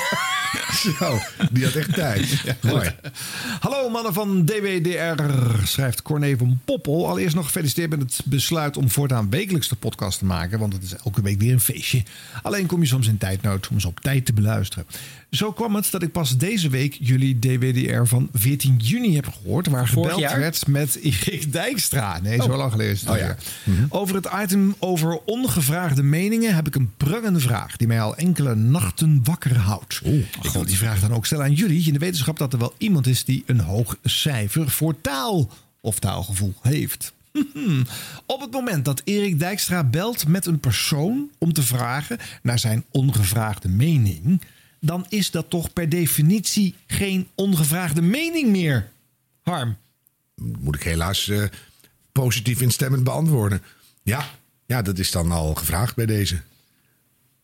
[0.98, 1.18] Zo,
[1.50, 2.44] die had echt tijd.
[2.60, 2.94] Mooi.
[3.60, 5.22] Hallo mannen van DWDR,
[5.66, 7.08] schrijft Corné van Poppel.
[7.08, 10.58] Allereerst nog gefeliciteerd met het besluit om voortaan wekelijks de podcast te maken.
[10.58, 12.02] Want het is elke week weer een feestje.
[12.42, 14.86] Alleen kom je soms in tijdnood om ze op tijd te beluisteren.
[15.34, 19.66] Zo kwam het dat ik pas deze week jullie DWDR van 14 juni heb gehoord.
[19.68, 20.38] Waar Vorig gebeld jaar?
[20.40, 22.20] werd met Erik Dijkstra.
[22.22, 22.56] Nee, zo Oh.
[22.56, 23.36] lang geleden is het Oh alweer.
[23.88, 27.76] Over het item over ongevraagde meningen heb ik een prangende vraag.
[27.76, 30.00] Die mij al enkele nachten wakker houdt.
[30.42, 31.86] ik wil die vraag dan ook stellen aan jullie.
[31.86, 35.98] In de wetenschap dat er wel iemand is die een hoog cijfer voor taal of
[35.98, 37.12] taalgevoel heeft.
[38.26, 42.84] Op het moment dat Erik Dijkstra belt met een persoon om te vragen naar zijn
[42.90, 44.40] ongevraagde mening,
[44.84, 48.88] dan is dat toch per definitie geen ongevraagde mening meer.
[49.42, 49.76] Harm.
[50.34, 51.42] Moet ik helaas eh,
[52.12, 53.62] positief instemmend beantwoorden.
[54.02, 54.30] Ja,
[54.66, 56.40] ja, dat is dan al gevraagd bij deze.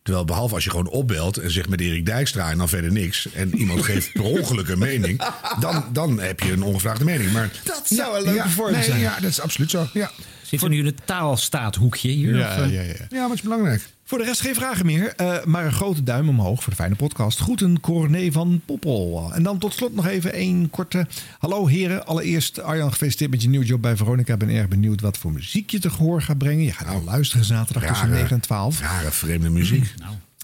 [0.03, 3.33] Terwijl behalve als je gewoon opbelt en zegt met Erik Dijkstra en dan verder niks.
[3.33, 5.23] En iemand geeft per ongeluk een mening.
[5.61, 7.33] Dan, dan heb je een ongevraagde mening.
[7.33, 9.01] Maar, Dat zou een leuke ja, vorm nee, zijn.
[9.01, 9.89] Ja, dat is absoluut zo.
[9.93, 10.11] Ja,
[10.51, 12.37] Zitten we nu in het taalstaathoekje hier?
[12.37, 12.73] Ja, of, eh?
[12.73, 12.95] ja, ja.
[13.11, 13.89] ja maar is belangrijk.
[14.05, 16.95] Voor de rest geen vragen meer, eh, maar een grote duim omhoog voor de fijne
[16.95, 17.39] podcast.
[17.39, 19.31] Groeten Corné van Poppel.
[19.35, 21.07] En dan tot slot nog even één korte...
[21.39, 24.33] Hallo heren, allereerst Arjan gefeliciteerd met je nieuwe job bij Veronica.
[24.33, 26.65] Ik ben erg benieuwd wat voor muziek je te gehoor gaat brengen.
[26.65, 28.81] Je gaat al luisteren zaterdag tussen Rare- 9 en 12.
[28.81, 29.95] Rare vreemde muziek.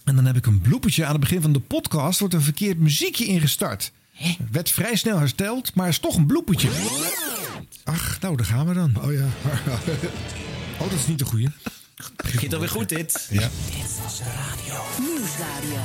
[0.03, 1.05] En dan heb ik een bloepertje.
[1.05, 3.91] Aan het begin van de podcast wordt een verkeerd muziekje ingestart.
[4.51, 6.69] Werd vrij snel hersteld, maar is toch een bloepertje.
[7.87, 8.91] Ach, nou, daar gaan we dan.
[9.03, 9.25] Oh ja.
[10.79, 11.49] Oh, dat is niet de goeie.
[12.15, 13.27] Begint alweer goed dit.
[13.29, 13.49] Ja.
[14.99, 15.81] Nieuwsradio.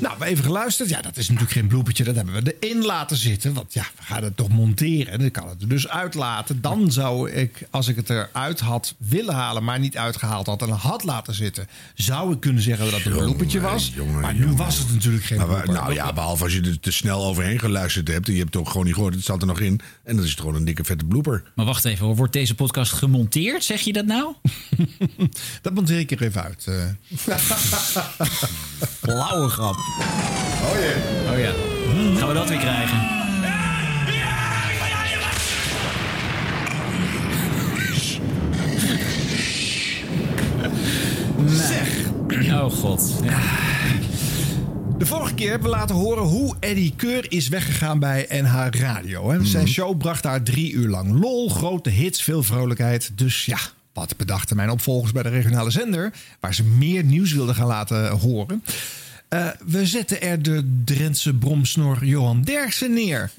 [0.00, 0.88] Nou, we even geluisterd.
[0.88, 2.04] Ja, dat is natuurlijk geen bloepertje.
[2.04, 3.54] Dat hebben we erin laten zitten.
[3.54, 5.18] Want ja, we gaan het toch monteren.
[5.18, 6.60] Dan kan het er dus uitlaten.
[6.60, 10.68] Dan zou ik, als ik het eruit had willen halen, maar niet uitgehaald had en
[10.70, 13.92] had laten zitten, zou ik kunnen zeggen dat het een bloepertje was.
[14.20, 15.72] maar nu was het natuurlijk geen blooper.
[15.72, 18.26] nou ja, behalve als je er te snel overheen geluisterd hebt.
[18.26, 19.14] En je hebt het ook gewoon niet gehoord.
[19.14, 19.80] Het zat er nog in.
[20.04, 21.42] En dan is het gewoon een dikke vette blooper.
[21.54, 23.64] Maar wacht even, wordt deze podcast gemonteerd?
[23.64, 24.34] Zeg je dat nou?
[25.62, 26.66] Dat monteer ik er even uit.
[26.66, 26.84] eh.
[29.00, 29.69] Blauwe grap.
[29.78, 31.32] Oh ja.
[31.32, 31.52] Oh ja.
[32.18, 33.18] Gaan we dat weer krijgen?
[41.46, 42.08] Zeg.
[42.52, 43.20] Oh god.
[43.22, 43.40] Ja.
[44.98, 49.30] De vorige keer hebben we laten horen hoe Eddie Keur is weggegaan bij NH Radio.
[49.30, 49.44] Hè.
[49.44, 53.10] Zijn show bracht daar drie uur lang lol, grote hits, veel vrolijkheid.
[53.14, 53.58] Dus ja,
[53.92, 56.12] wat bedachten mijn opvolgers bij de regionale zender...
[56.40, 58.62] waar ze meer nieuws wilden gaan laten horen.
[59.30, 63.30] Eh, we zetten er de Drentse bromsnor Johan Derksen neer.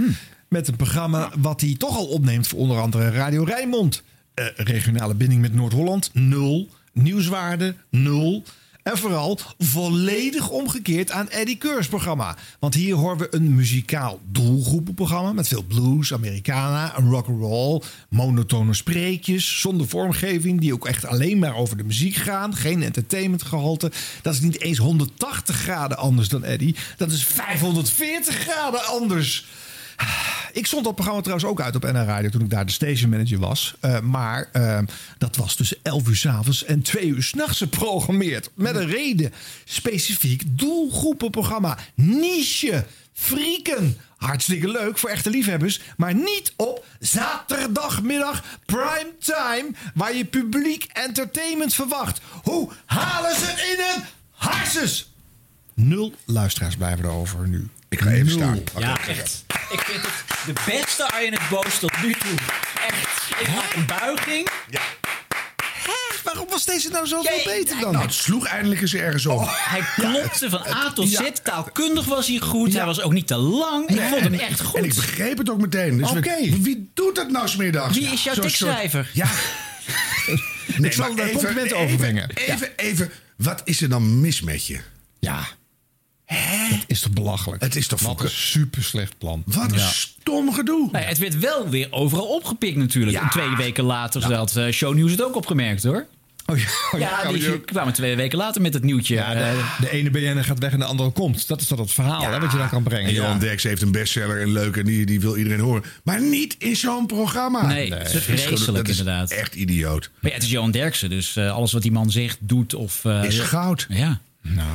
[0.47, 4.03] Met een programma wat hij toch al opneemt voor onder andere Radio Rijnmond.
[4.33, 6.69] Eh, regionale binding met Noord-Holland, nul.
[6.93, 8.43] Nieuwswaarde, nul.
[8.83, 12.37] En vooral volledig omgekeerd aan Eddie Keurs programma.
[12.59, 15.33] Want hier horen we een muzikaal doelgroepenprogramma...
[15.33, 17.81] met veel blues, Americana, en rock'n'roll...
[18.09, 20.59] monotone spreekjes, zonder vormgeving...
[20.59, 22.55] die ook echt alleen maar over de muziek gaan.
[22.55, 23.91] Geen entertainmentgehalte.
[24.21, 26.75] Dat is niet eens 180 graden anders dan Eddie.
[26.97, 29.45] Dat is 540 graden anders.
[30.53, 33.09] Ik stond dat programma trouwens ook uit op NH Radio toen ik daar de station
[33.09, 33.75] manager was.
[33.79, 34.79] Eh, maar eh,
[35.17, 38.49] dat was tussen 11 uur s'avonds en 2 uur s'nachts geprogrammeerd.
[38.53, 39.33] Met een reden.
[39.65, 41.77] Specifiek doelgroepenprogramma.
[41.95, 42.85] Niche.
[43.13, 43.97] Frieken.
[44.17, 45.81] Hartstikke leuk voor echte liefhebbers.
[45.97, 49.69] Maar niet op zaterdagmiddag prime time.
[49.93, 52.21] Waar je publiek entertainment verwacht.
[52.43, 55.13] Hoe halen ze het in hun harses?
[55.73, 57.69] Nul luisteraars blijven erover nu.
[57.89, 58.61] Ik ga even Nul.
[58.65, 58.81] staan.
[58.81, 59.43] Ja, echt.
[59.71, 60.13] Ik vind het
[60.45, 62.37] de beste Arjen het Boos tot nu toe.
[62.87, 63.39] Echt.
[63.41, 64.47] Ik maak een buiging.
[66.23, 67.91] Waarom was deze nou zoveel beter dan?
[67.91, 69.41] Nou, het sloeg eindelijk eens ergens op.
[69.51, 71.11] Hij klopte van A tot Z.
[71.19, 71.31] Ja.
[71.43, 72.73] Taalkundig was hij goed.
[72.73, 73.89] Hij was ook niet te lang.
[73.89, 74.75] Ik Nee, vond hem en- echt goed.
[74.79, 75.97] En ik begreep het ook meteen.
[75.97, 76.35] Dus Oké.
[76.39, 77.97] wie doet dat nou smiddags?
[77.97, 79.09] Wie is jouw Zo'n soort- tekstschrijver?
[79.13, 79.27] Ja.
[80.81, 82.29] Ik zal maar er complimenten over brengen.
[82.33, 84.79] Even, even, even, wat is er dan mis met je?
[85.19, 85.47] Ja.
[86.35, 87.61] Het is toch belachelijk?
[87.63, 89.43] Het is toch Wat een super slecht plan.
[89.45, 89.87] Wat een Ja.
[89.87, 90.89] stom gedoe.
[90.91, 93.17] Nou ja, het werd wel weer overal opgepikt natuurlijk.
[93.17, 96.05] En twee weken later had uh, Shownieuws het ook opgemerkt hoor.
[96.45, 96.63] Oh ja,
[96.93, 97.57] oh Ja, ja, die ja.
[97.65, 99.15] kwamen twee weken later met het nieuwtje.
[99.15, 101.47] Ja, Eh, de, de ene BN'er gaat weg en de andere komt.
[101.47, 103.07] Dat is toch het verhaal hè, wat je dan kan brengen.
[103.07, 103.37] En Johan Ja.
[103.39, 105.83] Derks heeft een bestseller en leuk en die, die wil iedereen horen.
[106.03, 107.65] Maar niet in zo'n programma.
[107.65, 109.31] Nee, het is Dat vreselijk gewoon- dat is inderdaad.
[109.31, 110.09] Echt idioot.
[110.19, 113.05] Maar ja, het is Johan Derksen, dus eh, alles wat die man zegt, doet of...
[113.05, 113.85] eh, Is goud.
[113.89, 114.19] Ja.
[114.41, 114.67] Nou,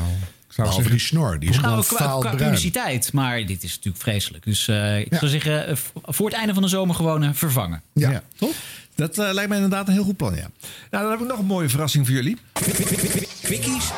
[0.57, 4.03] zou Behalve die snor, die is Nou, gewoon qua, qua publiciteit, maar dit is natuurlijk
[4.03, 4.45] vreselijk.
[4.45, 7.83] Dus eh, ik zou zeggen, eh, voor het einde van de zomer gewoon eh, vervangen.
[7.93, 8.23] Ja.
[8.37, 8.55] toch?
[8.95, 10.51] Dat eh, lijkt mij inderdaad een heel goed plan, ja.
[10.91, 12.37] Nou, dan heb ik nog een mooie verrassing voor jullie.
[13.43, 13.91] Quickies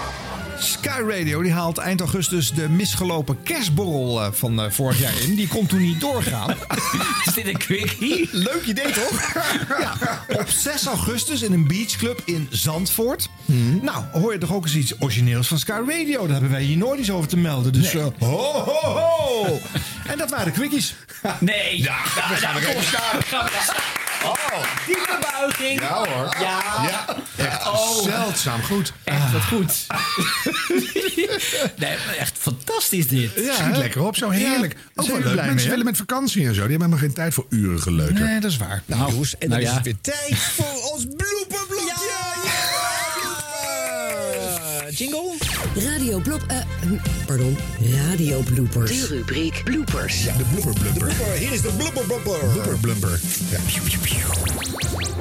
[0.60, 5.34] Sky Radio die haalt eind augustus de misgelopen kerstborrel eh, van eh, vorig jaar in.
[5.34, 6.50] Die kon toen niet doorgaan.
[7.26, 8.28] Is dit een quickie?
[8.32, 9.32] Leuk idee toch?
[9.80, 13.28] ja, op 6 augustus in een beachclub in Zandvoort.
[13.44, 13.78] Hmm.
[13.82, 16.22] Nou, hoor je toch ook eens iets origineels van Sky Radio?
[16.22, 17.72] Daar hebben wij hier nooit iets over te melden.
[17.72, 19.60] Dus eh, ho, ho, ho!
[20.06, 20.94] En dat waren de quickies.
[21.40, 21.82] Nee.
[21.82, 23.22] Ja, Nou, we gaan nou, staan.
[23.22, 25.80] gaan we- Oh, diepe buiging.
[25.80, 26.36] Ja hoor.
[26.40, 26.62] Ja.
[26.88, 28.02] Ja, echt Oh.
[28.02, 28.92] zeldzaam goed.
[29.04, 29.86] Echt wat goed.
[31.82, 33.30] nee, maar echt fantastisch dit.
[33.36, 34.72] Ja, Schiet lekker op, zo heerlijk.
[34.72, 35.34] Ja, ook wel we leuk.
[35.34, 36.60] Mensen mee, willen met vakantie en zo.
[36.66, 38.24] Die hebben helemaal geen tijd voor uren geleuter.
[38.24, 38.82] Nee, dat is waar.
[38.84, 42.16] Nou, jongens, en dan nou is het weer tijd voor ons blooperblokje.
[44.84, 45.34] Ja, jingle.
[45.76, 46.44] Radio Blop...
[46.46, 46.96] eh, hm,
[47.26, 47.58] pardon,
[47.94, 48.90] Radio Bloopers.
[48.90, 50.24] De rubriek Bloopers.
[50.24, 51.32] Ja, de blooper blumper.
[51.38, 52.38] Hier is de blooper blumper.
[52.52, 53.20] Blubber blumper.
[53.50, 53.58] Ja.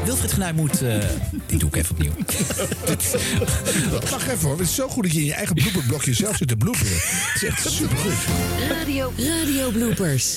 [0.05, 0.81] Wilfried Genuij moet...
[0.81, 0.97] eh,
[1.45, 2.11] die doe ik even opnieuw.
[4.11, 4.57] Wacht even hoor.
[4.57, 6.93] Het is zo goed dat je in je eigen blooperblokje zelf zit te bloeperen.
[6.93, 8.13] Het is echt supergoed.
[8.69, 10.35] Radio, Radio Bloopers.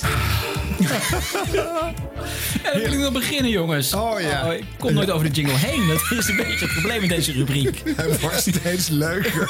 [2.63, 3.93] En dan wil ik nog beginnen, jongens.
[3.93, 4.51] Oh, ja.
[4.51, 5.87] ik kom nooit over de jingle heen.
[5.87, 7.81] Dat is een beetje het probleem in deze rubriek.
[7.95, 9.49] Hij wordt steeds leuker.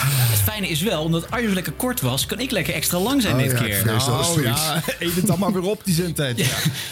[0.31, 2.25] Het fijne is wel, omdat Arjo lekker kort was...
[2.25, 3.85] kan ik lekker extra lang zijn Oh, dit ja, keer.
[3.85, 4.61] Nou, zoiets.
[4.61, 4.83] ja.
[4.99, 6.37] Eet het dan maar weer op, die zendtijd.
[6.37, 6.45] Ja.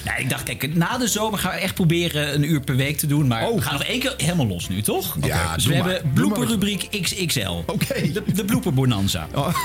[0.03, 2.97] Ja, ik dacht, kijk, na de zomer gaan we echt proberen een uur per week
[2.97, 3.27] te doen.
[3.27, 5.15] Maar we gaan nog één keer helemaal los nu, toch?
[5.21, 5.89] Ja, dus doe we maar.
[5.89, 7.49] hebben blooperrubriek XXL.
[7.65, 8.11] Oké.
[8.11, 9.27] De, de blooper bonanza.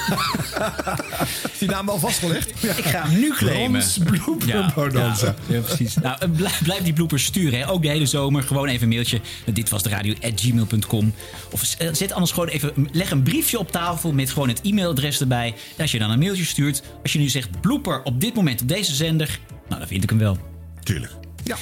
[1.53, 2.51] Is die naam al vastgelegd?
[2.77, 3.81] Ik ga hem nu claimen.
[3.81, 5.35] Rons Blooper Bonanza.
[5.47, 5.95] Ja, ja, precies.
[5.95, 7.59] Nou, eh, blijf, blijf die bloopers sturen.
[7.59, 7.69] Hè.
[7.69, 8.43] Ook de hele zomer.
[8.43, 9.21] Gewoon even een mailtje.
[9.53, 11.15] Dit was de radio at gmail.com.
[11.51, 12.89] Of eh, zet anders gewoon even...
[12.93, 15.55] Leg een briefje op tafel met gewoon het e-mailadres erbij.
[15.77, 16.83] En als je dan een mailtje stuurt...
[17.03, 19.39] Als je nu zegt blooper op dit moment op deze zender...
[19.69, 20.39] Nou, dan vind ik hem wel.
[20.83, 21.13] Tuurlijk.
[21.45, 21.57] Ja.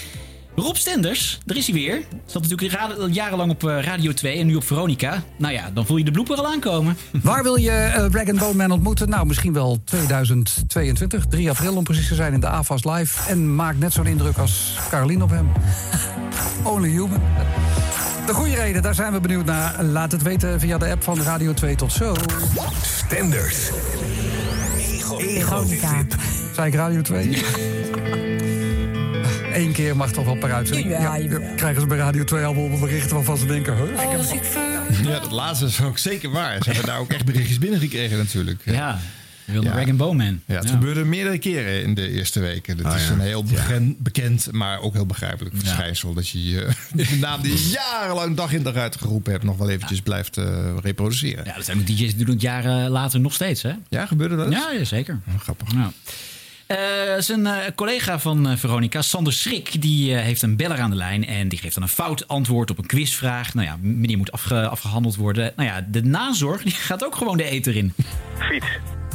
[0.56, 2.02] Rob Stenders, daar is hij weer.
[2.26, 5.22] Zat natuurlijk jarenlang op eh, Radio 2 en nu op Veronica.
[5.36, 6.96] Nou ja, dan voel je de blooper al aankomen.
[7.22, 9.08] Waar wil je eh Rag Bone Man ontmoeten?
[9.08, 13.30] Nou, misschien wel 2022, 3 april om precies te zijn in de AFAS Live.
[13.30, 15.52] En maak net zo'n indruk als Caroline op hem.
[16.72, 17.20] Only human.
[18.26, 19.82] De goede reden, daar zijn we benieuwd naar.
[19.82, 21.76] Laat het weten via de app van Radio 2.
[21.76, 22.14] Tot zo.
[22.82, 23.70] Stenders.
[25.18, 26.04] Egonica.
[26.54, 27.42] Zei ik Radio 2?
[29.54, 30.90] Eén keer mag toch wel per uitzending.
[30.90, 33.76] Ja, Ja, krijgen ze bij Radio 2 allemaal berichten waarvan ze denken...
[33.76, 33.86] Huh?
[35.02, 36.62] Ja, dat laatste is ook zeker waar.
[36.62, 38.60] Ze hebben daar ook echt berichtjes binnengekregen natuurlijk.
[38.64, 38.98] Ja,
[39.52, 40.40] wilde Rag Bone Man.
[40.46, 40.70] Ja, het Ja.
[40.70, 42.76] gebeurde meerdere keren in de eerste weken.
[42.76, 43.12] Dat Ah, is ja.
[43.12, 43.44] een heel
[43.98, 46.14] bekend, maar ook heel begrijpelijk verschijnsel.
[46.14, 49.44] Dat je je de naam die je jarenlang dag in dag uit geroepen hebt...
[49.44, 51.44] nog wel eventjes blijft eh, reproduceren.
[51.44, 53.72] Ja, dat zijn ook DJ's die doen het jaren later nog steeds, hè?
[53.88, 54.52] Ja, gebeurde dat?
[54.52, 55.20] Ja, ja, zeker.
[55.38, 55.68] grappig.
[55.72, 55.92] Ja.
[56.66, 56.78] Eh,
[57.18, 61.26] zijn eh, collega van Veronica, Sander Schrik, die eh, heeft een beller aan de lijn.
[61.26, 63.54] En die geeft dan een fout antwoord op een quizvraag.
[63.54, 65.52] Nou ja, meneer moet afge- afgehandeld worden.
[65.56, 67.92] Nou ja, de nazorg die gaat ook gewoon de eter in.
[68.38, 68.66] Fiets.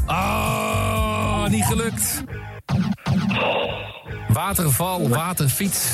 [0.07, 2.23] Oh, niet gelukt.
[4.27, 5.85] Waterval, waterfiets.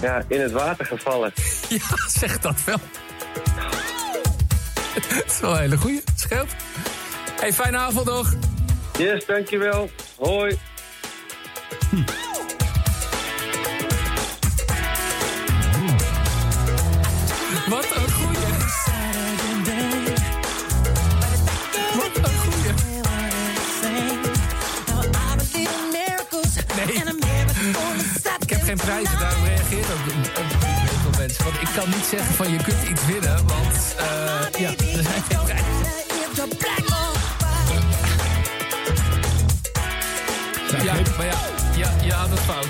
[0.00, 1.32] Ja, in het water gevallen.
[1.68, 2.78] Ja, zeg dat wel.
[4.94, 6.02] Het is wel een hele goeie.
[6.16, 6.54] Scheelt.
[7.40, 8.34] Hey, fijne avond nog.
[8.98, 9.90] Yes, dankjewel.
[10.16, 10.58] Hoi.
[17.68, 18.05] Wat een
[28.66, 30.24] geen prijzen, daarom reageert ook een
[31.02, 31.44] veel mensen.
[31.44, 35.22] Want ik kan niet zeggen van je kunt iets winnen, want eh, ja, er zijn
[35.28, 35.64] geen prijzen.
[40.84, 41.38] Ja, maar ja,
[41.76, 42.66] ja, je had het fout.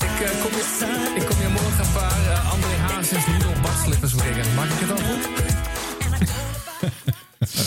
[0.00, 4.14] Ik, eh, kom, je, ik kom je morgen een paar eh, André Hazes Lidl badslippers
[4.14, 4.54] brengen.
[4.54, 5.35] Maak ik het dan goed?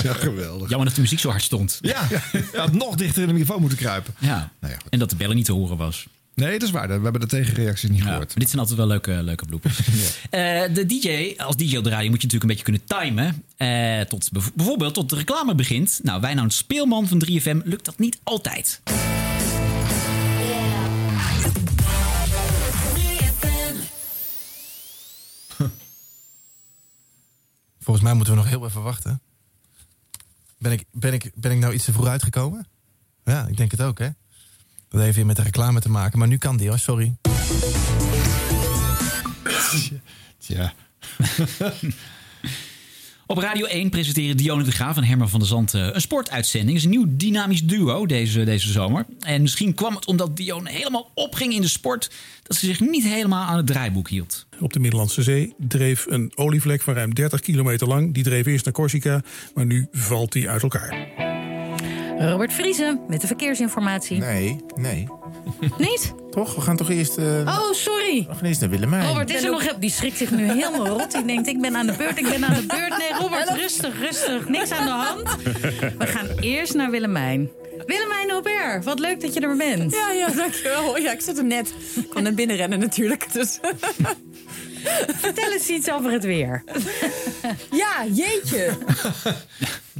[0.03, 0.69] Ja, geweldig.
[0.69, 1.77] Jammer dat de muziek zo hard stond.
[1.81, 4.13] Ja, je had nog dichter in de microfoon moeten kruipen.
[4.19, 4.51] Ja.
[4.89, 6.07] en dat de bellen niet te horen was.
[6.39, 6.87] Nee, dat is waar.
[6.87, 8.27] We hebben de tegenreacties niet gehoord.
[8.27, 9.79] Maar dit zijn altijd wel leuke, leuke bloepers.
[10.29, 13.43] Eh, de DJ, als DJ op de radio moet je natuurlijk een beetje kunnen timen.
[13.57, 15.99] Eh, tot, bijvoorbeeld tot de reclame begint.
[16.03, 18.81] Nou, wij nou een speelman van 3FM lukt dat niet altijd.
[27.79, 29.21] Volgens mij moeten we nog heel even wachten.
[30.59, 32.67] Ben ik, ben ik, ben ik nou iets te vroeg uitgekomen?
[33.23, 34.09] Ja, ik denk het ook, hè?
[34.89, 36.19] Dat heeft weer met de reclame te maken.
[36.19, 36.79] Maar nu kan die, hoor.
[36.79, 37.15] Sorry.
[40.37, 40.73] Tja.
[43.31, 46.77] Op Radio 1 presenteren Dionne de Graaf en Herman van der Zand eh, een sportuitzending.
[46.77, 49.05] Het is een nieuw dynamisch duo deze, deze zomer.
[49.19, 52.11] En misschien kwam het omdat Dionne helemaal opging in de sport...
[52.43, 54.45] dat ze zich niet helemaal aan het draaiboek hield.
[54.59, 58.13] Op de Middellandse Zee dreef een olievlek van ruim 30 kilometer lang.
[58.13, 59.21] Die dreef eerst naar Corsica,
[59.53, 61.28] maar nu valt die uit elkaar.
[62.19, 64.17] Robert Vriezen met de verkeersinformatie.
[64.19, 65.07] Nee, nee.
[65.77, 66.13] Niet?
[66.31, 66.55] Toch?
[66.55, 67.17] We gaan toch eerst...
[67.17, 68.25] eh, Oh, sorry.
[68.29, 69.07] We gaan eerst naar Willemijn.
[69.07, 69.63] Robert is er nog...
[69.79, 71.11] Die schrikt zich nu helemaal rot.
[71.11, 72.97] Die denkt, ik ben aan de beurt, ik ben aan de beurt.
[72.97, 74.47] Nee, Robert, rustig, rustig.
[74.49, 75.35] Niks aan de hand.
[75.97, 77.49] We gaan eerst naar Willemijn.
[77.85, 79.91] Willemijn Aubert, wat leuk dat je er bent.
[79.93, 80.97] Ja, ja, dankjewel.
[80.97, 81.73] Ja, ik zit er net.
[81.95, 83.33] Ik kon net binnenrennen natuurlijk.
[83.33, 83.59] Dus.
[85.19, 86.63] Vertel eens iets over het weer.
[87.71, 88.69] Ja, jeetje.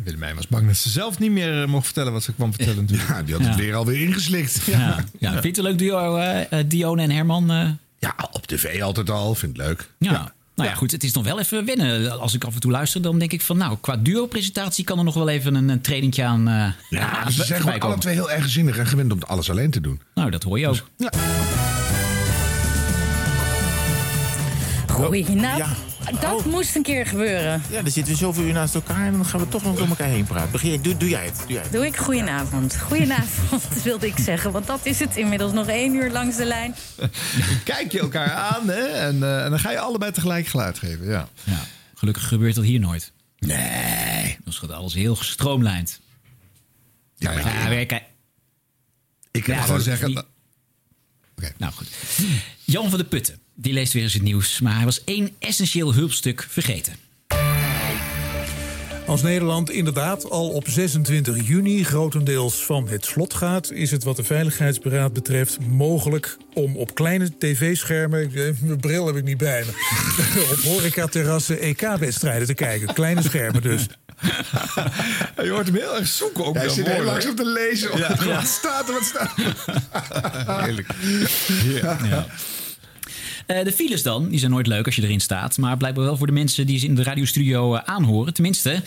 [0.03, 2.75] Willemijn was bang dat ze zelf niet meer eh, mocht vertellen wat ze kwam vertellen.
[2.81, 3.09] Natuurlijk.
[3.09, 4.61] Ja, die had het weer alweer ingeslikt.
[4.65, 5.31] Ja, ja.
[5.31, 7.51] vind je het een leuk duo, eh, eh, Dionne en Herman?
[7.51, 7.69] eh?
[7.99, 9.35] Ja, op tv altijd al.
[9.35, 9.89] Vind het leuk.
[9.97, 10.33] Ja.
[10.55, 12.19] Nou ja, goed, het is nog wel even wennen.
[12.19, 13.57] Als ik af en toe luister, dan denk ik van...
[13.57, 16.47] nou, qua duo-presentatie kan er nog wel even een, een aan...
[16.47, 19.49] eh, Ja, aan ze zijn gewoon alle twee heel erg gezinnig en gewend om alles
[19.49, 20.01] alleen te doen.
[20.13, 20.87] Nou, dat hoor je ook.
[24.87, 25.88] Goedenavond.
[26.19, 27.61] Dat moest een keer gebeuren.
[27.69, 29.87] Ja, dan zitten we zoveel uur naast elkaar en dan gaan we toch nog door
[29.87, 30.51] elkaar heen praten.
[30.51, 31.35] Begin, doe, doe jij het.
[31.37, 31.71] Doe jij het.
[31.71, 32.77] Doe ik goedenavond.
[32.79, 36.75] Goedenavond wilde ik zeggen, want dat is het inmiddels nog één uur langs de lijn.
[37.63, 38.81] Kijk je elkaar aan hè?
[38.87, 41.05] En, eh, en dan ga je allebei tegelijk geluid geven.
[41.07, 41.27] Ja.
[41.43, 41.65] Ja,
[41.95, 43.11] gelukkig gebeurt dat hier nooit.
[43.39, 44.37] Nee.
[44.43, 45.99] Dan gaat alles heel gestroomlijnd.
[47.15, 48.03] Ja, maar ja, weer, kijk.
[49.31, 50.07] Ik Ja, kan gewoon zeggen...
[50.07, 50.23] niet-
[51.57, 51.87] Nou goed.
[52.63, 54.59] Jan van de Putten, die leest weer eens het nieuws.
[54.59, 56.93] Maar hij was één essentieel hulpstuk vergeten.
[59.05, 64.15] Als Nederland inderdaad al op 26 juni grotendeels van het slot gaat, is het wat
[64.15, 69.37] de Veiligheidsberaad betreft mogelijk om op kleine tv-schermen, ik, eh, mijn bril heb ik niet
[69.37, 69.71] bij me,
[70.53, 72.93] op horecaterrassen EK-wedstrijden te kijken.
[72.93, 73.85] Kleine schermen dus.
[75.43, 76.55] Je hoort hem heel erg zoeken ook.
[76.55, 77.11] Hij dan zit heel woorden.
[77.11, 77.97] langzaam te lezen.
[77.97, 78.15] Ja.
[78.25, 79.55] Wat staat er, wat staat er?
[80.63, 80.87] Heerlijk.
[82.03, 82.25] Ja.
[83.49, 85.57] Eh, de files dan, die zijn nooit leuk als je erin staat.
[85.57, 88.33] Maar blijkbaar wel voor de mensen die ze in de radiostudio eh, aanhoren.
[88.33, 88.81] Tenminste,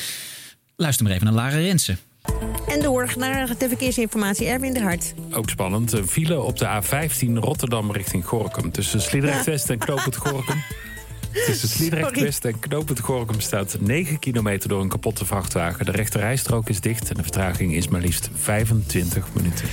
[0.76, 1.98] luister maar even naar Lara Rensen.
[2.68, 5.14] En door naar de verkeersinformatie, Erwin de Hart.
[5.32, 5.93] Ook spannend.
[5.93, 8.70] Een file op de A15 Rotterdam richting Gorkum.
[8.70, 10.62] Tussen Sliedrecht West en Knopend Gorkum.
[11.32, 12.20] Tussen Sliedrecht.
[12.20, 15.84] West en Knopend Gorkum staat 9 kilometer door een kapotte vrachtwagen.
[15.84, 19.68] De rechterrijstrook is dicht en de vertraging is maar liefst 25 minuten.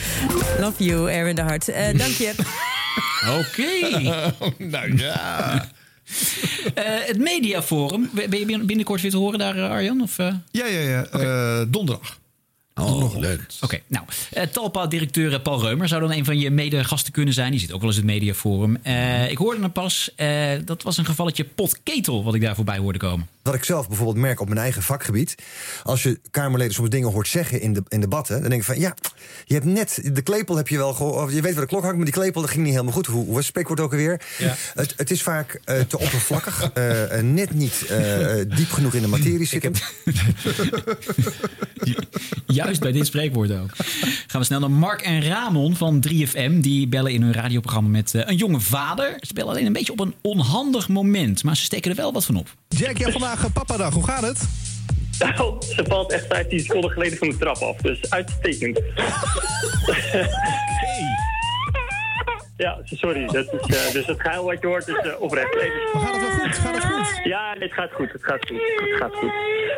[0.59, 1.69] Love you, Erwin de Hart.
[1.69, 2.33] Eh, dank je.
[3.39, 3.99] Oké.
[4.63, 5.69] nou ja.
[6.73, 8.09] Eh, het Mediaforum.
[8.13, 10.01] Ben je binnenkort weer te horen daar, eh, Arjan?
[10.01, 10.33] Of, eh?
[10.51, 11.05] Ja, ja, ja.
[11.05, 12.17] Eh, donderdag.
[12.81, 13.45] Oh, leuk.
[13.61, 17.51] Oké, nou, eh, Talpa-directeur eh, Paul Reumer zou dan een van je mede-gasten kunnen zijn.
[17.51, 18.77] Die zit ook wel eens in het mediaforum.
[18.81, 20.11] Eh, ik hoorde hem pas,
[20.65, 23.27] dat was een gevalletje potketel wat ik daar voorbij hoorde komen.
[23.49, 25.35] Wat ik zelf bijvoorbeeld merk op mijn eigen vakgebied.
[25.83, 28.39] Als je Kamerleden soms dingen hoort zeggen in, de, in debatten.
[28.39, 28.93] dan denk ik van ja,
[29.45, 30.09] je hebt net.
[30.13, 31.33] De klepel heb je wel gehoord.
[31.33, 33.05] Je weet waar de klok hangt, maar die klepel dat ging niet helemaal goed.
[33.05, 34.21] Hoe, hoe was het spreekwoord ook alweer?
[34.37, 34.55] Ja.
[34.73, 36.63] Het, het is vaak eh, te oppervlakkig.
[36.73, 39.73] eh, net niet eh, diep genoeg in de materie zitten.
[42.45, 43.71] Juist bij dit spreekwoord ook.
[44.27, 46.51] Gaan we snel naar Mark en Ramon van 3FM.
[46.59, 49.17] Die bellen in hun radioprogramma met een jonge vader.
[49.19, 51.43] Ze bellen alleen een beetje op een onhandig moment.
[51.43, 52.57] Maar ze steken er wel wat van op.
[52.75, 53.93] Jack, je hebt vandaag papadag.
[53.93, 54.47] Hoe gaat het?
[55.19, 57.75] Nou, ze valt echt 15 seconden geleden van de trap af.
[57.75, 58.79] Dus uitstekend.
[62.57, 63.25] Ja, sorry.
[63.25, 65.55] Dat is, eh, dus het geil wat je hoort is eh, oprecht.
[65.93, 66.57] Maar gaat het wel goed?
[66.57, 67.19] Gaat het goed?
[67.23, 68.11] Ja, dit gaat goed.
[68.11, 68.61] Het gaat goed.
[68.75, 69.31] Het gaat goed.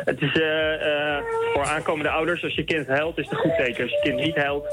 [0.04, 1.18] Het is eh,
[1.52, 3.82] voor aankomende ouders, als je kind huilt, is het een goed teken.
[3.82, 4.66] Als je kind niet huilt,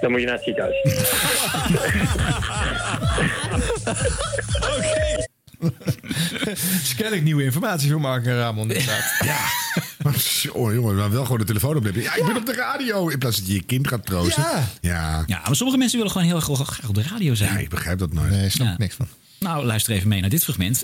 [0.00, 0.82] dan moet je naar het ziekenhuis.
[6.80, 8.70] Dus kennelijk nieuwe informatie voor Mark en Ramon.
[8.70, 9.14] inderdaad.
[9.24, 9.40] Ja.
[10.52, 12.00] Oh jongen, maar wel gewoon de telefoon opnemen.
[12.02, 13.08] Ja, ik ben op de radio.
[13.08, 14.42] In plaats dat je je kind gaat troosten.
[14.42, 14.68] Ja.
[14.80, 15.24] Ja.
[15.26, 17.52] Ja, maar sommige mensen willen gewoon heel erg graag op de radio zijn.
[17.52, 18.30] Ja, ik begrijp dat nooit.
[18.30, 18.72] Nee, snap Ja.
[18.72, 19.08] ik niks van.
[19.38, 20.82] Nou, luister even mee naar dit fragment.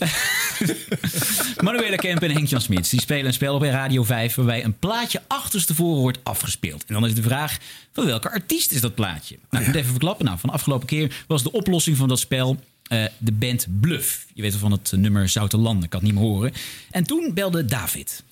[1.65, 4.35] Manuela Kemp en Henk-Jan Smits die spelen een spel op Radio 5...
[4.35, 6.85] waarbij een plaatje achterstevoren wordt afgespeeld.
[6.87, 7.57] En dan is de vraag,
[7.93, 9.37] van welke artiest is dat plaatje?
[9.51, 10.25] Nou, ik moet even verklappen.
[10.25, 12.61] Nou, van de afgelopen keer was de oplossing van dat spel...
[12.89, 14.27] eh, de band Bluff.
[14.35, 16.53] Je weet wel van het nummer Zoute Landen, ik kan het niet meer horen.
[16.91, 18.25] En toen belde David.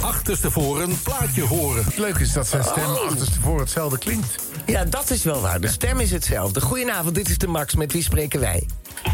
[0.00, 1.84] Achterstevoren een plaatje horen.
[1.96, 4.36] Leuk is dat zijn stem achterstevoren hetzelfde klinkt.
[4.66, 5.60] Ja, dat is wel waar.
[5.60, 6.60] De stem is hetzelfde.
[6.60, 7.74] Goedenavond, dit is de Max.
[7.74, 8.66] Met wie spreken wij?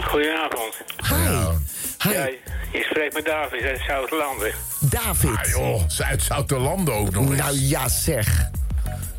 [0.05, 0.74] Goedenavond.
[1.09, 2.12] Hi.
[2.12, 2.26] Ja,
[2.72, 4.52] je spreekt met David uit Zuid-Landen.
[4.81, 5.36] David.
[5.36, 7.39] Ah joh, Zuid-Zouterlanden ook nog eens.
[7.39, 8.51] Nou ja, zeg.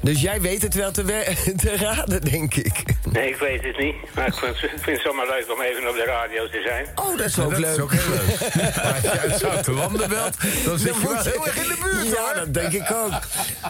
[0.02, 2.84] Dus jij weet het wel te, we- te raden, denk ik.
[3.11, 3.95] Nee, ik weet het niet.
[4.15, 6.85] Maar ik vind, vind het zomaar leuk om even op de radio te zijn.
[6.95, 7.72] Oh, dat is ook dat leuk.
[7.76, 8.56] is ook heel leuk.
[8.76, 11.77] Maar als je uit Zoutelanden belt, dan zit Dan je wel heel erg in de
[11.84, 12.34] buurt, Ja, hoor.
[12.35, 13.14] dat denk ik ook.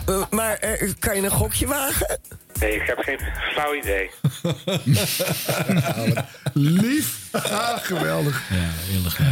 [0.05, 2.19] Eh, maar eh, kan je een gokje wagen?
[2.59, 3.19] Nee, ik heb geen
[3.53, 4.09] flauw idee.
[6.53, 7.17] Lief.
[7.31, 8.43] Ah, geweldig.
[8.49, 8.55] Ja,
[8.93, 9.27] heel erg leuk.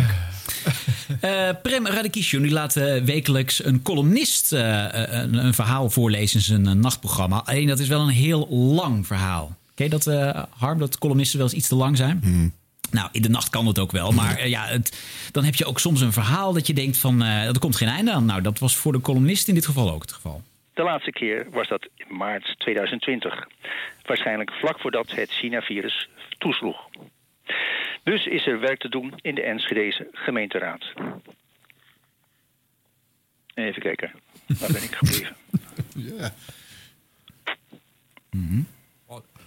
[1.21, 6.45] Eh, Prem Radikishun die laat eh, wekelijks een columnist eh, een, een verhaal voorlezen in
[6.45, 7.41] zijn eh, nachtprogramma.
[7.45, 9.55] Alleen dat is wel een heel lang verhaal.
[9.75, 12.19] Ken je dat, eh, Harm, dat columnisten wel eens iets te lang zijn?
[12.91, 14.11] Nou, in de nacht kan dat ook wel.
[14.21, 14.97] Maar eh, ja, het,
[15.31, 17.21] dan heb je ook soms een verhaal dat je denkt van...
[17.23, 18.25] eh er komt geen einde aan.
[18.25, 20.41] Nou, dat was voor de columnist in dit geval ook het geval.
[20.73, 23.47] De laatste keer was dat in maart 2020.
[24.05, 26.77] Waarschijnlijk vlak voordat het China-virus toesloeg.
[28.03, 30.83] Dus is er werk te doen in de Enschedeze gemeenteraad.
[33.53, 34.11] Even kijken,
[34.59, 35.35] waar ben ik gebleven?
[35.95, 36.33] Ja.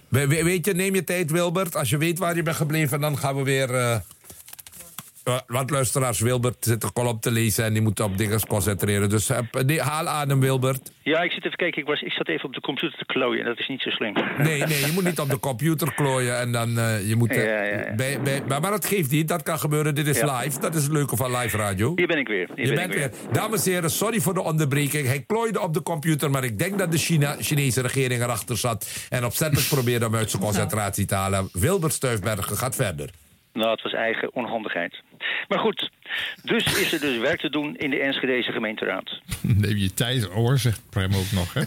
[0.07, 1.75] We- weet je, neem je tijd, Wilbert.
[1.75, 3.75] Als je weet waar je bent gebleven, dan gaan we weer...
[3.75, 3.99] eh,
[5.27, 7.63] wa- wat luisteraars, Wilbert zit een column te lezen...
[7.65, 9.09] en die moet op dingen concentreren.
[9.09, 10.91] Dus eh, nee, haal adem, Wilbert.
[11.03, 11.81] Ja, ik zit even kijken.
[11.81, 13.45] Ik, was, ik zat even op de computer te klooien.
[13.45, 14.13] Dat is niet zo slim.
[14.37, 17.29] Nee, nee, je moet niet op de computer klooien en dan eh, je moet...
[17.31, 17.95] eh, Ja, ja, ja.
[17.95, 19.95] Bij, bij, maar, maar dat geeft niet, dat kan gebeuren.
[19.95, 21.91] Dit is live, dat is het leuke van live radio.
[21.95, 22.49] Hier ben ik weer.
[22.55, 23.11] Hier Je ben bent weer.
[23.31, 25.07] Dames en heren, sorry voor de onderbreking.
[25.07, 28.87] Hij klooide op de computer, maar ik denk dat de China, Chinese regering erachter zat...
[29.09, 31.49] en opzettelijk probeerde hem uit zijn concentratie te halen.
[31.51, 33.09] Wilbert Stuifbergen gaat verder.
[33.57, 35.01] Nou, het was eigen onhandigheid.
[35.47, 35.91] Maar goed,
[36.43, 39.19] dus is er dus werk te doen in de Enschedeze gemeenteraad.
[39.41, 41.53] Neem je tijd hoor, zegt Prem ook nog.
[41.53, 41.61] Hè?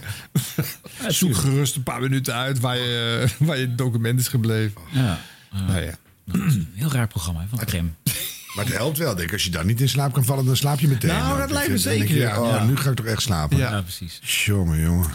[1.09, 4.81] Zoek gerust een paar minuten uit waar je, waar je document is gebleven.
[4.91, 5.19] Ja.
[5.67, 5.95] Nou ja.
[6.81, 7.97] Heel raar programma hè, van Prem.
[8.55, 9.33] Maar het helpt wel, denk ik.
[9.33, 11.11] Als je dan niet in slaap kan vallen, dan slaap je meteen.
[11.11, 12.41] Nou, dat lijkt me zeker, je, ja.
[12.41, 12.65] Oh, Ja.
[12.65, 13.57] nu ga ik toch echt slapen.
[13.57, 14.45] Ja, Ja, precies.
[14.45, 15.11] Jongen, jongen.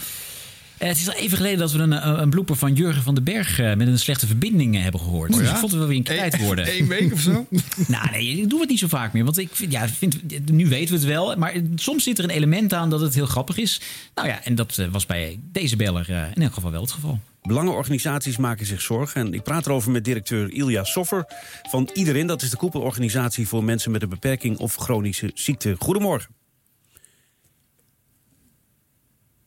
[0.86, 3.16] Eh, het is al even geleden dat we een, een, een blooper van Jurgen van
[3.16, 5.30] den Berg eh, met een slechte verbinding eh, hebben gehoord.
[5.30, 5.42] Oh ja?
[5.42, 6.78] Dus ik vond het wel weer een kwijt worden.
[6.78, 7.48] Eén week of zo?
[7.88, 9.24] nou, nee, ik doe het niet zo vaak meer.
[9.24, 11.36] Want ik vind, ja, vind, nu weten we het wel.
[11.36, 13.82] Maar soms zit er een element aan dat het heel grappig is.
[14.16, 16.92] Nou ja, en dat eh, was bij deze beller eh, in elk geval wel het
[16.92, 17.20] geval.
[17.42, 19.22] Belangenorganisaties maken zich zorgen.
[19.22, 21.26] En ik praat erover met directeur Ilja Soffer
[21.70, 22.28] van Iedereen.
[22.28, 25.76] Dat is de koepelorganisatie voor mensen met een beperking of chronische ziekte.
[25.80, 26.30] Goedemorgen.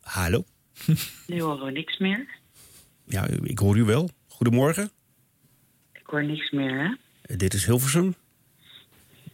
[0.01, 0.45] Hallo?
[1.27, 2.27] Nu horen we niks meer.
[3.05, 4.11] Ja, ik hoor u wel.
[4.29, 4.91] Goedemorgen.
[5.93, 7.37] Ik hoor niks meer, hè?
[7.37, 8.15] Dit is Hilversum.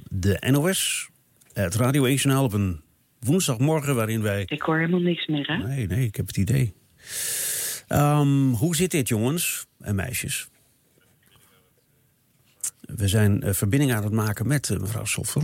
[0.09, 1.09] De NOS.
[1.53, 2.81] Het Radio 1 Journaal op een
[3.21, 4.43] woensdagmorgen waarin wij...
[4.47, 5.57] Ik hoor helemaal niks meer, hè?
[5.57, 6.75] Nee, nee, ik heb het idee.
[7.89, 10.49] Ehm, hoe zit dit, jongens en meisjes?
[12.81, 15.43] We zijn eh, verbinding aan het maken met eh, mevrouw Soffer.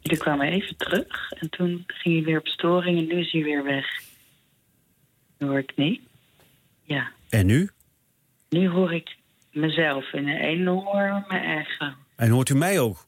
[0.00, 3.42] Jullie kwamen even terug en toen ging hij weer op storing en nu is hij
[3.42, 4.03] weer weg.
[5.46, 6.00] Hoor ik niet.
[6.82, 7.70] Ja, En nu?
[8.48, 9.16] nu hoor ik
[9.52, 11.86] mezelf in een enorme echo.
[12.16, 13.06] En hoort u mij ook?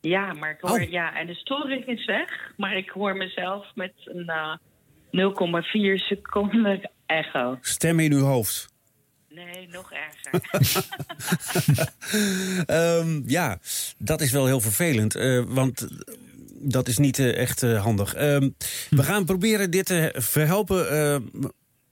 [0.00, 0.90] Ja, maar ik hoor, Oh.
[0.90, 4.56] ja, en de storing is weg, maar ik hoor mezelf met een eh,
[5.10, 7.58] 0,4 seconden echo.
[7.60, 8.68] Stem in uw hoofd.
[9.28, 10.40] Nee, nog erger.
[12.66, 13.58] Ehm, ja,
[13.98, 15.14] dat is wel heel vervelend.
[15.14, 15.88] eh, want
[16.60, 18.14] dat is niet eh, echt eh, handig.
[18.14, 18.50] Ehm,
[18.90, 20.90] We gaan proberen dit te verhelpen.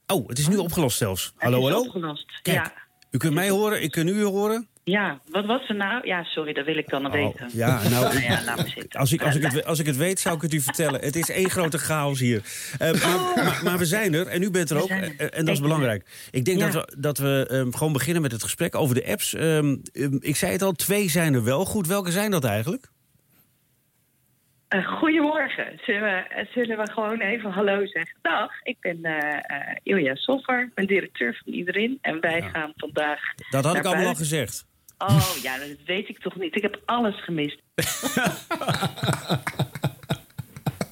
[0.07, 1.33] Eh, oh, het is nu opgelost zelfs.
[1.37, 1.85] Hallo, Het is hallo?
[1.87, 2.39] opgelost.
[2.41, 2.73] Kijk, Ja.
[3.11, 4.67] U kunt mij horen, ik kan u horen.
[4.83, 6.07] Ja, wat was er nou?
[6.07, 7.45] Ja, sorry, dat wil ik dan nog weten.
[7.47, 8.99] Oh, Ja, nou, ja, zitten.
[8.99, 11.01] Als ik, als, ik het, als ik het weet, zou ik het u vertellen.
[11.01, 12.41] Het is één grote chaos hier.
[12.79, 14.89] Eh, maar, maar, maar we zijn er en u bent er ook.
[14.89, 15.15] er.
[15.17, 16.27] eh, En dat is belangrijk.
[16.31, 16.69] Ik denk Ja.
[16.69, 19.33] dat we, dat we ehm, gewoon beginnen met het gesprek over de apps.
[19.33, 21.87] Ehm, ehm, ik zei het al, twee zijn er wel goed.
[21.87, 22.89] Welke zijn dat eigenlijk?
[24.67, 25.79] Eh, goedemorgen.
[25.85, 28.17] Zullen we, eh, zullen we gewoon even hallo zeggen?
[28.21, 31.97] Dag, ik ben eh, Ilja Soffer, ik ben directeur van Iedereen.
[32.01, 33.19] En wij gaan vandaag
[33.49, 34.65] Dat had ik allemaal al gezegd.
[34.97, 36.55] Oh ja, dat weet ik toch niet.
[36.55, 37.61] Ik heb alles gemist.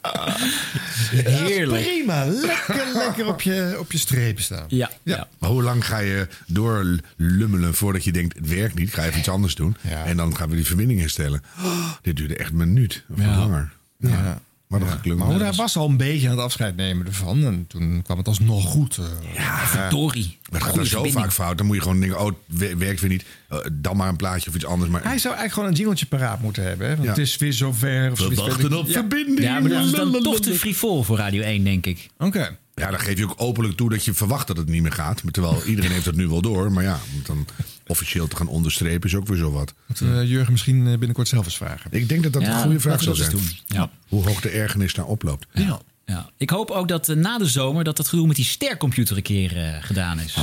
[1.12, 1.84] Heerlijk.
[1.84, 2.26] prima.
[2.26, 4.66] Lekker, lekker op je, op je strepen staan.
[4.68, 4.92] Ja.
[5.04, 5.28] ja.
[5.40, 9.20] Maar hoe lang ga je doorlummelen voordat je denkt, het werkt niet, ik ga even
[9.20, 9.78] iets anders doen.
[10.06, 11.42] En dan gaan we die verbinding herstellen.
[11.64, 13.38] Oh, dit duurde echt een minuut of Ja.
[13.38, 13.72] langer.
[13.98, 14.42] Ja.
[14.68, 14.78] Ja.
[14.78, 15.26] Wat een geklungel.
[15.26, 17.46] Maar Hoera was al een beetje aan het afscheid nemen ervan.
[17.46, 18.98] En toen kwam het alsnog goed.
[18.98, 19.06] eh.
[19.36, 20.38] Ja, verdorie.
[20.50, 21.58] Dat gaat dan zo vaak fout.
[21.58, 23.26] Dan moet je gewoon denken, oh, het wer- werkt weer niet.
[23.50, 24.92] Eh, dan maar een plaatje of iets anders.
[24.92, 26.88] Maar Hij zou eigenlijk gewoon een jingletje paraat moeten hebben.
[26.88, 26.94] Hè?
[26.94, 27.10] Want Ja.
[27.14, 28.12] het is weer zover.
[28.12, 28.42] Of We zoiets.
[28.42, 28.92] wachten op Ja.
[28.94, 29.40] verbinding.
[29.40, 32.08] Ja, maar dat is dan toch te frivol voor Radio 1, denk ik.
[32.18, 32.58] Oké.
[32.76, 35.22] Ja, dan geef je ook openlijk toe dat je verwacht dat het niet meer gaat.
[35.32, 36.72] Terwijl iedereen heeft dat nu wel door.
[36.72, 37.48] Maar ja, om het dan
[37.88, 39.74] officieel te gaan onderstrepen is ook weer zo wat.
[39.86, 41.92] Moeten we Jurgen misschien eh, binnenkort zelf eens vragen.
[41.92, 43.32] Ik denk dat dat Ja, een goede vraag zou zijn.
[43.32, 43.50] doen.
[43.66, 43.90] Ja.
[44.08, 45.46] Hoe hoog de ergernis daar oploopt.
[45.54, 45.82] Ja.
[46.06, 46.30] Ja.
[46.38, 49.24] Ik hoop ook dat eh, na de zomer dat dat gedoe met die stercomputer een
[49.24, 50.36] keer eh, gedaan is.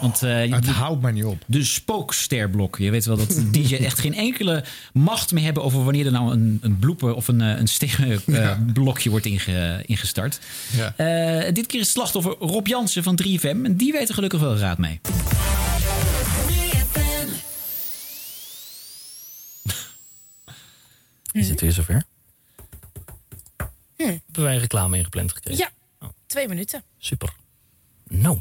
[0.00, 1.42] Want, eh, het houdt maar niet op.
[1.46, 2.78] De spooksterblok.
[2.78, 6.12] Je weet wel dat de DJ echt geen enkele macht meer hebben over wanneer er
[6.12, 10.38] nou een, een blooper of een, een sterblokje wordt inge- ingestart.
[10.76, 10.94] Ja.
[10.96, 13.40] Eh, dit keer is het slachtoffer Rob Jansen van 3FM.
[13.64, 15.00] En die weet er gelukkig wel raad mee.
[21.32, 22.02] Is het weer zover?
[24.04, 24.06] Hm.
[24.24, 25.70] Hebben wij reclame ingepland gekregen?
[26.00, 26.82] Ja, twee minuten.
[26.98, 27.32] Super.
[28.08, 28.38] Nou,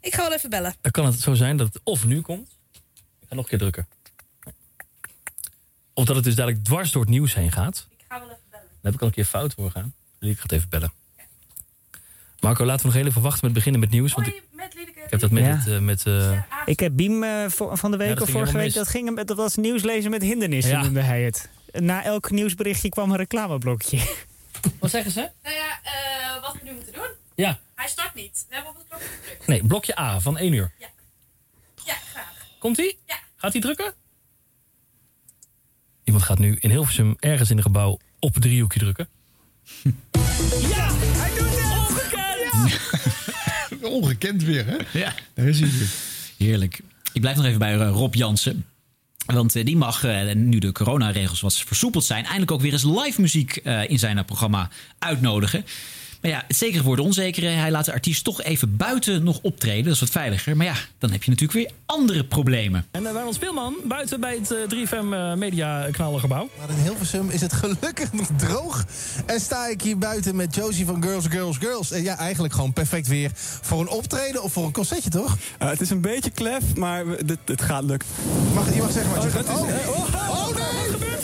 [0.00, 0.74] Ik ga wel even bellen.
[0.80, 2.48] dan kan het zo zijn dat het of nu komt.
[3.20, 3.88] Ik ga nog een keer drukken.
[5.94, 7.86] Of dat het dus dadelijk dwars door het nieuws heen gaat.
[7.96, 8.66] Ik ga wel even bellen.
[8.66, 9.94] Daar heb ik al een keer fout voor gegaan.
[10.20, 10.92] Ik ga het even bellen.
[12.40, 14.12] Marco, laten we nog heel even wachten met beginnen met nieuws.
[14.12, 14.34] Want ik,
[14.74, 15.56] ik heb dat met Ja.
[15.56, 15.66] het...
[15.66, 19.04] eh, met, eh, Ik heb Biem eh, van de week of vorige week, dat, ging,
[19.16, 20.82] hem- dat was nieuwslezen met hindernissen, Ja.
[20.82, 21.48] noemde hij het.
[21.80, 23.98] Na elk nieuwsberichtje kwam een reclameblokje.
[24.78, 25.30] Wat zeggen ze?
[25.42, 27.08] Nou ja, eh, wat we nu moeten doen.
[27.34, 27.58] Ja.
[27.74, 28.44] Hij start niet.
[28.48, 29.46] We hebben op het knopje gedrukt.
[29.46, 30.72] Nee, blokje A van 1 uur.
[31.84, 32.46] Ja, graag.
[32.58, 32.98] Komt-ie?
[33.06, 33.18] Ja.
[33.36, 33.94] Gaat hij drukken?
[36.04, 39.08] Iemand gaat nu in Hilversum ergens in een gebouw op het driehoekje drukken.
[40.60, 41.88] Ja, hij doet het!
[41.88, 43.82] Ongekend!
[43.94, 44.98] Ongekend weer, hè?
[44.98, 45.14] Ja.
[45.34, 45.88] Daar is hij weer.
[46.36, 46.80] Heerlijk.
[47.12, 48.66] Ik blijf nog even bij eh, Rob Jansen.
[49.34, 52.84] Want eh, die mag, eh, nu de coronaregels wat versoepeld zijn, eindelijk ook weer eens
[52.84, 55.64] live muziek eh, in zijn programma uitnodigen.
[56.22, 57.46] Maar ja, het zekere voor de onzekere.
[57.46, 59.84] Hij laat de artiest toch even buiten nog optreden.
[59.84, 60.56] Dat is wat veiliger.
[60.56, 62.86] Maar ja, dan heb je natuurlijk weer andere problemen.
[62.90, 66.48] En uh, Wijnand Speelman buiten bij het eh, 3FM eh, Media Knallengebouw.
[66.58, 68.84] Maar in Hilversum is het gelukkig nog droog.
[69.26, 71.90] En sta ik hier buiten met Josie van Girls, Girls, Girls.
[71.90, 75.36] En ja, eigenlijk gewoon perfect weer voor een optreden of voor een concertje, toch?
[75.58, 78.08] Eh, het is een beetje klef, maar dit, dit gaat lukken.
[78.54, 79.46] Mag, je mag zeggen wat je gaat...
[79.46, 81.17] dat is- Oh, eh, oh, oh, nee!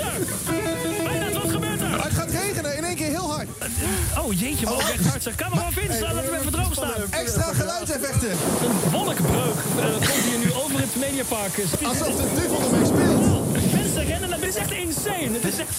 [4.18, 5.34] Oh jeetje, wat echt hard zeg.
[5.34, 6.92] Camera Vince, laat hem even droog staan.
[7.10, 8.30] Extra geluidseffecten.
[8.30, 11.58] Een wolkenbreuk eh, komt hier nu over het Mediapark.
[11.58, 13.52] eh, Alsof de duivel ermee speelt.
[13.72, 15.30] Mensen rennen, naar- dit is echt insane.
[15.32, 15.78] Het is echt,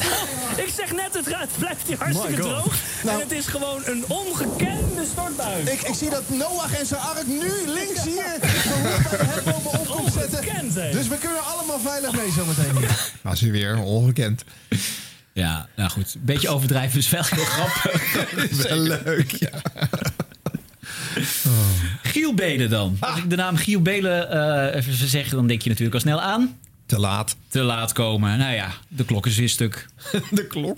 [0.66, 2.74] ik zeg net, het, gaat, het blijft hier hartstikke droog.
[3.04, 5.62] Nou- en het is gewoon een ongekende stortbui.
[5.64, 9.88] Ik, ik zie dat Noach en zijn ark nu links hier de bij de op
[9.88, 10.92] komt zetten.
[10.92, 13.12] Dus we kunnen allemaal veilig mee zometeen hier.
[13.22, 14.44] Was hij weer ongekend.
[15.36, 16.14] Ja, nou goed.
[16.16, 18.14] Een beetje overdrijven is wel heel grappig.
[18.68, 19.50] Wel leuk, ja.
[22.04, 22.98] Giel Belen dan.
[23.00, 26.22] Als ik de naam Giel Belen eh, even zeg, dan denk je natuurlijk al snel
[26.22, 26.58] aan.
[26.86, 27.36] Te laat.
[27.48, 28.38] Te laat komen.
[28.38, 29.86] Nou ja, de klok is weer stuk.
[30.32, 30.78] de klok?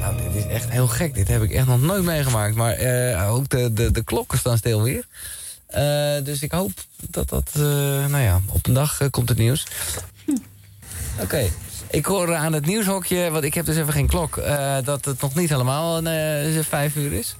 [0.00, 1.14] Nou, dit is echt heel gek.
[1.14, 2.54] Dit heb ik echt nog nooit meegemaakt.
[2.54, 5.04] Maar eh, ook de, de, de klokken staan stil weer.
[5.66, 6.72] Eh, dus ik hoop
[7.10, 7.50] dat dat...
[7.54, 7.62] eh,
[8.06, 9.66] nou ja, op een dag komt het nieuws.
[10.24, 10.36] Hm.
[11.20, 11.50] Oké.
[11.90, 14.36] Ik hoor aan het nieuwshokje, want ik heb dus even geen klok...
[14.36, 17.36] eh, dat het nog niet helemaal eh, vijf uur is.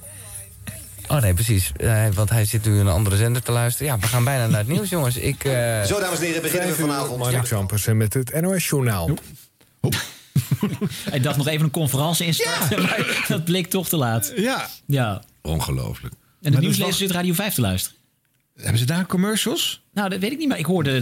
[1.11, 1.71] Oh nee, precies.
[1.77, 3.91] Eh, want hij zit nu in een andere zender te luisteren.
[3.93, 5.17] Ja, we gaan bijna naar het nieuws, jongens.
[5.17, 7.17] Ik, eh, Zo, dames en heren, beginnen we vanavond.
[7.17, 9.09] Mark met het NOS Journaal.
[11.09, 14.33] Hij dacht nog even een conferentie instarten, maar dat bleek toch te laat.
[14.35, 14.69] Ja.
[14.85, 15.23] ja.
[15.41, 16.13] Ongelooflijk.
[16.41, 17.97] En de nieuwslezer zit Radio 5 te luisteren.
[18.61, 19.81] Hebben ze daar commercials?
[19.93, 21.01] Nou, dat weet ik niet, maar ik hoorde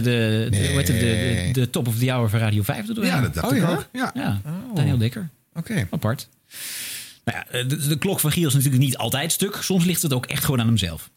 [0.50, 3.14] de, de, de, de top of the hour van Radio 5 er doorheen.
[3.14, 3.70] Ja, dat dacht Oh, ik ja?
[3.70, 3.88] ook.
[3.92, 4.10] Ja.
[4.14, 4.40] ja.
[4.74, 5.28] Daniel Dikker.
[5.54, 5.86] Oké.
[5.90, 6.28] Apart.
[7.24, 9.56] Nou ja, de, de klok van Giel is natuurlijk niet altijd stuk.
[9.60, 11.10] Soms ligt het ook echt gewoon aan hemzelf.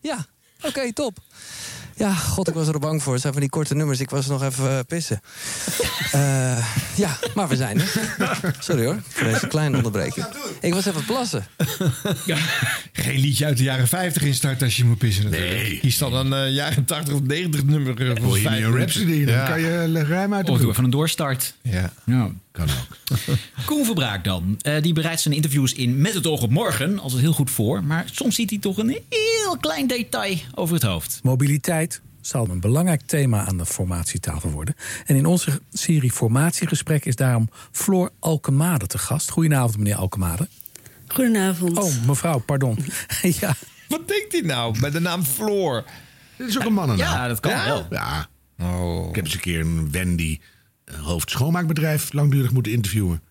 [0.00, 0.26] Ja,
[0.66, 1.18] oké, top.
[1.96, 3.12] Ja, god, ik was er bang voor.
[3.12, 4.00] Het zijn van die korte nummers.
[4.00, 5.20] Ik was nog even eh, pissen.
[6.12, 6.66] Eh,
[6.96, 8.54] ja, maar we zijn er.
[8.58, 10.26] Sorry hoor, voor deze kleine onderbreking.
[10.60, 11.46] Ik was even plassen.
[12.92, 15.62] Geen liedje uit de jaren 50 instarten als je moet pissen natuurlijk.
[15.62, 15.78] Nee.
[15.78, 17.94] Kies dan een eh, jaren 80 of 90 nummer.
[17.96, 18.76] van Hoor je een.
[18.76, 19.46] Rhapsody, dan Ja.
[19.48, 21.54] kan je ruim uit de Of doe even een doorstart.
[21.62, 21.92] Ja.
[22.04, 22.30] ja.
[22.54, 23.18] Kan ook.
[23.66, 24.58] Koen Verbraak dan.
[24.60, 26.98] Eh, die bereidt zijn interviews in met het oog op morgen.
[26.98, 27.84] Altijd heel goed voor.
[27.84, 31.20] Maar soms ziet hij toch een heel klein detail over het hoofd.
[31.22, 34.74] Mobiliteit zal een belangrijk thema aan de formatietafel worden.
[35.06, 39.30] En in onze serie Formatiegesprek is daarom Floor Alkemade te gast.
[39.30, 40.48] Goedenavond, meneer Alkemade.
[41.08, 41.78] Goedenavond.
[41.78, 42.78] Oh, mevrouw, pardon.
[43.40, 43.54] ja.
[43.88, 45.84] Wat denkt hij nou bij de naam Floor?
[46.36, 47.12] Dit is ook een mannennaam.
[47.12, 47.64] Ja, dat kan ja?
[47.64, 47.86] wel.
[47.90, 48.28] Ja.
[48.58, 49.08] Oh.
[49.08, 50.38] Ik heb eens een keer een Wendy,
[50.84, 53.22] een hoofd schoonmaakbedrijf, langdurig moeten interviewen.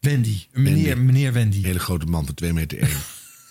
[0.00, 1.62] Wendy, meneer, meneer Wendy.
[1.62, 2.90] Hele grote man van 2 meter 1.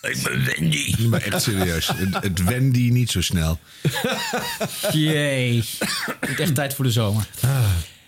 [0.01, 1.07] Ik ben Wendy.
[1.07, 1.87] Maar echt serieus.
[1.87, 3.59] Het, het Wendy niet zo snel.
[4.91, 5.63] Jee.
[6.19, 7.27] Het is echt tijd voor de zomer.
[7.41, 7.65] Eh,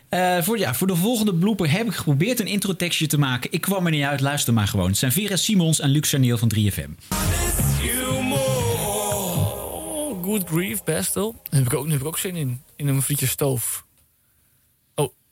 [0.09, 3.51] Eh, voor, ja, voor de volgende blooper heb ik geprobeerd een introtekstje te maken.
[3.51, 4.87] Ik kwam er niet uit, luister maar gewoon.
[4.87, 6.89] Het zijn Vera Simons en Luc Sarniel van 3FM.
[8.33, 11.31] Oh, good grief, Bestel.
[11.49, 12.61] Daar heb ik ook, nu heb ik ook zin in.
[12.75, 13.84] In een frietje stoof.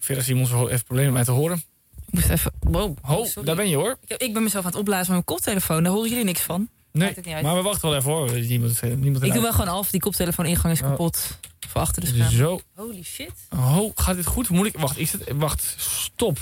[0.04, 1.64] Vera Simons heeft even problemen met mij te horen.
[2.08, 2.52] Ik moest even...
[2.60, 2.98] Wow.
[3.02, 3.98] Ho, daar ben je hoor.
[4.08, 5.84] Ik, ik ben mezelf aan het opblazen met mijn koptelefoon.
[5.84, 6.70] Daar horen jullie niks van.
[6.92, 8.32] Nee, maar we wachten wel even hoor.
[8.32, 9.90] Niemand, niemand Ik doe wel gewoon af.
[9.90, 11.38] Die koptelefoon ingang is kapot.
[11.68, 12.32] Voor achter de scherm.
[12.32, 12.60] Zo.
[12.76, 13.32] Holy shit.
[13.54, 14.50] Oh, gaat dit goed?
[14.50, 14.78] Moet ik...
[14.78, 15.24] Wacht, is het...
[15.36, 16.40] Wacht, stop.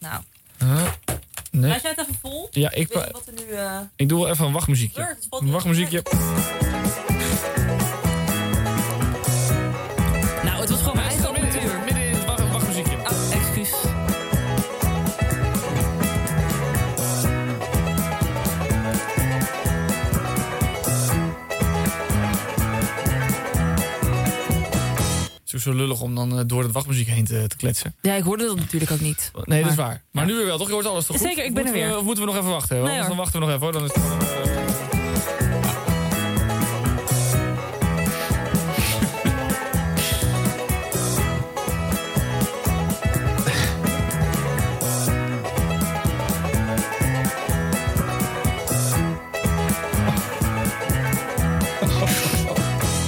[0.00, 0.22] Nou.
[0.58, 0.86] Huh?
[1.50, 1.70] nee.
[1.70, 2.48] Laat jij het even vol?
[2.50, 3.52] Ja, ik- wat er nu...
[3.52, 5.16] eh, Ik doe wel even een wachtmuziekje.
[5.30, 6.02] Een wachtmuziekje.
[25.58, 27.94] Is zo lullig om dan eh, door het wachtmuziek heen te, te kletsen.
[28.00, 29.30] Ja, ik hoorde dat natuurlijk ook niet.
[29.44, 30.02] Nee, dat is waar.
[30.10, 30.66] Maar nu weer wel, toch?
[30.66, 31.26] Je hoort alles toch goed?
[31.26, 31.98] Zeker, ik ben Moeten er we- weer.
[31.98, 32.76] Of moeten we nog even wachten?
[32.76, 33.72] Nee, Anders dan wachten we nog even hoor.
[33.72, 34.18] Dan is het gewoon,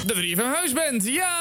[0.06, 1.31] De 3 van Huisband, ja!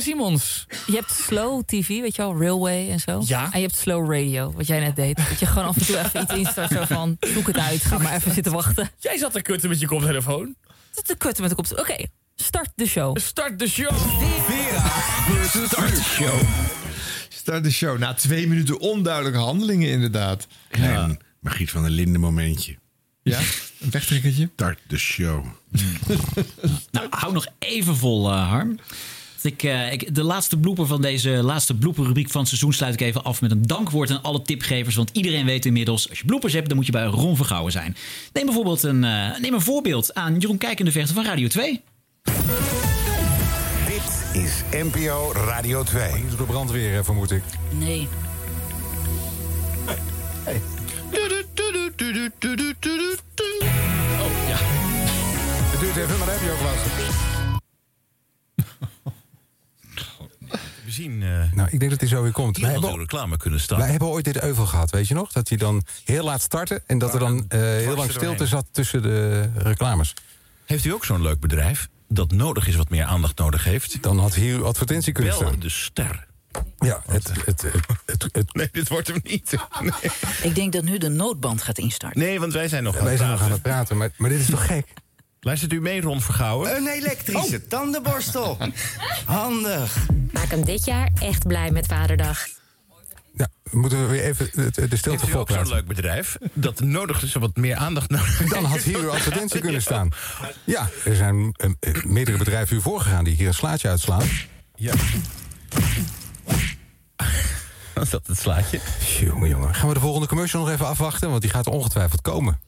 [0.00, 0.66] Vera Simons.
[0.86, 3.22] Je hebt slow TV, weet je wel, railway en zo.
[3.26, 3.44] Ja.
[3.52, 5.16] En je hebt slow radio, wat jij net deed.
[5.16, 7.98] Dat je gewoon af en toe even iets instart, zo van, zoek het uit, ga
[7.98, 8.90] maar even zitten wachten.
[8.98, 10.54] Jij zat te kutten met je koptelefoon.
[10.94, 11.78] Dat te kutten met de kop.
[11.78, 12.06] Oké,
[12.36, 13.18] start de show.
[13.18, 13.92] Start de show.
[15.66, 16.40] Start de show.
[17.28, 17.98] Start de show.
[17.98, 20.46] Na twee minuten onduidelijke handelingen inderdaad.
[20.68, 22.78] Klein Margriet van der Linden momentje.
[23.22, 23.38] Ja,
[23.80, 24.50] een wegtrekkertje.
[24.52, 25.44] Start de show.
[26.90, 28.78] Nou, hou nog even vol, eh, Harm.
[29.42, 32.94] Dat Ik, eh, ik, de laatste blooper van deze laatste blooperrubriek van het seizoen sluit
[32.94, 34.94] ik even af met een dankwoord aan alle tipgevers.
[34.94, 37.96] Want iedereen weet inmiddels, als je bloopers hebt, dan moet je bij Ron Vergouwen zijn.
[38.32, 41.48] Neem bijvoorbeeld een, eh, neem een voorbeeld aan Jeroen Kijk in de Vechten van Radio
[41.48, 41.80] 2.
[43.86, 46.12] Dit is NPO Radio 2.
[46.12, 47.42] Niet door de brandweer, vermoed ik.
[47.78, 48.08] Nee.
[54.20, 54.56] Oh, ja.
[55.70, 57.29] Het duurt even, maar heb je ook wat.
[60.90, 61.18] Zien...
[61.54, 62.58] Nou, ik denk dat hij zo weer komt.
[62.58, 63.78] Wij hebben, reclame kunnen staan.
[63.78, 65.32] wij hebben ooit dit euvel gehad, weet je nog?
[65.32, 68.46] Dat hij dan heel laat startte en dat er dan eh, heel lang stilte doorheen.
[68.46, 70.14] zat tussen de reclames.
[70.64, 74.02] Heeft u ook zo'n leuk bedrijf dat nodig is wat meer aandacht nodig heeft?
[74.02, 75.60] Dan had hier uw advertentie kunnen Bel staan.
[75.60, 76.26] de ster.
[76.78, 77.72] Ja, het, het, het,
[78.06, 79.54] het, het- Nee, dit wordt hem niet.
[79.80, 79.92] Nee,
[80.42, 82.20] Ik denk dat nu de noodband gaat instarten.
[82.20, 83.62] nee want wij zijn nog aan wij zijn nog aan praten.
[83.62, 84.86] het praten, maar, maar dit is toch gek?
[85.40, 86.76] Luistert u mee, Ron Vergouwen?
[86.76, 87.68] Een elektrische Oh.
[87.68, 88.58] tandenborstel.
[89.24, 90.06] Handig.
[90.32, 92.46] Maak hem dit jaar echt blij met Vaderdag.
[93.34, 97.22] Ja, moeten we weer even de, stilte Heeft u ook zo'n leuk bedrijf dat nodig
[97.22, 98.48] is wat meer aandacht nodig?
[98.48, 100.08] Dan had hier uw advertentie kunnen staan.
[100.64, 104.26] Ja, er zijn eh, meerdere bedrijven u voorgegaan die hier een slaatje uitslaan.
[104.74, 104.92] Ja.
[107.94, 108.80] Was dat het slaatje?
[109.20, 109.74] Jongen, jongen.
[109.74, 111.30] Gaan we de volgende commercial nog even afwachten?
[111.30, 112.60] Want die gaat ongetwijfeld komen.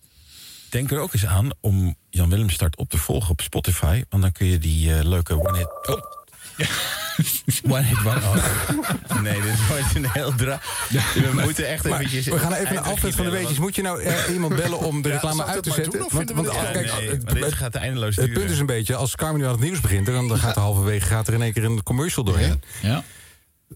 [0.72, 4.02] Denk er ook eens aan om Jan Willem Start op te volgen op Spotify.
[4.08, 5.68] Want dan kun je die eh, leuke one-hit...
[5.88, 6.00] Oh.
[7.68, 8.20] One hit one.
[8.20, 9.20] Oh.
[9.20, 10.60] Nee, dit wordt een heel dra.
[11.14, 12.26] We moeten echt Maar eventjes.
[12.26, 13.58] we gaan even naar Alfred van de Weetjes.
[13.58, 15.92] Moet je nou eh, iemand bellen om de Ja, reclame uit te zetten?
[15.98, 18.40] doen, Want, kijk, nee, het, dit gaat eindeloos het duren.
[18.40, 20.06] punt is een beetje, als Carmen nu aan het nieuws begint...
[20.06, 22.62] dan, dan gaat er halverwege gaat er in één keer een commercial doorheen.
[22.82, 23.04] Ja.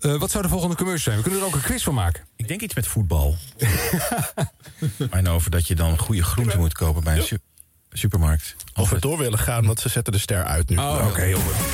[0.01, 1.17] Eh, wat zou de volgende commercial zijn?
[1.17, 2.25] We kunnen er ook een quiz van maken.
[2.37, 3.37] Ik denk iets met voetbal.
[5.11, 7.39] maar over dat je dan goede groenten moet kopen bij een su-
[7.91, 8.57] supermarkt.
[8.75, 10.77] Of we door willen gaan, want ze zetten de ster uit nu.
[10.77, 11.55] Oh, oké, jongen.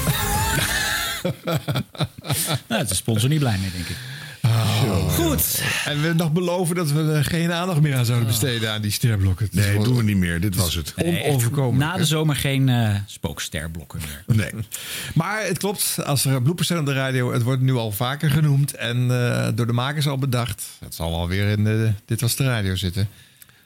[2.69, 3.97] Nou, het is sponsor niet blij mee, denk ik.
[5.09, 5.62] Goed.
[5.85, 8.90] En we nog beloven dat we er geen aandacht meer aan zouden besteden aan die
[8.90, 9.48] sterblokken.
[9.51, 10.40] Nee, gewoon doen we niet meer.
[10.40, 10.94] Dit was het.
[10.97, 11.90] Nee, Onoverkomelijk.
[11.90, 14.36] Na de zomer geen eh, spooksterblokken meer.
[14.36, 14.64] Nee.
[15.14, 18.31] Maar het klopt, als er bloepers zijn op de radio, het wordt nu al vaker
[18.31, 20.64] genoemd en eh, door de makers al bedacht.
[20.81, 23.09] Het zal alweer in de, Dit Was de Radio zitten.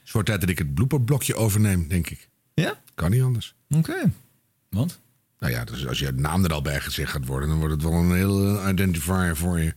[0.03, 2.29] Het wordt tijd dat ik het blooperblokje overneem, denk ik.
[2.55, 2.75] Ja?
[2.95, 3.55] Kan niet anders.
[3.71, 4.13] Oké.
[4.71, 4.99] Want?
[5.39, 7.75] Nou ja, dus als je het naam er al bij gezegd gaat worden, dan wordt
[7.75, 9.75] het wel een heel eh, identifier voor je.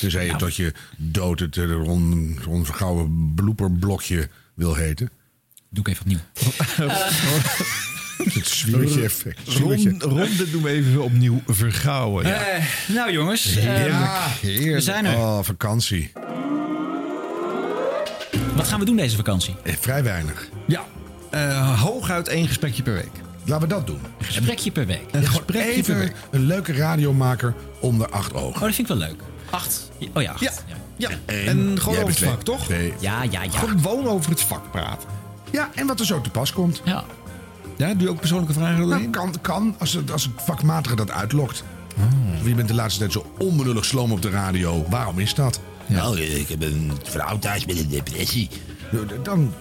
[0.00, 5.10] Tenzij je tot je dood het eh, Ron, Ron Vergouwen blooperblokje wil heten.
[5.70, 6.18] Doe ik even opnieuw.
[8.18, 9.40] Het zwiertje effect.
[9.50, 9.94] Zwiertje.
[9.98, 12.26] Ron, Ron, dit doen we even opnieuw vergouwen.
[12.26, 12.34] Ja.
[12.40, 14.10] Eh, nou jongens, eh, Heerlijk,
[14.40, 14.72] heerlijk.
[14.74, 15.16] we zijn er.
[15.16, 16.12] Oh, vakantie.
[18.54, 19.56] Wat gaan we doen deze vakantie?
[19.62, 20.48] Eh, vrij weinig.
[20.66, 20.84] Ja,
[21.30, 23.27] eh, hooguit één gesprekje per week.
[23.48, 24.00] Laten we dat doen.
[24.18, 25.10] Een gesprekje per week.
[25.10, 28.54] En gewoon even een leuke radiomaker onder acht ogen.
[28.54, 29.22] Oh, dat vind ik wel leuk.
[29.50, 29.90] Acht.
[30.14, 30.40] Oh ja, acht.
[30.40, 30.52] Ja.
[30.96, 32.30] Ja, en gewoon over het twee.
[32.30, 32.64] vak, toch?
[32.64, 32.92] Twee.
[33.00, 33.50] Ja, ja, ja.
[33.50, 35.08] Gewoon over het vak praten.
[35.50, 36.82] Ja, en wat er zo te pas komt.
[36.84, 37.04] Ja.
[37.76, 41.10] Ja, doe je ook persoonlijke vragen Nou, kan, kan als, het, als het vakmatige dat
[41.10, 41.64] uitlokt.
[41.96, 42.46] Oh.
[42.46, 44.86] Je bent de laatste tijd zo onbenullig sloom op de radio.
[44.88, 45.60] Waarom is dat?
[45.86, 48.48] Nou, ik heb een vrouw thuis met een depressie.
[49.22, 49.52] Dan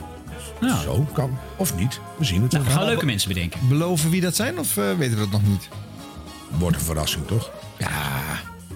[0.83, 1.37] zo kan.
[1.55, 1.99] Of niet.
[2.17, 2.51] We zien het.
[2.51, 2.77] Nou, we wel.
[2.79, 3.59] gaan leuke mensen bedenken.
[3.67, 5.67] Beloven wie dat zijn of eh, weten we dat nog niet?
[6.57, 7.51] Wordt een verrassing, toch?
[7.77, 7.89] Ja,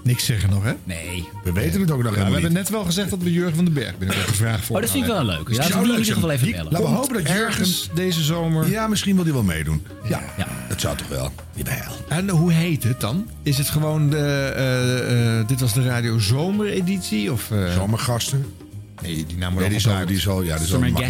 [0.03, 0.73] niks zeggen nog, hè?
[0.83, 1.27] Nee.
[1.43, 2.51] We weten het ook nog Ja, we hebben niet.
[2.51, 4.91] net wel gezegd dat we Jurgen van den Berg binnenkort een vraag voor Oh, dat
[4.91, 5.53] vind ik wel een leuke.
[5.53, 6.71] Ja, Zou dat wil ik in leuk ieder geval even bellen.
[6.71, 7.45] Laten we hopen dat Jurgen...
[7.45, 8.69] ergens deze zomer.
[8.69, 9.85] Ja, misschien wil hij wel meedoen.
[10.03, 10.47] Ja, Ja.
[10.69, 11.31] dat zou toch wel.
[11.55, 11.91] Jawel.
[12.07, 13.27] En hoe heet het dan?
[13.43, 14.17] Is het gewoon de.
[14.55, 17.31] eh, eh, dit was de Radio Zomereditie?
[17.31, 18.53] Of, eh, Zomergasten.
[19.01, 21.01] Nee, die naam Nee, wordt die al zal, die zal, ja, die zal Summer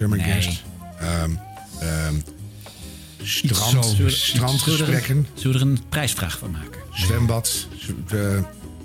[0.00, 0.46] niet guest.
[1.00, 1.10] Nee.
[1.10, 1.30] Ehm,
[1.80, 2.14] ehm,
[3.22, 6.80] strand, strandgesprekken, Zullen we er een prijsvraag van maken?
[6.92, 7.66] zwembad,
[8.08, 8.18] eh,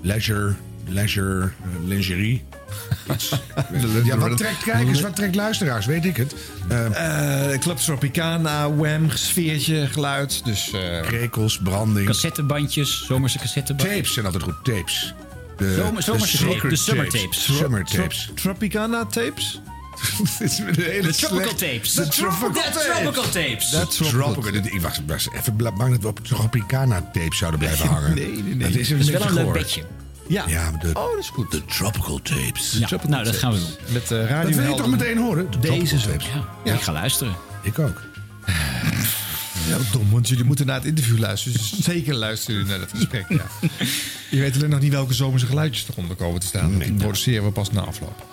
[0.02, 0.54] leisure,
[0.88, 2.44] leisure, eh, lingerie.
[4.04, 6.34] ja, wat trekt kijkers, wat trekt luisteraars, weet ik het.
[6.68, 10.44] Ehm, Eh, Club Tropicana, Wham, sfeertje, geluid.
[10.44, 10.70] Dus.
[10.72, 12.06] eh, krekels, branding.
[12.06, 13.96] Cassettebandjes, zomerse cassettebandjes.
[13.96, 15.14] Tapes zijn altijd goed, tapes.
[15.56, 17.44] De, Zomer- zomerse tapes, de summer tapes.
[17.56, 18.30] Summer Tro- tapes.
[18.34, 19.60] Tropicana tapes?
[20.38, 21.92] Dit is een hele De tropical slecht- tapes.
[21.92, 22.82] De tropical tapes.
[22.84, 23.70] tropical tapes.
[23.70, 24.54] Dat Tropical.
[24.54, 28.14] Ik was, was even bang dat we op Tropicana tape zouden blijven hangen.
[28.14, 28.56] Nee, nee, nee.
[28.70, 29.82] Dat is, een Dat is wel een leuk bedje.
[30.26, 30.44] Ja.
[30.46, 31.50] Ja, maar de, Oh, dat is goed.
[31.50, 32.76] de tropical tapes.
[32.78, 33.92] Ja, nou, dat gaan we doen.
[33.92, 35.50] Met uh, Dat radio wil je toch meteen horen?
[35.50, 36.26] De Deze tropical tapes.
[36.64, 37.34] Ja, ik ga luisteren.
[37.62, 38.00] Ik ook.
[39.70, 41.58] Ja, wat dom, want jullie moeten naar het interview luisteren.
[41.58, 43.24] Dus zeker luisteren jullie naar dat gesprek.
[43.28, 43.44] Ja.
[44.30, 46.78] Je weet alleen nog niet welke zomerse geluidjes eronder komen te staan.
[46.78, 48.24] die produceren we pas na afloop.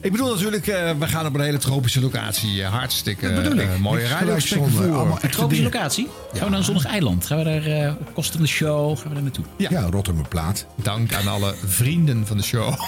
[0.00, 2.62] Ik bedoel natuurlijk, eh, we gaan op een hele tropische locatie.
[2.62, 3.68] eh, hartstikke Dat bedoel ik.
[3.68, 4.34] eh, mooie voeren.
[4.36, 5.62] echte Tropische dingen.
[5.62, 6.08] locatie?
[6.32, 7.26] Gaan we naar een zonnig eiland?
[7.26, 8.96] Gaan we daar eh, op kosten van de show?
[8.98, 9.44] Gaan we daar naartoe?
[9.56, 9.68] Ja.
[9.70, 10.66] Ja, Rotterdam Plaat.
[10.82, 12.74] Dank aan alle vrienden van de show.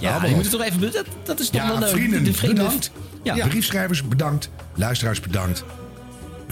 [0.00, 0.80] Ja, die moeten toch even...
[0.80, 1.88] Dat, dat is toch wel Ja, leuk.
[1.90, 2.64] vrienden, de vrienden.
[2.64, 2.90] bedankt.
[3.22, 3.46] Ja.
[3.48, 4.50] Briefschrijvers, bedankt.
[4.74, 5.64] Luisteraars, bedankt.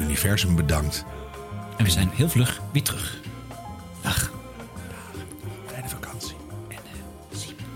[0.00, 1.04] Universum, bedankt.
[1.76, 3.18] En we zijn heel vlug weer terug.
[4.00, 4.30] Dag.
[5.66, 6.36] Fijne vakantie.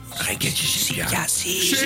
[0.08, 0.96] Geen keertje zien.
[0.96, 1.76] Ja, zie.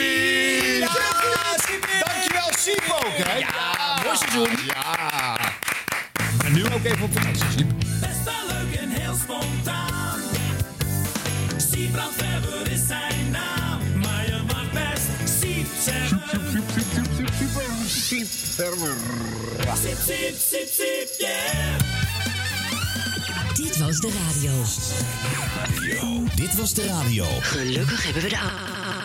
[2.04, 3.36] Dankjewel, Siep ook, hè?
[3.36, 4.66] Ja, mooi seizoen.
[4.66, 5.38] Ja.
[6.44, 7.72] En nu ook even op vakantie, Siep.
[8.00, 10.20] Best wel leuk en heel spontaan.
[12.16, 13.98] Weber is zijn naam.
[14.00, 16.22] Maar je mag best Siep zeggen.
[16.30, 17.30] Siep, siep, siep,
[18.08, 18.26] siep,
[21.18, 21.78] yeah.
[23.54, 24.52] Dit was de radio.
[26.34, 27.24] Dit was de radio.
[27.40, 28.38] Gelukkig hebben we de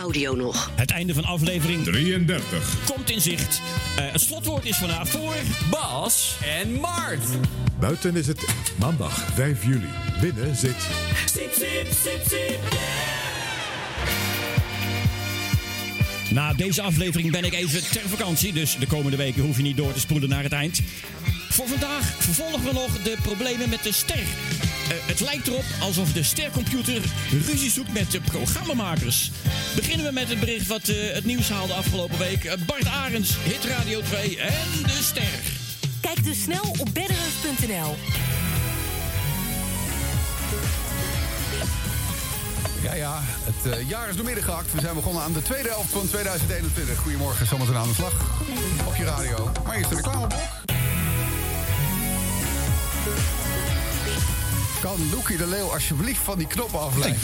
[0.01, 0.71] audio nog.
[0.75, 2.75] Het einde van aflevering 33.
[2.85, 3.61] komt in zicht.
[3.95, 5.35] Eh, het slotwoord is vandaag voor
[5.69, 7.23] Bas en Mart.
[7.79, 8.45] Buiten is het
[8.79, 9.89] maandag 5 juli.
[10.21, 10.75] Binnen zit
[11.25, 13.10] Siep, siep, siep, siep, yeah.
[16.31, 19.77] Na deze aflevering ben ik even ter vakantie, dus de komende weken hoef je niet
[19.77, 20.81] door te spoelen naar het eind.
[21.49, 24.17] Voor vandaag vervolgen we nog de problemen met de ster.
[24.17, 27.01] Eh, het lijkt erop alsof de stercomputer
[27.45, 29.31] ruzie zoekt met de programmamakers.
[29.75, 32.43] Beginnen we met het bericht wat eh, het nieuws haalde afgelopen week.
[32.43, 35.39] Eh, Bart Arends, Hit Radio 2 en de ster.
[36.01, 37.95] Kijk dus snel op beddenrust.nl.
[42.81, 44.73] Ja, ja, het eh, jaar is door midden gehakt.
[44.73, 46.97] We zijn begonnen aan de tweede helft van 2021.
[46.97, 48.13] Goedemorgen, zometeen aan de slag.
[48.87, 49.51] Op je radio.
[49.65, 50.41] Maar eerst de reclameblok.
[54.81, 57.21] Kan Loekie de Leeuw alsjeblieft van die knoppen afleiden?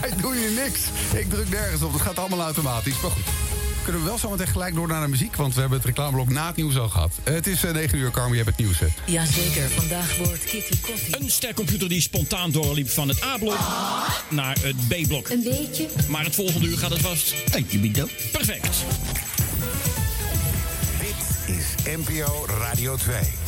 [0.00, 0.80] Wij doen hier niks.
[1.14, 1.92] Ik druk nergens op.
[1.92, 3.00] Dat gaat allemaal automatisch.
[3.00, 3.47] Maar goed.
[3.88, 5.36] Kunnen we wel zometeen gelijk door naar de muziek?
[5.36, 7.12] Want we hebben het reclameblok na het nieuws al gehad.
[7.22, 8.78] Eh, het is eh, 9 uur, Carmen, je hebt het nieuws.
[8.78, 8.86] hè.
[9.06, 11.12] Jazeker, vandaag wordt Kitty Kotti.
[11.18, 13.58] Een stercomputer die spontaan doorliep van het A-blok
[14.30, 15.28] naar het B-blok.
[15.28, 15.88] Een beetje.
[16.08, 17.34] Maar het volgende uur gaat het vast.
[18.32, 18.84] Perfect.
[21.00, 23.47] Dit is NPO Radio 2.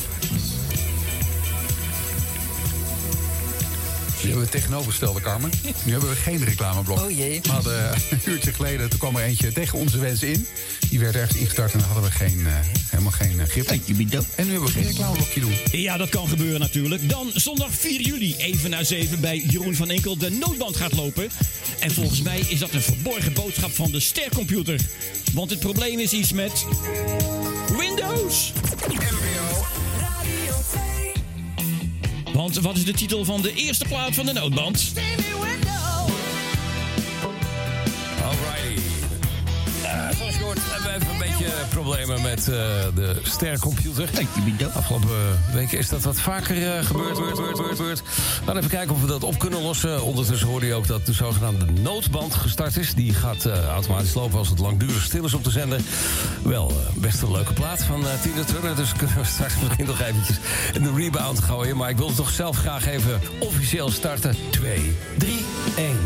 [4.22, 5.50] Nu hebben we het tegenovergestelde, Carmen.
[5.84, 6.98] Nu hebben we geen reclameblok.
[6.98, 7.40] Oh jee.
[7.42, 10.46] We hadden eh, een uurtje geleden, toen kwam er eentje tegen onze wensen in.
[10.90, 12.52] Die werd ergens ingestart en dan hadden we geen, eh,
[12.88, 13.68] helemaal geen eh, grip.
[13.68, 15.54] En nu hebben we geen reclameblokje doen.
[15.72, 17.08] Ja, dat kan gebeuren natuurlijk.
[17.08, 21.28] Dan zondag 4 juli, even na 7 bij Jeroen van Enkel, de noodband gaat lopen.
[21.78, 24.80] En volgens mij is dat een verborgen boodschap van de stercomputer.
[25.32, 26.64] Want het probleem is iets met.
[27.78, 28.52] Windows!
[32.40, 34.92] Want wat is de titel van de eerste plaat van de noodband?
[38.24, 38.80] Alrighty.
[39.82, 41.09] Uh, zoals je hoort hebben
[41.44, 42.54] beetje problemen met eh,
[42.94, 44.08] de stercomputer.
[44.74, 45.08] Afgelopen
[45.52, 47.16] weken is dat wat vaker eh, gebeurd.
[47.16, 48.02] gebeurd, gebeurd, gebeurd.
[48.38, 50.02] Laten we even kijken of we dat op kunnen lossen.
[50.02, 52.94] Ondertussen hoorde je ook dat de zogenaamde noodband gestart is.
[52.94, 55.80] Die gaat eh, automatisch lopen als het langdurig stil is op de zender.
[56.42, 58.76] Wel, best een leuke plaat van eh Tina Turner.
[58.76, 60.36] Dus kunnen we straks misschien nog eventjes
[60.74, 61.76] in de rebound gooien.
[61.76, 64.36] Maar ik wil toch zelf graag even officieel starten.
[64.50, 65.44] 2, 3,
[65.76, 65.96] 1.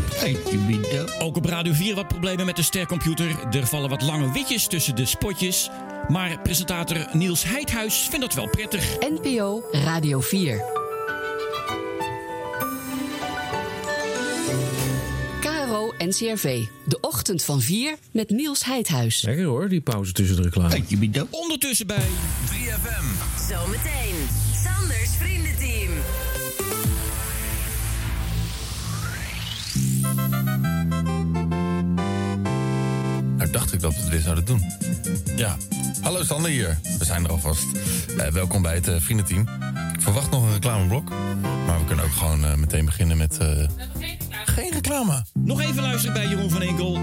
[1.19, 3.35] Ook op Radio 4 wat problemen met de stercomputer.
[3.51, 5.69] Er vallen wat lange witjes tussen de spotjes.
[6.07, 8.99] Maar presentator Niels Heidhuis vindt dat wel prettig.
[8.99, 10.63] NPO Radio 4.
[15.41, 16.65] KRO NCRV.
[16.85, 19.21] De ochtend van 4 met Niels Heidhuis.
[19.21, 21.27] Lekker hoor, die pauze tussen de reclame.
[21.29, 22.07] Ondertussen bij
[22.49, 23.05] 3FM.
[23.49, 24.44] Zometeen.
[33.55, 34.63] Dacht ik dat we het weer zouden doen.
[35.35, 35.57] Ja.
[36.01, 36.77] Hallo Sander hier.
[36.97, 37.65] We zijn er alvast.
[38.17, 39.41] Eh, welkom bij het eh, vriendenteam.
[39.93, 41.09] Ik verwacht nog een reclameblok.
[41.65, 43.37] Maar we kunnen ook gewoon eh, meteen beginnen met...
[43.37, 43.47] eh,
[44.45, 45.25] geen reclame.
[45.33, 46.93] Nog even luisteren bij Jeroen van Enkel.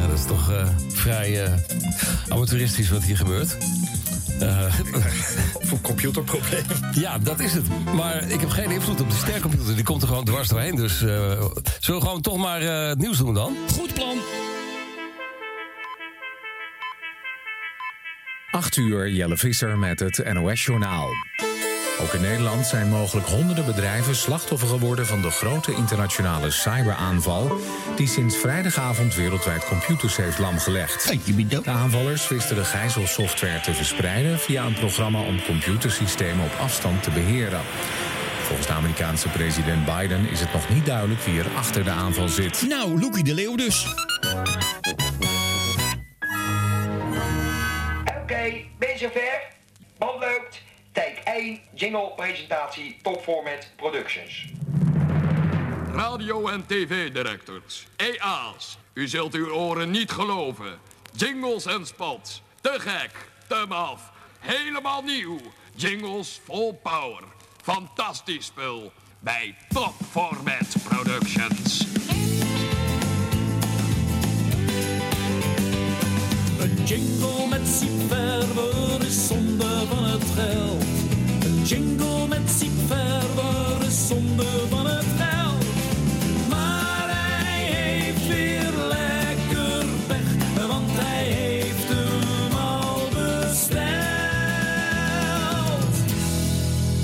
[0.00, 0.52] Ja, dat is toch
[0.88, 1.50] vrij
[2.28, 3.56] amateuristisch wat hier gebeurt.
[5.54, 6.64] Of een computerprobleem.
[6.94, 7.64] Ja, dat is het.
[7.94, 9.74] Maar ik heb geen invloed op de stercomputer.
[9.74, 10.74] Die komt er gewoon dwars doorheen.
[10.74, 13.56] Dus zullen we gewoon toch maar het nieuws doen dan?
[13.72, 14.16] Goed plan.
[18.56, 21.10] 8 uur, Jelle Visser met het NOS-journaal.
[22.00, 27.60] Ook in Nederland zijn mogelijk honderden bedrijven slachtoffer geworden van de grote internationale cyberaanval
[27.96, 31.16] die sinds vrijdagavond wereldwijd computers heeft lamgelegd.
[31.64, 37.10] De aanvallers wisten de gijzelsoftware te verspreiden via een programma om computersystemen op afstand te
[37.10, 37.60] beheren.
[38.42, 42.28] Volgens de Amerikaanse president Biden is het nog niet duidelijk wie er achter de aanval
[42.28, 42.64] zit.
[42.68, 43.86] Nou, Loekie de Leeuw dus.
[48.26, 49.42] Oké, ben je zover?
[49.98, 50.62] Band loopt.
[50.92, 54.44] Take 1, jingle presentatie, top format productions.
[55.92, 60.78] Radio- en tv-directors, EA's, u zult uw oren niet geloven.
[61.12, 63.10] Jingles en spots, te gek,
[63.48, 65.38] te maf, helemaal nieuw.
[65.74, 67.22] Jingles vol power,
[67.62, 71.86] fantastisch spul bij Top Format Productions.
[76.66, 80.82] Een jingle met siepverwer is zonde van het geld.
[81.44, 85.64] Een jingle met siepverwer is zonde van het geld.
[86.48, 93.96] Maar hij heeft weer lekker pech, want hij heeft hem al besteld.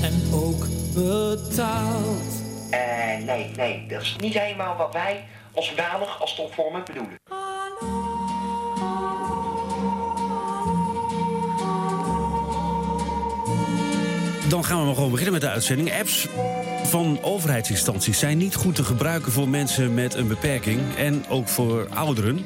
[0.02, 2.42] En ook betaald.
[2.70, 5.24] Eh, nee, nee, dat is niet helemaal wat wij
[5.54, 7.20] als zodanig als top format bedoelen.
[14.52, 15.92] Dan gaan we maar gewoon beginnen met de uitzending.
[15.92, 16.28] Apps
[16.84, 21.88] van overheidsinstanties zijn niet goed te gebruiken voor mensen met een beperking en ook voor
[21.94, 22.44] ouderen.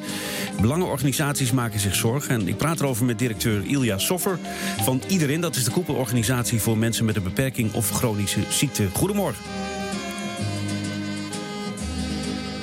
[0.61, 2.31] Belangenorganisaties maken zich zorgen.
[2.31, 4.39] En ik praat erover met directeur Ilja Soffer
[4.83, 5.41] van Iedereen.
[5.41, 8.89] Dat is de koepelorganisatie voor mensen met een beperking of chronische ziekte.
[8.93, 9.43] Goedemorgen.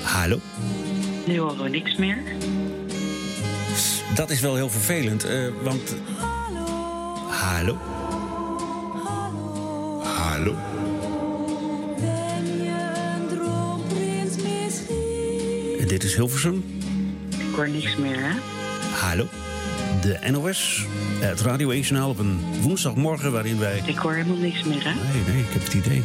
[0.03, 0.39] Hallo.
[1.25, 2.23] Nu horen we niks meer.
[4.15, 5.95] Dat is wel heel vervelend, eh, want.
[6.17, 6.65] Hallo.
[7.29, 8.02] Hallo.
[15.79, 16.63] En dit is Hilversum.
[17.29, 18.31] Ik hoor niks meer, hè?
[19.07, 19.27] Hallo.
[20.01, 20.85] De NOS,
[21.19, 23.81] het Radio 1 Journaal op een woensdagmorgen waarin wij...
[23.85, 24.93] Ik hoor helemaal niks meer, hè?
[24.93, 26.03] Nee, nee, ik heb het idee.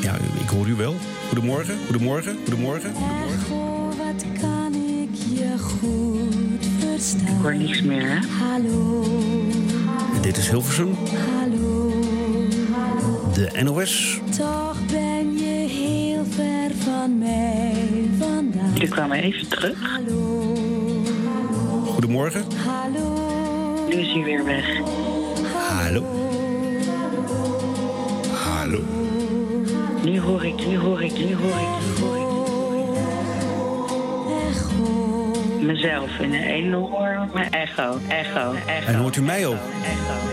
[0.00, 0.94] Ja, ik hoor u wel.
[1.28, 2.92] Goedemorgen, goedemorgen, goedemorgen.
[3.88, 7.36] Wat kan ik je goed verstaan?
[7.36, 8.18] Ik hoor niks meer, hè?
[8.44, 9.04] Hallo,
[10.14, 10.94] En dit is Hilversum,
[11.38, 11.59] hallo.
[13.40, 14.20] De NOS.
[14.38, 17.72] Toch ben je heel ver van mij
[18.18, 18.72] vandaan.
[18.72, 19.78] Jullie kwamen even terug.
[19.82, 20.54] Hallo,
[21.86, 22.44] Goedemorgen.
[22.66, 23.14] hallo,
[23.88, 24.64] Nu is hij weer weg.
[25.68, 26.04] Hallo.
[28.44, 28.80] Hallo.
[30.04, 32.28] Nu hoor ik, nu hoor ik, nu hoor ik, nu hoor ik.
[35.60, 38.86] Mezelf in een enorme echo, echo, echo.
[38.86, 39.58] En hoort u mij ook?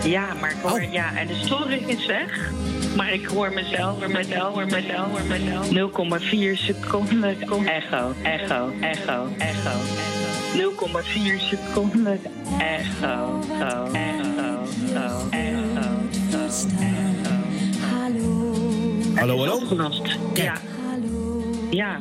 [0.04, 2.50] Ja, maar ik hoor, ja, en de storing is weg.
[2.98, 5.68] Maar ik hoor mezelf, hoor mezelf, hoor mezelf, hoor mezelf.
[5.68, 7.40] 0,4 seconden.
[7.40, 7.62] Echo,
[8.22, 9.70] echo, echo, echo.
[10.54, 12.20] 0,4 seconden.
[12.58, 15.86] Echo, echo, echo, echo, echo.
[17.90, 18.52] hallo.
[19.14, 19.54] Hallo, hallo?
[19.54, 20.18] Opgelost.
[20.34, 20.52] Ja.
[21.70, 21.98] Ja.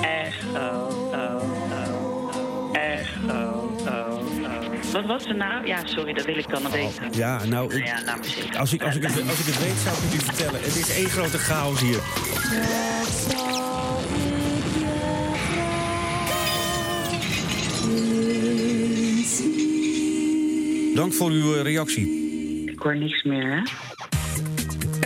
[0.00, 1.40] Echo.
[2.72, 3.53] Echo, oh.
[4.94, 5.66] Wat was de naam?
[5.66, 7.12] Ja, sorry, dat wil ik dan nog weten.
[7.12, 8.02] Ja, nou, ik- Ja,
[8.58, 10.60] als ik, als, ik het, als ik het weet, zou ik het u vertellen.
[10.60, 12.00] Het is één grote chaos hier.
[20.94, 22.06] Dank voor uw eh, reactie.
[22.70, 23.62] Ik hoor niks meer, hè?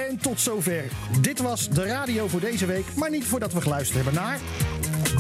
[0.03, 0.85] En tot zover.
[1.21, 2.85] Dit was de radio voor deze week.
[2.97, 4.39] Maar niet voordat we geluisterd hebben naar...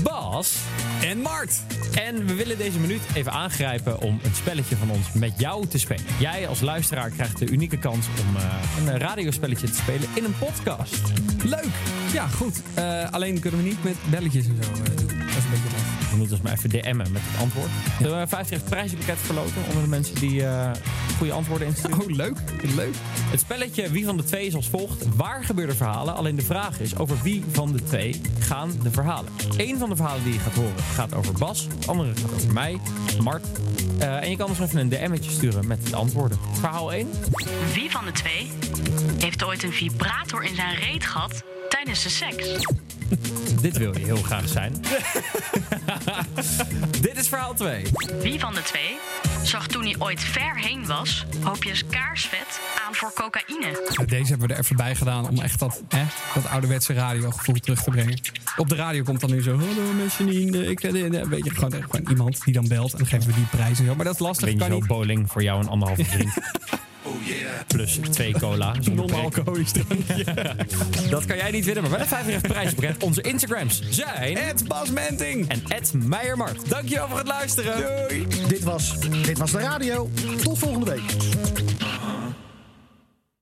[0.03, 0.57] Bas
[1.03, 1.61] en Mart.
[1.94, 5.78] En we willen deze minuut even aangrijpen om een spelletje van ons met jou te
[5.78, 6.05] spelen.
[6.19, 10.39] Jij als luisteraar krijgt de unieke kans om eh, een radiospelletje te spelen in een
[10.39, 11.02] podcast.
[11.44, 11.69] Leuk!
[12.12, 12.62] Ja, goed.
[12.74, 14.85] Eh, alleen kunnen we niet met belletjes en zo doen.
[14.85, 15.88] Dat is een beetje.
[16.19, 17.69] We moeten ons maar even DM'en met het antwoord.
[17.99, 20.70] We een 50 prijzenpakket verloten onder de mensen die eh,
[21.16, 22.01] goede antwoorden insturen?
[22.01, 22.39] Oh, leuk.
[22.74, 22.95] Leuk.
[23.31, 25.16] Het spelletje Wie van de Twee is als volgt.
[25.16, 26.15] Waar gebeuren verhalen?
[26.15, 29.32] Alleen de vraag is over wie van de twee gaan de verhalen.
[29.57, 31.66] Eén van de verhalen die je gaat horen gaat over Bas.
[31.74, 32.81] Het andere gaat over mij,
[33.23, 33.47] Mart.
[33.99, 36.39] Eh, en je kan dus even een DM'tje sturen met de antwoorden.
[36.53, 37.09] Verhaal 1.
[37.74, 38.51] Wie van de twee
[39.19, 42.66] heeft ooit een vibrator in zijn reet gehad tijdens de seks?
[43.60, 44.72] Dit wil je heel graag zijn.
[47.01, 47.85] Dit is verhaal 2.
[48.20, 48.97] Wie van de twee
[49.43, 54.05] zag toen hij ooit ver heen was hoopjes kaarsvet aan voor cocaïne?
[54.06, 56.05] Deze hebben we er even bij gedaan om echt dat, hè,
[56.35, 58.20] dat ouderwetse radiogevoel terug te brengen.
[58.56, 62.10] Op de radio komt dan nu zo, hallo Janine, ik weet je, gewoon, eh, gewoon
[62.10, 63.94] iemand die dan belt en dan geven we die prijs en zo.
[63.94, 64.86] Maar dat is lastig, je kan zo niet.
[64.86, 66.32] bowling voor jou een anderhalve vriend.
[67.66, 68.74] Plus twee cola.
[68.93, 70.24] Non-alcoholisch drankje.
[71.10, 73.02] Dat kan jij niet winnen, maar wel een 50 prijzenpakket.
[73.02, 74.36] Onze Instagrams zijn...
[74.36, 75.48] Het Bas Menting.
[75.48, 76.68] En Ed Meijermart.
[76.68, 78.09] Dankjewel voor het luisteren.
[78.48, 80.10] Dit was, dit was de radio.
[80.43, 81.78] Tot volgende week.